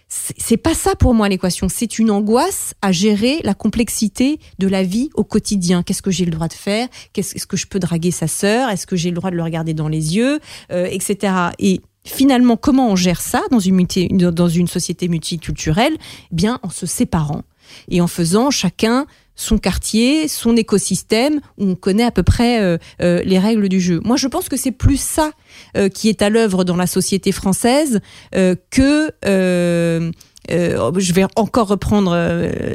c'est 0.08 0.56
pas 0.56 0.74
ça 0.74 0.94
pour 0.94 1.14
moi 1.14 1.28
l'équation. 1.28 1.68
C'est 1.68 1.98
une 1.98 2.10
angoisse 2.10 2.74
à 2.80 2.92
gérer 2.92 3.40
la 3.44 3.54
complexité 3.54 4.40
de 4.58 4.66
la 4.66 4.82
vie 4.82 5.10
au 5.14 5.24
quotidien. 5.24 5.82
Qu'est-ce 5.82 6.02
que 6.02 6.10
j'ai 6.10 6.24
le 6.24 6.30
droit 6.30 6.48
de 6.48 6.54
faire? 6.54 6.88
Qu'est-ce 7.12 7.46
que 7.46 7.56
je 7.56 7.66
peux 7.66 7.78
draguer 7.78 8.10
sa 8.10 8.26
sœur? 8.26 8.70
Est-ce 8.70 8.86
que 8.86 8.96
j'ai 8.96 9.10
le 9.10 9.16
droit 9.16 9.30
de 9.30 9.36
le 9.36 9.42
regarder 9.42 9.74
dans 9.74 9.88
les 9.88 10.16
yeux, 10.16 10.40
euh, 10.72 10.86
etc. 10.90 11.34
Et 11.58 11.82
finalement, 12.04 12.56
comment 12.56 12.90
on 12.90 12.96
gère 12.96 13.20
ça 13.20 13.42
dans 13.50 13.60
une, 13.60 13.86
dans 14.16 14.48
une 14.48 14.66
société 14.66 15.08
multiculturelle? 15.08 15.96
Eh 16.32 16.34
Bien, 16.34 16.58
en 16.62 16.70
se 16.70 16.86
séparant 16.86 17.42
et 17.90 18.00
en 18.00 18.06
faisant 18.06 18.50
chacun 18.50 19.06
son 19.39 19.57
quartier, 19.57 20.26
son 20.26 20.57
écosystème, 20.57 21.41
où 21.59 21.70
on 21.70 21.74
connaît 21.76 22.03
à 22.03 22.11
peu 22.11 22.24
près 22.24 22.61
euh, 22.61 22.76
euh, 23.01 23.22
les 23.24 23.39
règles 23.39 23.68
du 23.68 23.80
jeu. 23.80 24.01
Moi, 24.05 24.16
je 24.16 24.26
pense 24.26 24.49
que 24.49 24.57
c'est 24.57 24.72
plus 24.72 25.01
ça 25.01 25.30
euh, 25.76 25.89
qui 25.89 26.09
est 26.09 26.22
à 26.22 26.28
l'œuvre 26.28 26.64
dans 26.64 26.74
la 26.74 26.89
société 26.89 27.30
française 27.30 28.01
que 28.32 29.12
je 29.22 31.12
vais 31.12 31.24
encore 31.36 31.68
reprendre 31.68 32.11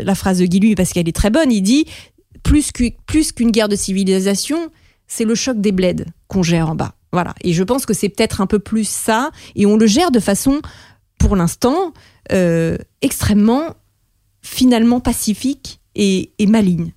la 0.03 0.15
phrase 0.15 0.39
de 0.39 0.45
Guy 0.45 0.75
parce 0.75 0.93
qu'elle 0.93 1.09
est 1.09 1.15
très 1.15 1.29
bonne. 1.29 1.51
Il 1.51 1.61
dit 1.61 1.85
plus 2.43 2.71
qu'une 2.71 3.51
guerre 3.51 3.69
de 3.69 3.75
civilisation, 3.75 4.69
c'est 5.07 5.25
le 5.25 5.35
choc 5.35 5.59
des 5.59 5.73
bleds 5.73 6.05
qu'on 6.27 6.43
gère 6.43 6.69
en 6.69 6.75
bas. 6.75 6.93
Voilà. 7.11 7.35
Et 7.41 7.51
je 7.51 7.63
pense 7.63 7.85
que 7.85 7.93
c'est 7.93 8.09
peut-être 8.09 8.39
un 8.39 8.47
peu 8.47 8.59
plus 8.59 8.87
ça, 8.87 9.31
et 9.55 9.65
on 9.65 9.75
le 9.75 9.85
gère 9.85 10.11
de 10.11 10.19
façon, 10.19 10.61
pour 11.19 11.35
l'instant, 11.35 11.93
extrêmement 13.01 13.75
finalement 14.41 15.01
pacifique 15.01 15.81
et, 15.95 16.31
maligne. 16.47 16.91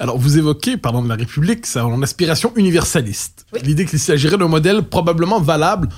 Alors, 0.00 0.18
vous 0.18 0.38
évoquez, 0.38 0.76
pardon, 0.76 1.02
de 1.02 1.08
la 1.08 1.14
République, 1.14 1.66
son 1.66 2.02
aspiration 2.02 2.52
universaliste. 2.56 3.46
L'idée 3.62 3.84
qu'il 3.84 3.98
s'agirait 3.98 4.38
d'un 4.38 4.48
modèle 4.48 4.82
probablement 4.82 5.40
valable, 5.40 5.88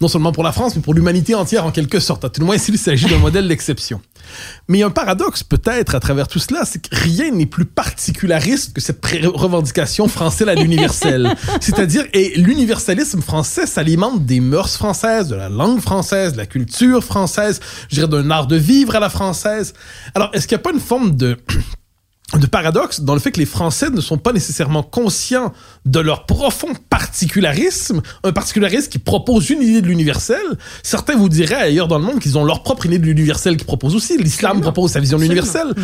non 0.00 0.08
seulement 0.08 0.32
pour 0.32 0.42
la 0.42 0.52
France, 0.52 0.74
mais 0.76 0.82
pour 0.82 0.94
l'humanité 0.94 1.34
entière 1.34 1.64
en 1.64 1.70
quelque 1.70 2.00
sorte. 2.00 2.24
À 2.24 2.28
tout 2.28 2.40
le 2.40 2.46
moins, 2.46 2.58
s'il 2.58 2.78
s'agit 2.78 3.06
d'un 3.06 3.18
modèle 3.18 3.46
d'exception. 3.46 4.00
Mais 4.68 4.78
il 4.78 4.80
y 4.80 4.84
a 4.84 4.86
un 4.86 4.90
paradoxe 4.90 5.42
peut-être 5.42 5.94
à 5.94 6.00
travers 6.00 6.26
tout 6.28 6.38
cela, 6.38 6.64
c'est 6.64 6.80
que 6.80 6.94
rien 6.94 7.30
n'est 7.30 7.46
plus 7.46 7.64
particulariste 7.64 8.72
que 8.72 8.80
cette 8.80 9.04
revendication 9.04 10.08
française 10.08 10.48
à 10.48 10.54
l'universel. 10.54 11.34
C'est-à-dire, 11.60 12.04
et 12.12 12.32
l'universalisme 12.36 13.20
français 13.20 13.66
s'alimente 13.66 14.24
des 14.24 14.40
mœurs 14.40 14.76
françaises, 14.76 15.28
de 15.28 15.36
la 15.36 15.48
langue 15.48 15.80
française, 15.80 16.32
de 16.32 16.38
la 16.38 16.46
culture 16.46 17.04
française, 17.04 17.60
je 17.88 17.96
dirais 17.96 18.08
d'un 18.08 18.30
art 18.30 18.46
de 18.46 18.56
vivre 18.56 18.96
à 18.96 19.00
la 19.00 19.10
française. 19.10 19.74
Alors, 20.14 20.30
est-ce 20.32 20.48
qu'il 20.48 20.56
n'y 20.56 20.60
a 20.60 20.64
pas 20.64 20.72
une 20.72 20.80
forme 20.80 21.16
de 21.16 21.38
de 22.38 22.46
paradoxe 22.46 23.00
dans 23.00 23.14
le 23.14 23.20
fait 23.20 23.32
que 23.32 23.40
les 23.40 23.46
Français 23.46 23.90
ne 23.90 24.00
sont 24.00 24.18
pas 24.18 24.32
nécessairement 24.32 24.82
conscients 24.82 25.52
de 25.84 26.00
leur 26.00 26.26
profond 26.26 26.68
particularisme, 26.90 28.02
un 28.22 28.32
particularisme 28.32 28.88
qui 28.88 28.98
propose 28.98 29.50
une 29.50 29.62
idée 29.62 29.82
de 29.82 29.86
l'universel. 29.86 30.42
Certains 30.82 31.16
vous 31.16 31.28
diraient 31.28 31.54
ailleurs 31.54 31.88
dans 31.88 31.98
le 31.98 32.04
monde 32.04 32.20
qu'ils 32.20 32.38
ont 32.38 32.44
leur 32.44 32.62
propre 32.62 32.86
idée 32.86 32.98
de 32.98 33.06
l'universel 33.06 33.56
qui 33.56 33.64
propose 33.64 33.94
aussi. 33.94 34.16
L'islam 34.18 34.60
propose 34.60 34.92
sa 34.92 35.00
vision 35.00 35.18
de 35.18 35.22
l'universel. 35.22 35.74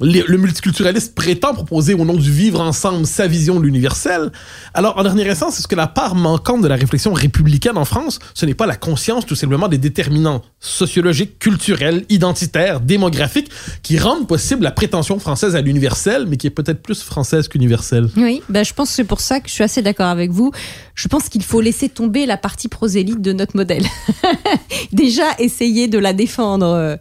Le 0.00 0.36
multiculturaliste 0.36 1.14
prétend 1.14 1.54
proposer 1.54 1.94
au 1.94 2.04
nom 2.04 2.14
du 2.14 2.30
vivre 2.30 2.60
ensemble 2.60 3.06
sa 3.06 3.26
vision 3.26 3.60
de 3.60 3.64
l'universel. 3.64 4.32
Alors, 4.74 4.96
en 4.98 5.02
dernière 5.02 5.30
instance, 5.30 5.58
est-ce 5.58 5.68
que 5.68 5.76
la 5.76 5.86
part 5.86 6.14
manquante 6.14 6.62
de 6.62 6.68
la 6.68 6.76
réflexion 6.76 7.12
républicaine 7.12 7.76
en 7.76 7.84
France, 7.84 8.18
ce 8.34 8.46
n'est 8.46 8.54
pas 8.54 8.66
la 8.66 8.76
conscience 8.76 9.26
tout 9.26 9.34
simplement 9.34 9.68
des 9.68 9.78
déterminants 9.78 10.42
sociologiques, 10.58 11.38
culturels, 11.38 12.04
identitaires, 12.08 12.80
démographiques 12.80 13.50
qui 13.82 13.98
rendent 13.98 14.26
possible 14.26 14.62
la 14.62 14.70
prétention 14.70 15.18
française 15.18 15.56
à 15.56 15.60
l'universel, 15.60 16.26
mais 16.26 16.36
qui 16.36 16.46
est 16.46 16.50
peut-être 16.50 16.82
plus 16.82 17.02
française 17.02 17.48
qu'universelle? 17.48 18.08
Oui, 18.16 18.42
bah, 18.48 18.62
je 18.62 18.72
pense 18.72 18.90
que 18.90 18.94
c'est 18.94 19.04
pour 19.04 19.20
ça 19.20 19.40
que 19.40 19.48
je 19.48 19.54
suis 19.54 19.64
assez 19.64 19.82
d'accord 19.82 20.06
avec 20.06 20.30
vous. 20.30 20.52
Je 20.94 21.08
pense 21.08 21.28
qu'il 21.28 21.42
faut 21.42 21.60
laisser 21.60 21.88
tomber 21.88 22.26
la 22.26 22.36
partie 22.36 22.68
prosélyte 22.68 23.22
de 23.22 23.32
notre 23.32 23.56
modèle. 23.56 23.84
Déjà, 24.92 25.24
essayer 25.38 25.88
de 25.88 25.98
la 25.98 26.12
défendre 26.12 26.66
euh, 26.66 26.96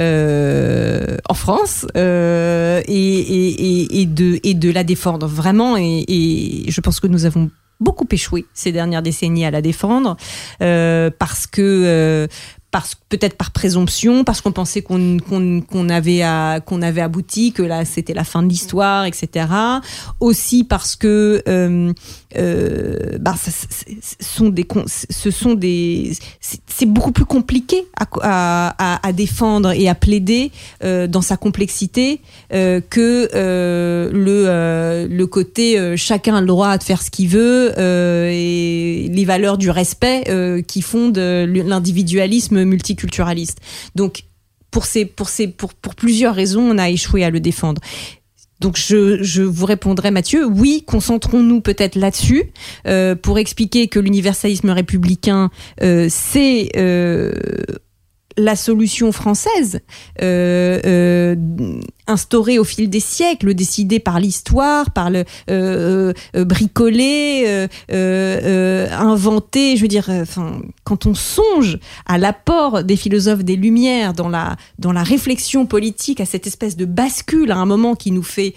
euh, 0.00 1.16
en 1.28 1.34
France 1.34 1.86
euh, 1.96 2.43
et, 2.86 4.00
et, 4.00 4.06
de, 4.54 4.70
la 4.70 4.84
défendre 4.84 5.26
vraiment. 5.26 5.76
Et, 5.76 6.64
je 6.68 6.80
pense 6.80 7.00
que 7.00 7.06
nous 7.06 7.24
avons 7.24 7.50
beaucoup 7.80 8.06
échoué 8.10 8.46
ces 8.54 8.72
dernières 8.72 9.02
décennies 9.02 9.44
à 9.44 9.50
la 9.50 9.60
défendre 9.60 10.16
euh, 10.62 11.10
parce 11.18 11.46
que 11.46 11.60
euh, 11.60 12.26
peut-être 13.16 13.36
par 13.36 13.50
présomption, 13.50 14.24
parce 14.24 14.40
qu'on 14.40 14.52
pensait 14.52 14.82
qu'on 14.82 15.88
avait 15.88 16.22
avait 16.22 17.00
abouti, 17.00 17.52
que 17.52 17.62
là 17.62 17.84
c'était 17.84 18.14
la 18.14 18.24
fin 18.24 18.42
de 18.42 18.48
l'histoire, 18.48 19.04
etc. 19.04 19.46
Aussi 20.20 20.64
parce 20.64 20.96
que 20.96 21.42
c'est- 26.40 26.86
beaucoup 26.86 27.12
plus 27.12 27.24
compliqué 27.24 27.86
à, 28.20 29.12
défendre 29.14 29.72
et 29.72 29.88
à 29.88 29.94
plaider 29.94 30.50
euh, 30.82 31.06
dans 31.06 31.22
sa 31.22 31.36
complexité 31.36 32.20
euh, 32.52 32.80
que 32.80 33.28
euh, 33.34 34.10
le 34.12 35.06
le 35.08 35.26
côté 35.26 35.96
chacun 35.96 36.36
a 36.36 36.40
le 36.40 36.46
droit 36.46 36.76
de 36.78 36.82
faire 36.82 37.02
ce 37.02 37.10
qu'il 37.10 37.28
veut 37.28 37.72
et 37.78 39.08
les 39.10 39.24
valeurs 39.24 39.58
du 39.58 39.70
respect 39.70 40.24
qui 40.66 40.82
fondent 40.82 41.18
l'individualisme 41.18 42.64
Donc 43.94 44.24
pour 44.70 44.84
ces 44.86 45.04
pour 45.04 45.28
ces 45.28 45.48
pour 45.48 45.74
pour 45.74 45.94
plusieurs 45.94 46.34
raisons, 46.34 46.62
on 46.62 46.78
a 46.78 46.90
échoué 46.90 47.24
à 47.24 47.30
le 47.30 47.40
défendre. 47.40 47.80
Donc 48.60 48.76
je, 48.76 49.22
je 49.22 49.42
vous 49.42 49.66
répondrai 49.66 50.10
Mathieu, 50.10 50.46
oui, 50.46 50.84
concentrons-nous 50.86 51.60
peut-être 51.60 51.96
là-dessus 51.96 52.44
euh, 52.86 53.14
pour 53.14 53.38
expliquer 53.38 53.88
que 53.88 53.98
l'universalisme 53.98 54.70
républicain, 54.70 55.50
euh, 55.82 56.06
c'est 56.08 56.70
euh, 56.76 57.32
la 58.36 58.56
solution 58.56 59.12
française 59.12 59.80
instaurée 62.06 62.58
au 62.58 62.64
fil 62.64 62.90
des 62.90 63.00
siècles, 63.00 63.54
décidée 63.54 63.98
par 63.98 64.20
l'histoire, 64.20 64.90
par 64.90 65.10
le 65.10 65.24
euh, 65.50 66.12
euh, 66.36 66.44
bricolé, 66.44 67.44
euh, 67.46 67.68
euh, 67.92 68.88
inventé. 68.92 69.76
Je 69.76 69.82
veux 69.82 69.88
dire, 69.88 70.08
quand 70.84 71.06
on 71.06 71.14
songe 71.14 71.78
à 72.06 72.18
l'apport 72.18 72.84
des 72.84 72.96
philosophes 72.96 73.44
des 73.44 73.56
Lumières 73.56 74.12
dans 74.12 74.28
la 74.28 74.56
dans 74.78 74.92
la 74.92 75.02
réflexion 75.02 75.66
politique, 75.66 76.20
à 76.20 76.26
cette 76.26 76.46
espèce 76.46 76.76
de 76.76 76.84
bascule 76.84 77.50
à 77.50 77.56
un 77.56 77.66
moment 77.66 77.94
qui 77.94 78.10
nous 78.10 78.22
fait, 78.22 78.54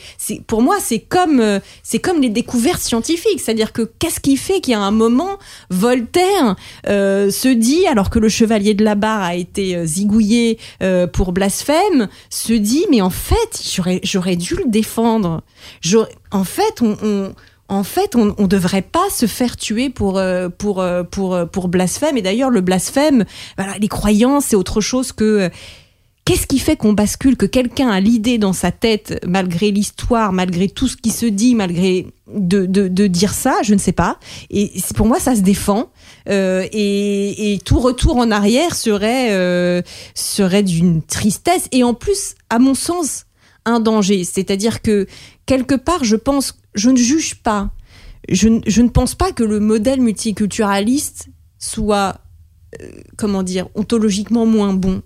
pour 0.47 0.61
moi 0.61 0.77
c'est 0.79 0.99
comme 0.99 1.59
c'est 1.83 1.99
comme 1.99 2.21
les 2.21 2.29
découvertes 2.29 2.81
scientifiques, 2.81 3.39
c'est-à-dire 3.39 3.71
que 3.73 3.83
qu'est-ce 3.99 4.19
qui 4.19 4.37
fait 4.37 4.61
a 4.73 4.79
un 4.79 4.91
moment 4.91 5.37
Voltaire 5.69 6.55
se 6.85 7.53
dit 7.53 7.87
alors 7.87 8.09
que 8.09 8.19
le 8.19 8.27
chevalier 8.27 8.73
de 8.73 8.83
la 8.83 8.95
barre 8.95 9.21
a 9.21 9.35
été 9.35 9.85
zigouillé 9.85 10.57
pour 11.13 11.31
blasphème, 11.31 12.09
se 12.29 12.53
dit 12.53 12.85
mais 12.89 13.01
en 13.01 13.09
fait 13.09 13.36
j'aurais 13.75 13.99
j'aurais 14.03 14.35
dû 14.35 14.55
le 14.55 14.65
défendre. 14.67 15.43
En 16.31 16.43
fait 16.43 16.81
on, 16.81 17.33
en 17.69 17.83
fait, 17.83 18.15
on 18.15 18.33
ne 18.37 18.47
devrait 18.47 18.81
pas 18.81 19.09
se 19.09 19.25
faire 19.25 19.57
tuer 19.57 19.89
pour 19.89 20.17
euh, 20.17 20.47
pour 20.49 20.79
euh, 20.81 21.03
pour 21.03 21.35
euh, 21.35 21.45
pour 21.45 21.67
blasphème. 21.67 22.17
Et 22.17 22.21
d'ailleurs, 22.21 22.49
le 22.49 22.61
blasphème, 22.61 23.25
les 23.79 23.87
croyances, 23.87 24.45
c'est 24.45 24.55
autre 24.55 24.81
chose 24.81 25.11
que 25.11 25.49
Qu'est-ce 26.23 26.45
qui 26.45 26.59
fait 26.59 26.75
qu'on 26.75 26.91
bascule, 26.91 27.37
que 27.37 27.45
quelqu'un 27.45 27.87
a 27.87 28.01
l'idée 28.01 28.37
dans 28.37 28.51
sa 28.51 28.73
tête, 28.73 29.17
malgré 29.25 29.71
l'histoire, 29.71 30.33
malgré 30.33 30.67
tout 30.67 30.89
ce 30.89 30.97
qui 30.97 31.09
se 31.09 31.25
dit, 31.25 31.55
malgré 31.55 32.07
de, 32.27 32.65
de, 32.65 33.07
dire 33.07 33.33
ça, 33.33 33.55
je 33.63 33.73
ne 33.73 33.79
sais 33.79 33.93
pas. 33.93 34.19
Et 34.49 34.73
pour 34.93 35.07
moi, 35.07 35.21
ça 35.21 35.37
se 35.37 35.39
défend. 35.39 35.89
Et, 36.29 37.59
tout 37.63 37.79
retour 37.79 38.17
en 38.17 38.29
arrière 38.29 38.75
serait 38.75 39.81
serait 40.15 40.63
d'une 40.63 41.01
tristesse 41.01 41.69
et 41.71 41.85
en 41.85 41.93
plus, 41.93 42.35
à 42.49 42.59
mon 42.59 42.73
sens, 42.73 43.26
un 43.67 43.79
danger. 43.79 44.23
C'est-à-dire 44.23 44.81
que 44.81 45.07
quelque 45.45 45.75
part, 45.75 46.03
je 46.03 46.15
pense, 46.15 46.57
je 46.73 46.89
ne 46.89 46.97
juge 46.97 47.35
pas. 47.35 47.69
Je, 48.29 48.49
ne- 48.49 48.61
ne 48.81 48.89
pense 48.89 49.15
pas 49.15 49.31
que 49.31 49.43
le 49.43 49.59
modèle 49.59 50.01
multiculturaliste 50.01 51.27
soit, 51.59 52.17
euh, 52.81 52.87
comment 53.17 53.43
dire, 53.43 53.67
ontologiquement 53.75 54.45
moins 54.45 54.73
bon. 54.73 55.01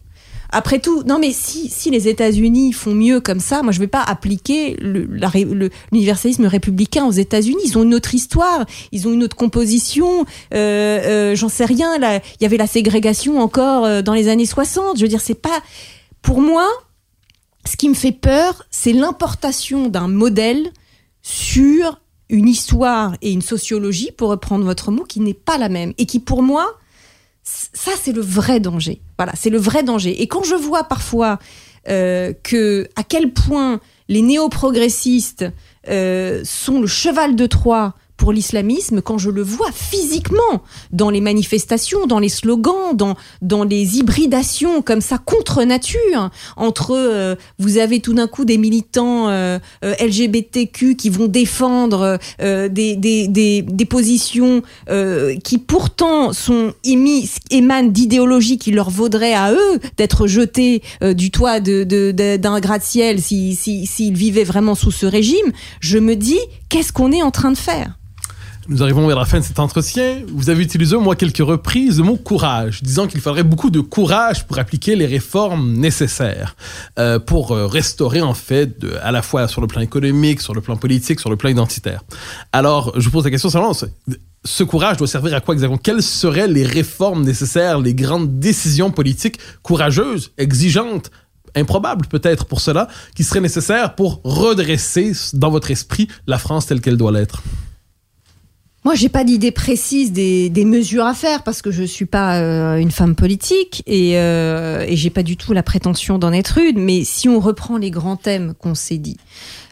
Après 0.53 0.79
tout, 0.79 1.03
non 1.03 1.17
mais 1.17 1.31
si, 1.31 1.69
les 1.91 2.09
États-Unis 2.09 2.73
font 2.73 2.93
mieux 2.93 3.21
comme 3.21 3.39
ça, 3.39 3.63
moi 3.63 3.71
je 3.71 3.79
vais 3.79 3.87
pas 3.87 4.01
appliquer 4.03 4.75
l'universalisme 4.81 6.45
républicain 6.45 7.05
aux 7.05 7.11
États-Unis. 7.13 7.61
Ils 7.63 7.77
ont 7.77 7.83
une 7.83 7.95
autre 7.95 8.13
histoire, 8.13 8.65
ils 8.91 9.07
ont 9.07 9.13
une 9.13 9.23
autre 9.23 9.37
composition. 9.37 10.25
Euh, 10.53 11.31
euh, 11.31 11.35
J'en 11.35 11.47
sais 11.47 11.63
rien. 11.63 11.95
Il 11.95 12.43
y 12.43 12.45
avait 12.45 12.57
la 12.57 12.67
ségrégation 12.67 13.39
encore 13.39 14.03
dans 14.03 14.13
les 14.13 14.27
années 14.27 14.45
60. 14.45 14.97
Je 14.97 15.03
veux 15.03 15.07
dire, 15.07 15.21
c'est 15.21 15.41
pas 15.41 15.61
pour 16.21 16.41
moi. 16.41 16.67
Ce 17.65 17.75
qui 17.77 17.89
me 17.89 17.93
fait 17.93 18.11
peur, 18.11 18.63
c'est 18.71 18.93
l'importation 18.93 19.87
d'un 19.87 20.07
modèle 20.07 20.71
sur 21.21 22.01
une 22.29 22.47
histoire 22.47 23.15
et 23.21 23.31
une 23.31 23.41
sociologie, 23.41 24.11
pour 24.11 24.29
reprendre 24.29 24.65
votre 24.65 24.91
mot, 24.91 25.03
qui 25.03 25.19
n'est 25.19 25.33
pas 25.33 25.57
la 25.57 25.69
même 25.69 25.93
et 25.97 26.05
qui, 26.05 26.19
pour 26.19 26.41
moi, 26.41 26.79
ça 27.43 27.91
c'est 28.01 28.13
le 28.13 28.21
vrai 28.21 28.59
danger. 28.59 29.01
Voilà, 29.17 29.33
c'est 29.35 29.49
le 29.49 29.57
vrai 29.57 29.83
danger. 29.83 30.21
Et 30.21 30.27
quand 30.27 30.43
je 30.43 30.55
vois 30.55 30.85
parfois 30.85 31.39
euh, 31.89 32.33
que 32.43 32.87
à 32.95 33.03
quel 33.03 33.33
point 33.33 33.79
les 34.07 34.21
néo-progressistes 34.21 35.45
euh, 35.87 36.41
sont 36.43 36.79
le 36.79 36.87
cheval 36.87 37.35
de 37.35 37.45
Troie 37.45 37.95
pour 38.21 38.33
l'islamisme, 38.33 39.01
quand 39.01 39.17
je 39.17 39.31
le 39.31 39.41
vois 39.41 39.71
physiquement 39.73 40.61
dans 40.91 41.09
les 41.09 41.21
manifestations, 41.21 42.05
dans 42.05 42.19
les 42.19 42.29
slogans, 42.29 42.93
dans 42.93 43.15
dans 43.41 43.63
les 43.63 43.97
hybridations 43.97 44.83
comme 44.83 45.01
ça 45.01 45.17
contre 45.17 45.63
nature 45.63 46.29
entre 46.55 46.91
euh, 46.95 47.35
vous 47.57 47.79
avez 47.79 47.99
tout 47.99 48.13
d'un 48.13 48.27
coup 48.27 48.45
des 48.45 48.59
militants 48.59 49.29
euh, 49.29 49.57
LGBTQ 49.83 50.95
qui 50.95 51.09
vont 51.09 51.25
défendre 51.27 52.19
euh, 52.43 52.67
des, 52.69 52.95
des, 52.95 53.27
des, 53.27 53.63
des 53.63 53.85
positions 53.85 54.61
euh, 54.91 55.35
qui 55.43 55.57
pourtant 55.57 56.31
sont 56.31 56.73
émis, 56.83 57.27
émanent 57.49 57.89
d'idéologies 57.89 58.59
qui 58.59 58.69
leur 58.71 58.91
vaudraient 58.91 59.33
à 59.33 59.51
eux 59.51 59.79
d'être 59.97 60.27
jetés 60.27 60.83
euh, 61.01 61.15
du 61.15 61.31
toit 61.31 61.59
de, 61.59 61.83
de, 61.83 62.11
de- 62.11 62.37
d'un 62.37 62.59
gratte-ciel 62.59 63.19
s'ils 63.19 63.55
si, 63.55 63.87
s'ils 63.87 64.15
vivaient 64.15 64.43
vraiment 64.43 64.75
sous 64.75 64.91
ce 64.91 65.07
régime, 65.07 65.51
je 65.79 65.97
me 65.97 66.15
dis 66.15 66.39
qu'est-ce 66.69 66.93
qu'on 66.93 67.11
est 67.11 67.23
en 67.23 67.31
train 67.31 67.51
de 67.51 67.57
faire? 67.57 67.97
Nous 68.67 68.83
arrivons 68.83 69.07
vers 69.07 69.17
la 69.17 69.25
fin 69.25 69.39
de 69.39 69.43
cet 69.43 69.59
entretien. 69.59 70.21
Vous 70.31 70.49
avez 70.49 70.61
utilisé 70.63 70.95
moins 70.95 71.15
quelques 71.15 71.39
reprises 71.39 71.97
le 71.97 72.03
mot 72.03 72.15
courage, 72.15 72.83
disant 72.83 73.07
qu'il 73.07 73.19
faudrait 73.19 73.43
beaucoup 73.43 73.69
de 73.71 73.79
courage 73.79 74.45
pour 74.45 74.59
appliquer 74.59 74.95
les 74.95 75.07
réformes 75.07 75.73
nécessaires, 75.73 76.55
euh, 76.99 77.17
pour 77.19 77.51
euh, 77.51 77.65
restaurer 77.65 78.21
en 78.21 78.35
fait, 78.35 78.85
à 79.01 79.11
la 79.11 79.23
fois 79.23 79.47
sur 79.47 79.61
le 79.61 79.67
plan 79.67 79.81
économique, 79.81 80.41
sur 80.41 80.53
le 80.53 80.61
plan 80.61 80.77
politique, 80.77 81.19
sur 81.19 81.29
le 81.31 81.37
plan 81.37 81.49
identitaire. 81.49 82.03
Alors, 82.53 82.93
je 82.97 83.05
vous 83.05 83.11
pose 83.11 83.23
la 83.25 83.31
question 83.31 83.49
simplement, 83.49 83.73
ce- 83.73 83.85
ce 84.45 84.63
courage 84.63 84.97
doit 84.97 85.07
servir 85.07 85.33
à 85.33 85.41
quoi 85.41 85.53
exactement? 85.55 85.77
Quelles 85.77 86.03
seraient 86.03 86.47
les 86.47 86.63
réformes 86.65 87.23
nécessaires, 87.23 87.79
les 87.79 87.95
grandes 87.95 88.39
décisions 88.39 88.91
politiques 88.91 89.39
courageuses, 89.63 90.31
exigeantes 90.37 91.09
improbables 91.55 92.07
peut-être 92.07 92.45
pour 92.45 92.61
cela, 92.61 92.87
qui 93.15 93.23
seraient 93.23 93.41
nécessaires 93.41 93.95
pour 93.95 94.21
redresser 94.23 95.13
dans 95.33 95.49
votre 95.49 95.71
esprit 95.71 96.07
la 96.27 96.37
France 96.37 96.67
telle 96.67 96.79
qu'elle 96.79 96.97
doit 96.97 97.11
l'être? 97.11 97.41
Moi, 98.83 98.95
j'ai 98.95 99.09
pas 99.09 99.23
d'idée 99.23 99.51
précise 99.51 100.11
des, 100.11 100.51
mesures 100.65 101.05
à 101.05 101.13
faire 101.13 101.43
parce 101.43 101.61
que 101.61 101.69
je 101.69 101.83
suis 101.83 102.07
pas 102.07 102.39
euh, 102.39 102.77
une 102.77 102.89
femme 102.89 103.15
politique 103.15 103.83
et, 103.85 104.17
euh, 104.17 104.83
et 104.87 104.95
j'ai 104.95 105.11
pas 105.11 105.21
du 105.21 105.37
tout 105.37 105.53
la 105.53 105.61
prétention 105.61 106.17
d'en 106.17 106.33
être 106.33 106.57
une. 106.57 106.79
Mais 106.83 107.03
si 107.03 107.29
on 107.29 107.39
reprend 107.39 107.77
les 107.77 107.91
grands 107.91 108.15
thèmes 108.15 108.53
qu'on 108.57 108.73
s'est 108.73 108.97
dit 108.97 109.17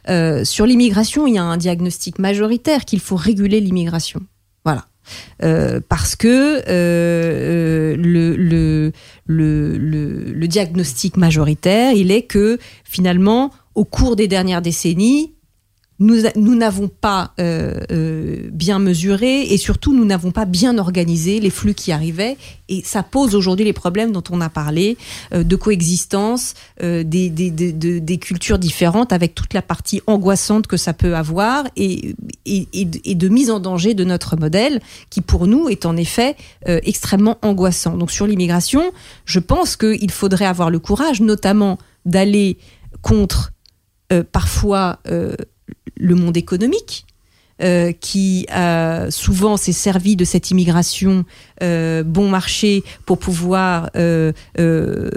euh, 0.10 0.44
sur 0.44 0.68
l'immigration, 0.68 1.26
il 1.26 1.36
y 1.36 1.38
a 1.40 1.44
un 1.44 1.58
diagnostic 1.58 2.20
majoritaire 2.20 2.86
qu'il 2.86 3.00
faut 3.00 3.16
réguler 3.16 3.60
l'immigration. 3.62 4.22
Voilà. 4.64 4.86
Euh, 5.42 5.80
parce 5.90 6.16
que 6.16 6.62
le 9.28 10.46
diagnostic 10.46 11.18
majoritaire, 11.18 11.94
il 11.94 12.12
est 12.12 12.24
que 12.24 12.60
finalement, 12.84 13.52
au 13.74 13.86
cours 13.86 14.16
des 14.16 14.28
dernières 14.28 14.62
décennies, 14.62 15.34
nous 16.02 16.56
n'avons 16.56 16.88
pas 16.88 17.34
euh, 17.42 17.82
euh, 17.92 18.50
bien 18.54 18.80
mesuré 18.80 19.42
et 19.42 19.58
surtout 19.58 19.94
nous 19.94 20.06
n'avons 20.06 20.32
pas 20.32 20.46
bien 20.46 20.78
organisé 20.78 21.42
les 21.42 21.50
flux 21.50 21.74
qui 21.74 21.92
arrivaient 21.92 22.38
et 22.70 22.82
ça 22.86 23.04
pose 23.04 23.36
aujourd'hui 23.36 23.66
les 23.66 23.74
problèmes 23.74 24.14
dont 24.14 24.24
on 24.30 24.40
a 24.40 24.48
parlé 24.50 24.98
euh, 25.34 25.44
de 25.44 25.56
coexistence 25.58 26.54
des, 26.82 27.04
des, 27.04 27.30
des, 27.52 27.74
de- 27.74 28.00
des 28.00 28.18
cultures 28.18 28.60
différentes 28.60 29.12
avec 29.12 29.36
toute 29.36 29.54
la 29.54 29.62
partie 29.62 30.02
angoissante 30.08 30.68
que 30.68 30.78
ça 30.78 30.94
peut 30.94 31.16
avoir 31.18 31.66
et, 31.76 32.16
et, 32.46 32.68
et 32.74 33.16
de- 33.16 33.28
mise 33.28 33.52
en 33.52 33.60
danger 33.60 33.94
de 33.94 34.06
notre 34.06 34.38
modèle 34.38 34.80
qui 35.10 35.20
pour 35.20 35.48
nous 35.48 35.68
est 35.68 35.86
en 35.86 35.98
effet 35.98 36.36
extrêmement 36.66 37.38
angoissant. 37.42 37.98
Donc 37.98 38.10
sur 38.12 38.26
l'immigration, 38.26 38.84
je 39.26 39.40
pense 39.40 39.76
qu'il 39.76 40.12
faudrait 40.12 40.46
avoir 40.46 40.70
le 40.70 40.80
courage 40.80 41.20
notamment 41.22 41.78
d'aller 42.06 42.58
contre 43.02 43.52
parfois 44.32 45.00
le 46.00 46.16
monde 46.16 46.38
économique. 46.38 47.06
euh, 47.62 47.92
qui 47.92 48.46
euh, 48.56 49.12
souvent 49.12 49.58
s'est 49.58 49.74
servi 49.74 50.16
de 50.16 50.24
cette 50.24 50.50
immigration 50.50 51.26
euh, 51.62 52.04
bon 52.04 52.30
marché 52.30 52.84
pour 53.06 53.18
pouvoir 53.18 53.90
euh, 53.96 54.32
euh, 54.60 55.10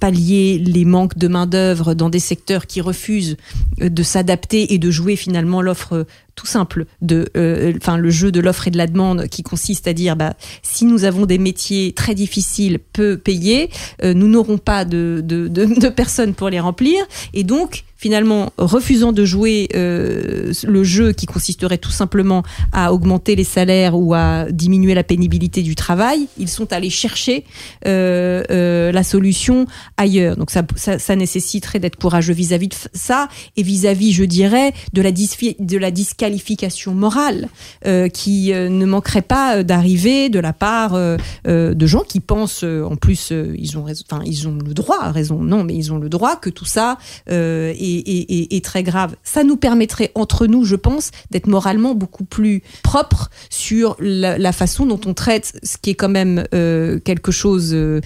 pallier 0.00 0.58
les 0.58 0.84
manques 0.84 1.16
de 1.16 1.28
main 1.28 1.46
d'œuvre 1.46 1.94
dans 1.94 2.10
des 2.10 2.18
secteurs 2.18 2.66
qui 2.66 2.80
refusent 2.80 3.36
de 3.78 4.02
s'adapter 4.02 4.74
et 4.74 4.78
de 4.78 4.90
jouer 4.90 5.16
finalement 5.16 5.62
l'offre 5.62 6.06
tout 6.34 6.46
simple 6.46 6.84
de 7.00 7.30
enfin 7.78 7.96
le 7.96 8.10
jeu 8.10 8.30
de 8.30 8.40
l'offre 8.40 8.68
et 8.68 8.70
de 8.70 8.76
la 8.76 8.86
demande 8.86 9.26
qui 9.28 9.42
consiste 9.42 9.88
à 9.88 9.94
dire 9.94 10.16
bah 10.16 10.34
si 10.62 10.84
nous 10.84 11.04
avons 11.04 11.24
des 11.24 11.38
métiers 11.38 11.92
très 11.92 12.14
difficiles 12.14 12.78
peu 12.92 13.16
payés 13.16 13.70
nous 14.02 14.28
n'aurons 14.28 14.58
pas 14.58 14.84
de, 14.84 15.22
de, 15.26 15.88
personnes 15.88 16.34
pour 16.34 16.50
les 16.50 16.60
remplir. 16.60 16.98
Et 17.32 17.42
donc 17.42 17.84
finalement 17.96 18.52
refusant 18.58 19.12
de 19.12 19.24
jouer 19.24 19.68
le 19.72 20.84
jeu 20.84 21.12
qui 21.12 21.24
consisterait 21.24 21.78
tout 21.78 21.90
simplement 21.90 22.42
à 22.72 22.92
augmenter 22.92 23.34
les 23.34 23.44
salaires 23.44 23.98
ou 23.98 24.12
à 24.12 24.44
diminuer 24.50 24.94
la 24.94 25.04
pénibilité 25.04 25.62
du 25.62 25.74
travail, 25.74 25.85
ils 26.38 26.48
sont 26.48 26.72
allés 26.72 26.90
chercher 26.90 27.44
euh, 27.86 28.42
euh, 28.50 28.92
la 28.92 29.02
solution 29.02 29.66
ailleurs. 29.96 30.36
Donc 30.36 30.50
ça, 30.50 31.16
nécessiterait 31.16 31.78
d'être 31.78 31.96
courageux 31.96 32.34
vis-à-vis 32.34 32.68
de 32.68 32.74
ça 32.92 33.28
et 33.56 33.62
vis-à-vis, 33.62 34.12
je 34.12 34.24
dirais, 34.24 34.72
de 34.92 35.02
la, 35.02 35.10
de 35.10 35.78
la 35.78 35.90
disqualification 35.90 36.94
morale 36.94 37.48
euh, 37.86 38.08
qui 38.08 38.52
ne 38.52 38.84
manquerait 38.84 39.22
pas 39.22 39.62
d'arriver 39.62 40.28
de 40.28 40.38
la 40.38 40.52
part 40.52 40.96
de 41.44 41.86
gens 41.86 42.02
qui 42.02 42.20
pensent, 42.20 42.64
en 42.64 42.96
plus, 42.96 43.32
ils 43.32 43.78
ont 43.78 43.84
enfin 43.84 44.22
ils 44.24 44.48
ont 44.48 44.56
le 44.56 44.74
droit, 44.74 45.10
raison, 45.10 45.40
non, 45.40 45.64
mais 45.64 45.74
ils 45.74 45.92
ont 45.92 45.98
le 45.98 46.08
droit 46.08 46.36
que 46.36 46.50
tout 46.50 46.64
ça 46.64 46.98
est 47.26 48.64
très 48.64 48.82
grave. 48.82 49.16
Ça 49.22 49.44
nous 49.44 49.56
permettrait 49.56 50.10
entre 50.14 50.46
nous, 50.46 50.64
je 50.64 50.76
pense, 50.76 51.10
d'être 51.30 51.46
moralement 51.46 51.94
beaucoup 51.94 52.24
plus 52.24 52.62
propre 52.82 53.30
sur 53.50 53.96
la, 54.00 54.38
la 54.38 54.52
façon 54.52 54.86
dont 54.86 55.00
on 55.06 55.14
traite 55.14 55.58
qui 55.82 55.90
est 55.90 55.94
quand 55.94 56.08
même 56.08 56.44
euh, 56.54 56.98
quelque 57.00 57.32
chose, 57.32 57.70
euh, 57.72 58.00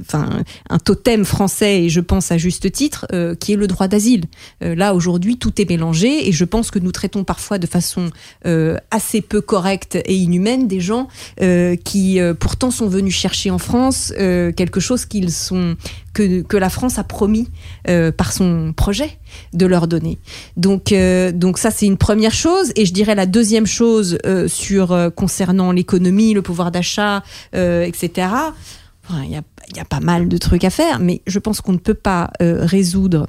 enfin 0.00 0.42
un 0.70 0.78
totem 0.78 1.24
français 1.24 1.84
et 1.84 1.88
je 1.88 2.00
pense 2.00 2.32
à 2.32 2.38
juste 2.38 2.70
titre, 2.72 3.06
euh, 3.12 3.34
qui 3.34 3.52
est 3.52 3.56
le 3.56 3.66
droit 3.66 3.88
d'asile. 3.88 4.24
Euh, 4.62 4.74
là 4.74 4.94
aujourd'hui, 4.94 5.38
tout 5.38 5.60
est 5.60 5.68
mélangé 5.68 6.28
et 6.28 6.32
je 6.32 6.44
pense 6.44 6.70
que 6.70 6.78
nous 6.78 6.92
traitons 6.92 7.24
parfois 7.24 7.58
de 7.58 7.66
façon 7.66 8.10
euh, 8.46 8.76
assez 8.90 9.20
peu 9.20 9.40
correcte 9.40 9.96
et 10.04 10.16
inhumaine 10.16 10.68
des 10.68 10.80
gens 10.80 11.08
euh, 11.40 11.76
qui 11.76 12.18
pourtant 12.40 12.70
sont 12.70 12.88
venus 12.88 13.14
chercher 13.14 13.50
en 13.50 13.58
France 13.58 14.12
quelque 14.16 14.80
chose 14.80 15.04
qu'ils 15.04 15.32
sont 15.32 15.76
que, 16.12 16.42
que 16.42 16.56
la 16.56 16.70
France 16.70 16.98
a 16.98 17.04
promis 17.04 17.48
par 18.16 18.32
son 18.32 18.72
projet 18.74 19.18
de 19.52 19.66
leur 19.66 19.88
donner. 19.88 20.18
Donc, 20.56 20.92
euh, 20.92 21.32
donc 21.32 21.58
ça 21.58 21.70
c'est 21.70 21.86
une 21.86 21.96
première 21.96 22.32
chose. 22.32 22.72
Et 22.76 22.86
je 22.86 22.92
dirais 22.92 23.14
la 23.14 23.26
deuxième 23.26 23.66
chose 23.66 24.18
euh, 24.26 24.48
sur 24.48 24.92
euh, 24.92 25.10
concernant 25.10 25.72
l'économie, 25.72 26.34
le 26.34 26.42
pouvoir 26.42 26.70
d'achat, 26.70 27.22
etc. 27.52 28.28
Il 29.10 29.30
y, 29.30 29.36
a, 29.80 29.84
pas 29.84 30.00
mal 30.00 30.28
de 30.28 30.36
trucs 30.36 30.64
à 30.64 30.70
faire, 30.70 30.98
mais 30.98 31.22
je 31.26 31.38
pense 31.38 31.60
qu'on 31.60 31.72
ne 31.72 31.78
peut 31.78 31.94
pas 31.94 32.30
résoudre 32.40 33.28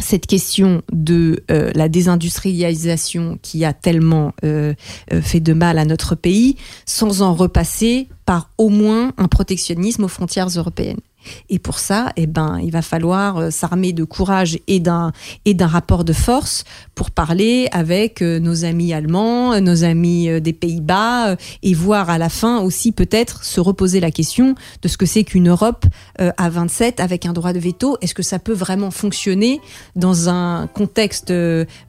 cette 0.00 0.26
question 0.26 0.82
de 0.92 1.42
la 1.48 1.88
désindustrialisation 1.88 3.38
qui 3.42 3.64
a 3.64 3.72
tellement 3.72 4.32
fait 4.42 5.40
de 5.40 5.52
mal 5.52 5.78
à 5.78 5.84
notre 5.84 6.14
pays 6.14 6.56
sans 6.86 7.22
en 7.22 7.34
repasser 7.34 8.08
par 8.24 8.50
au 8.56 8.68
moins 8.68 9.12
un 9.16 9.26
protectionnisme 9.26 10.04
aux 10.04 10.08
frontières 10.08 10.48
européennes. 10.48 11.00
Et 11.48 11.58
pour 11.58 11.78
ça, 11.78 12.12
eh 12.16 12.26
ben, 12.26 12.58
il 12.62 12.70
va 12.70 12.82
falloir 12.82 13.38
euh, 13.38 13.50
s'armer 13.50 13.92
de 13.92 14.04
courage 14.04 14.58
et 14.66 14.80
d'un 14.80 15.12
et 15.44 15.54
d'un 15.54 15.66
rapport 15.66 16.04
de 16.04 16.12
force 16.12 16.64
pour 16.94 17.10
parler 17.10 17.68
avec 17.72 18.22
euh, 18.22 18.38
nos 18.38 18.64
amis 18.64 18.92
allemands, 18.92 19.52
euh, 19.52 19.60
nos 19.60 19.84
amis 19.84 20.40
des 20.40 20.52
Pays-Bas, 20.52 21.36
et 21.62 21.74
voir 21.74 22.10
à 22.10 22.18
la 22.18 22.28
fin 22.28 22.60
aussi 22.60 22.92
peut-être 22.92 23.44
se 23.44 23.60
reposer 23.60 24.00
la 24.00 24.10
question 24.10 24.54
de 24.82 24.88
ce 24.88 24.96
que 24.96 25.06
c'est 25.06 25.24
qu'une 25.24 25.48
Europe 25.48 25.86
à 26.18 26.48
27 26.48 27.00
avec 27.00 27.26
un 27.26 27.32
droit 27.32 27.52
de 27.52 27.58
veto. 27.58 27.96
Est-ce 28.00 28.14
que 28.14 28.22
ça 28.22 28.38
peut 28.38 28.52
vraiment 28.52 28.90
fonctionner 28.90 29.60
dans 29.96 30.28
un 30.28 30.66
contexte 30.66 31.32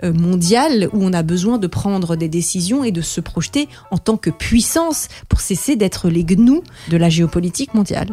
mondial 0.03 0.89
où 0.93 1.03
on 1.03 1.13
a 1.13 1.23
besoin 1.23 1.57
de 1.57 1.67
prendre 1.67 2.15
des 2.15 2.29
décisions 2.29 2.83
et 2.83 2.91
de 2.91 3.01
se 3.01 3.21
projeter 3.21 3.67
en 3.91 3.97
tant 3.97 4.17
que 4.17 4.29
puissance 4.29 5.07
pour 5.29 5.41
cesser 5.41 5.75
d'être 5.75 6.09
les 6.09 6.23
gnous 6.23 6.63
de 6.89 6.97
la 6.97 7.09
géopolitique 7.09 7.73
mondiale? 7.73 8.09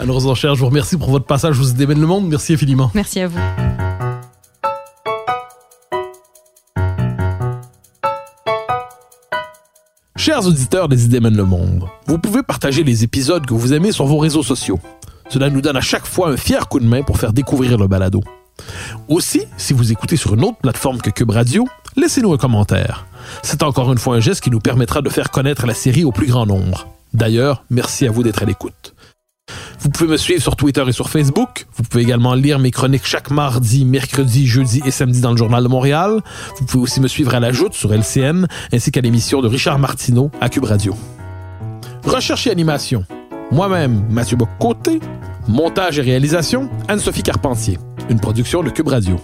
Anne 0.00 0.10
Rosencher, 0.10 0.52
je 0.54 0.60
vous 0.60 0.66
remercie 0.66 0.96
pour 0.96 1.10
votre 1.10 1.26
passage. 1.26 1.56
Je 1.56 1.62
vous 1.62 1.72
démène 1.72 2.00
le 2.00 2.06
monde. 2.06 2.26
Merci 2.26 2.54
infiniment. 2.54 2.90
Merci 2.94 3.20
à 3.20 3.28
vous. 3.28 3.38
Chers 10.16 10.46
auditeurs 10.46 10.88
des 10.88 11.04
Idées 11.04 11.20
mènent 11.20 11.36
le 11.36 11.44
monde, 11.44 11.86
vous 12.06 12.18
pouvez 12.18 12.42
partager 12.42 12.82
les 12.82 13.04
épisodes 13.04 13.44
que 13.44 13.54
vous 13.54 13.72
aimez 13.72 13.92
sur 13.92 14.06
vos 14.06 14.18
réseaux 14.18 14.42
sociaux. 14.42 14.78
Cela 15.28 15.48
nous 15.50 15.60
donne 15.60 15.76
à 15.76 15.82
chaque 15.82 16.06
fois 16.06 16.30
un 16.30 16.36
fier 16.36 16.68
coup 16.68 16.78
de 16.78 16.86
main 16.86 17.02
pour 17.02 17.18
faire 17.18 17.32
découvrir 17.32 17.78
le 17.78 17.86
balado. 17.86 18.22
Aussi, 19.08 19.42
si 19.56 19.72
vous 19.72 19.92
écoutez 19.92 20.16
sur 20.16 20.34
une 20.34 20.44
autre 20.44 20.58
plateforme 20.58 20.98
que 20.98 21.10
Cube 21.10 21.30
Radio, 21.30 21.66
laissez-nous 21.96 22.32
un 22.32 22.36
commentaire. 22.38 23.06
C'est 23.42 23.62
encore 23.62 23.92
une 23.92 23.98
fois 23.98 24.16
un 24.16 24.20
geste 24.20 24.42
qui 24.42 24.50
nous 24.50 24.60
permettra 24.60 25.00
de 25.02 25.08
faire 25.08 25.30
connaître 25.30 25.66
la 25.66 25.74
série 25.74 26.04
au 26.04 26.12
plus 26.12 26.26
grand 26.26 26.46
nombre. 26.46 26.86
D'ailleurs, 27.14 27.64
merci 27.70 28.06
à 28.06 28.10
vous 28.10 28.22
d'être 28.22 28.42
à 28.42 28.46
l'écoute. 28.46 28.89
Vous 29.80 29.88
pouvez 29.88 30.10
me 30.10 30.16
suivre 30.18 30.42
sur 30.42 30.56
Twitter 30.56 30.84
et 30.86 30.92
sur 30.92 31.08
Facebook. 31.08 31.66
Vous 31.74 31.82
pouvez 31.84 32.02
également 32.02 32.34
lire 32.34 32.58
mes 32.58 32.70
chroniques 32.70 33.06
chaque 33.06 33.30
mardi, 33.30 33.86
mercredi, 33.86 34.46
jeudi 34.46 34.82
et 34.84 34.90
samedi 34.90 35.22
dans 35.22 35.30
le 35.30 35.38
Journal 35.38 35.62
de 35.62 35.68
Montréal. 35.68 36.20
Vous 36.58 36.66
pouvez 36.66 36.82
aussi 36.82 37.00
me 37.00 37.08
suivre 37.08 37.34
à 37.34 37.40
la 37.40 37.50
joute 37.50 37.72
sur 37.72 37.92
LCN 37.92 38.46
ainsi 38.72 38.90
qu'à 38.90 39.00
l'émission 39.00 39.40
de 39.40 39.48
Richard 39.48 39.78
Martineau 39.78 40.30
à 40.40 40.50
Cube 40.50 40.64
Radio. 40.64 40.94
Recherche 42.04 42.46
et 42.46 42.50
animation. 42.50 43.04
Moi-même, 43.50 44.04
Mathieu 44.10 44.36
Bocoté. 44.36 45.00
Montage 45.48 45.98
et 45.98 46.02
réalisation, 46.02 46.68
Anne-Sophie 46.86 47.22
Carpentier. 47.22 47.78
Une 48.10 48.20
production 48.20 48.62
de 48.62 48.70
Cube 48.70 48.88
Radio. 48.88 49.18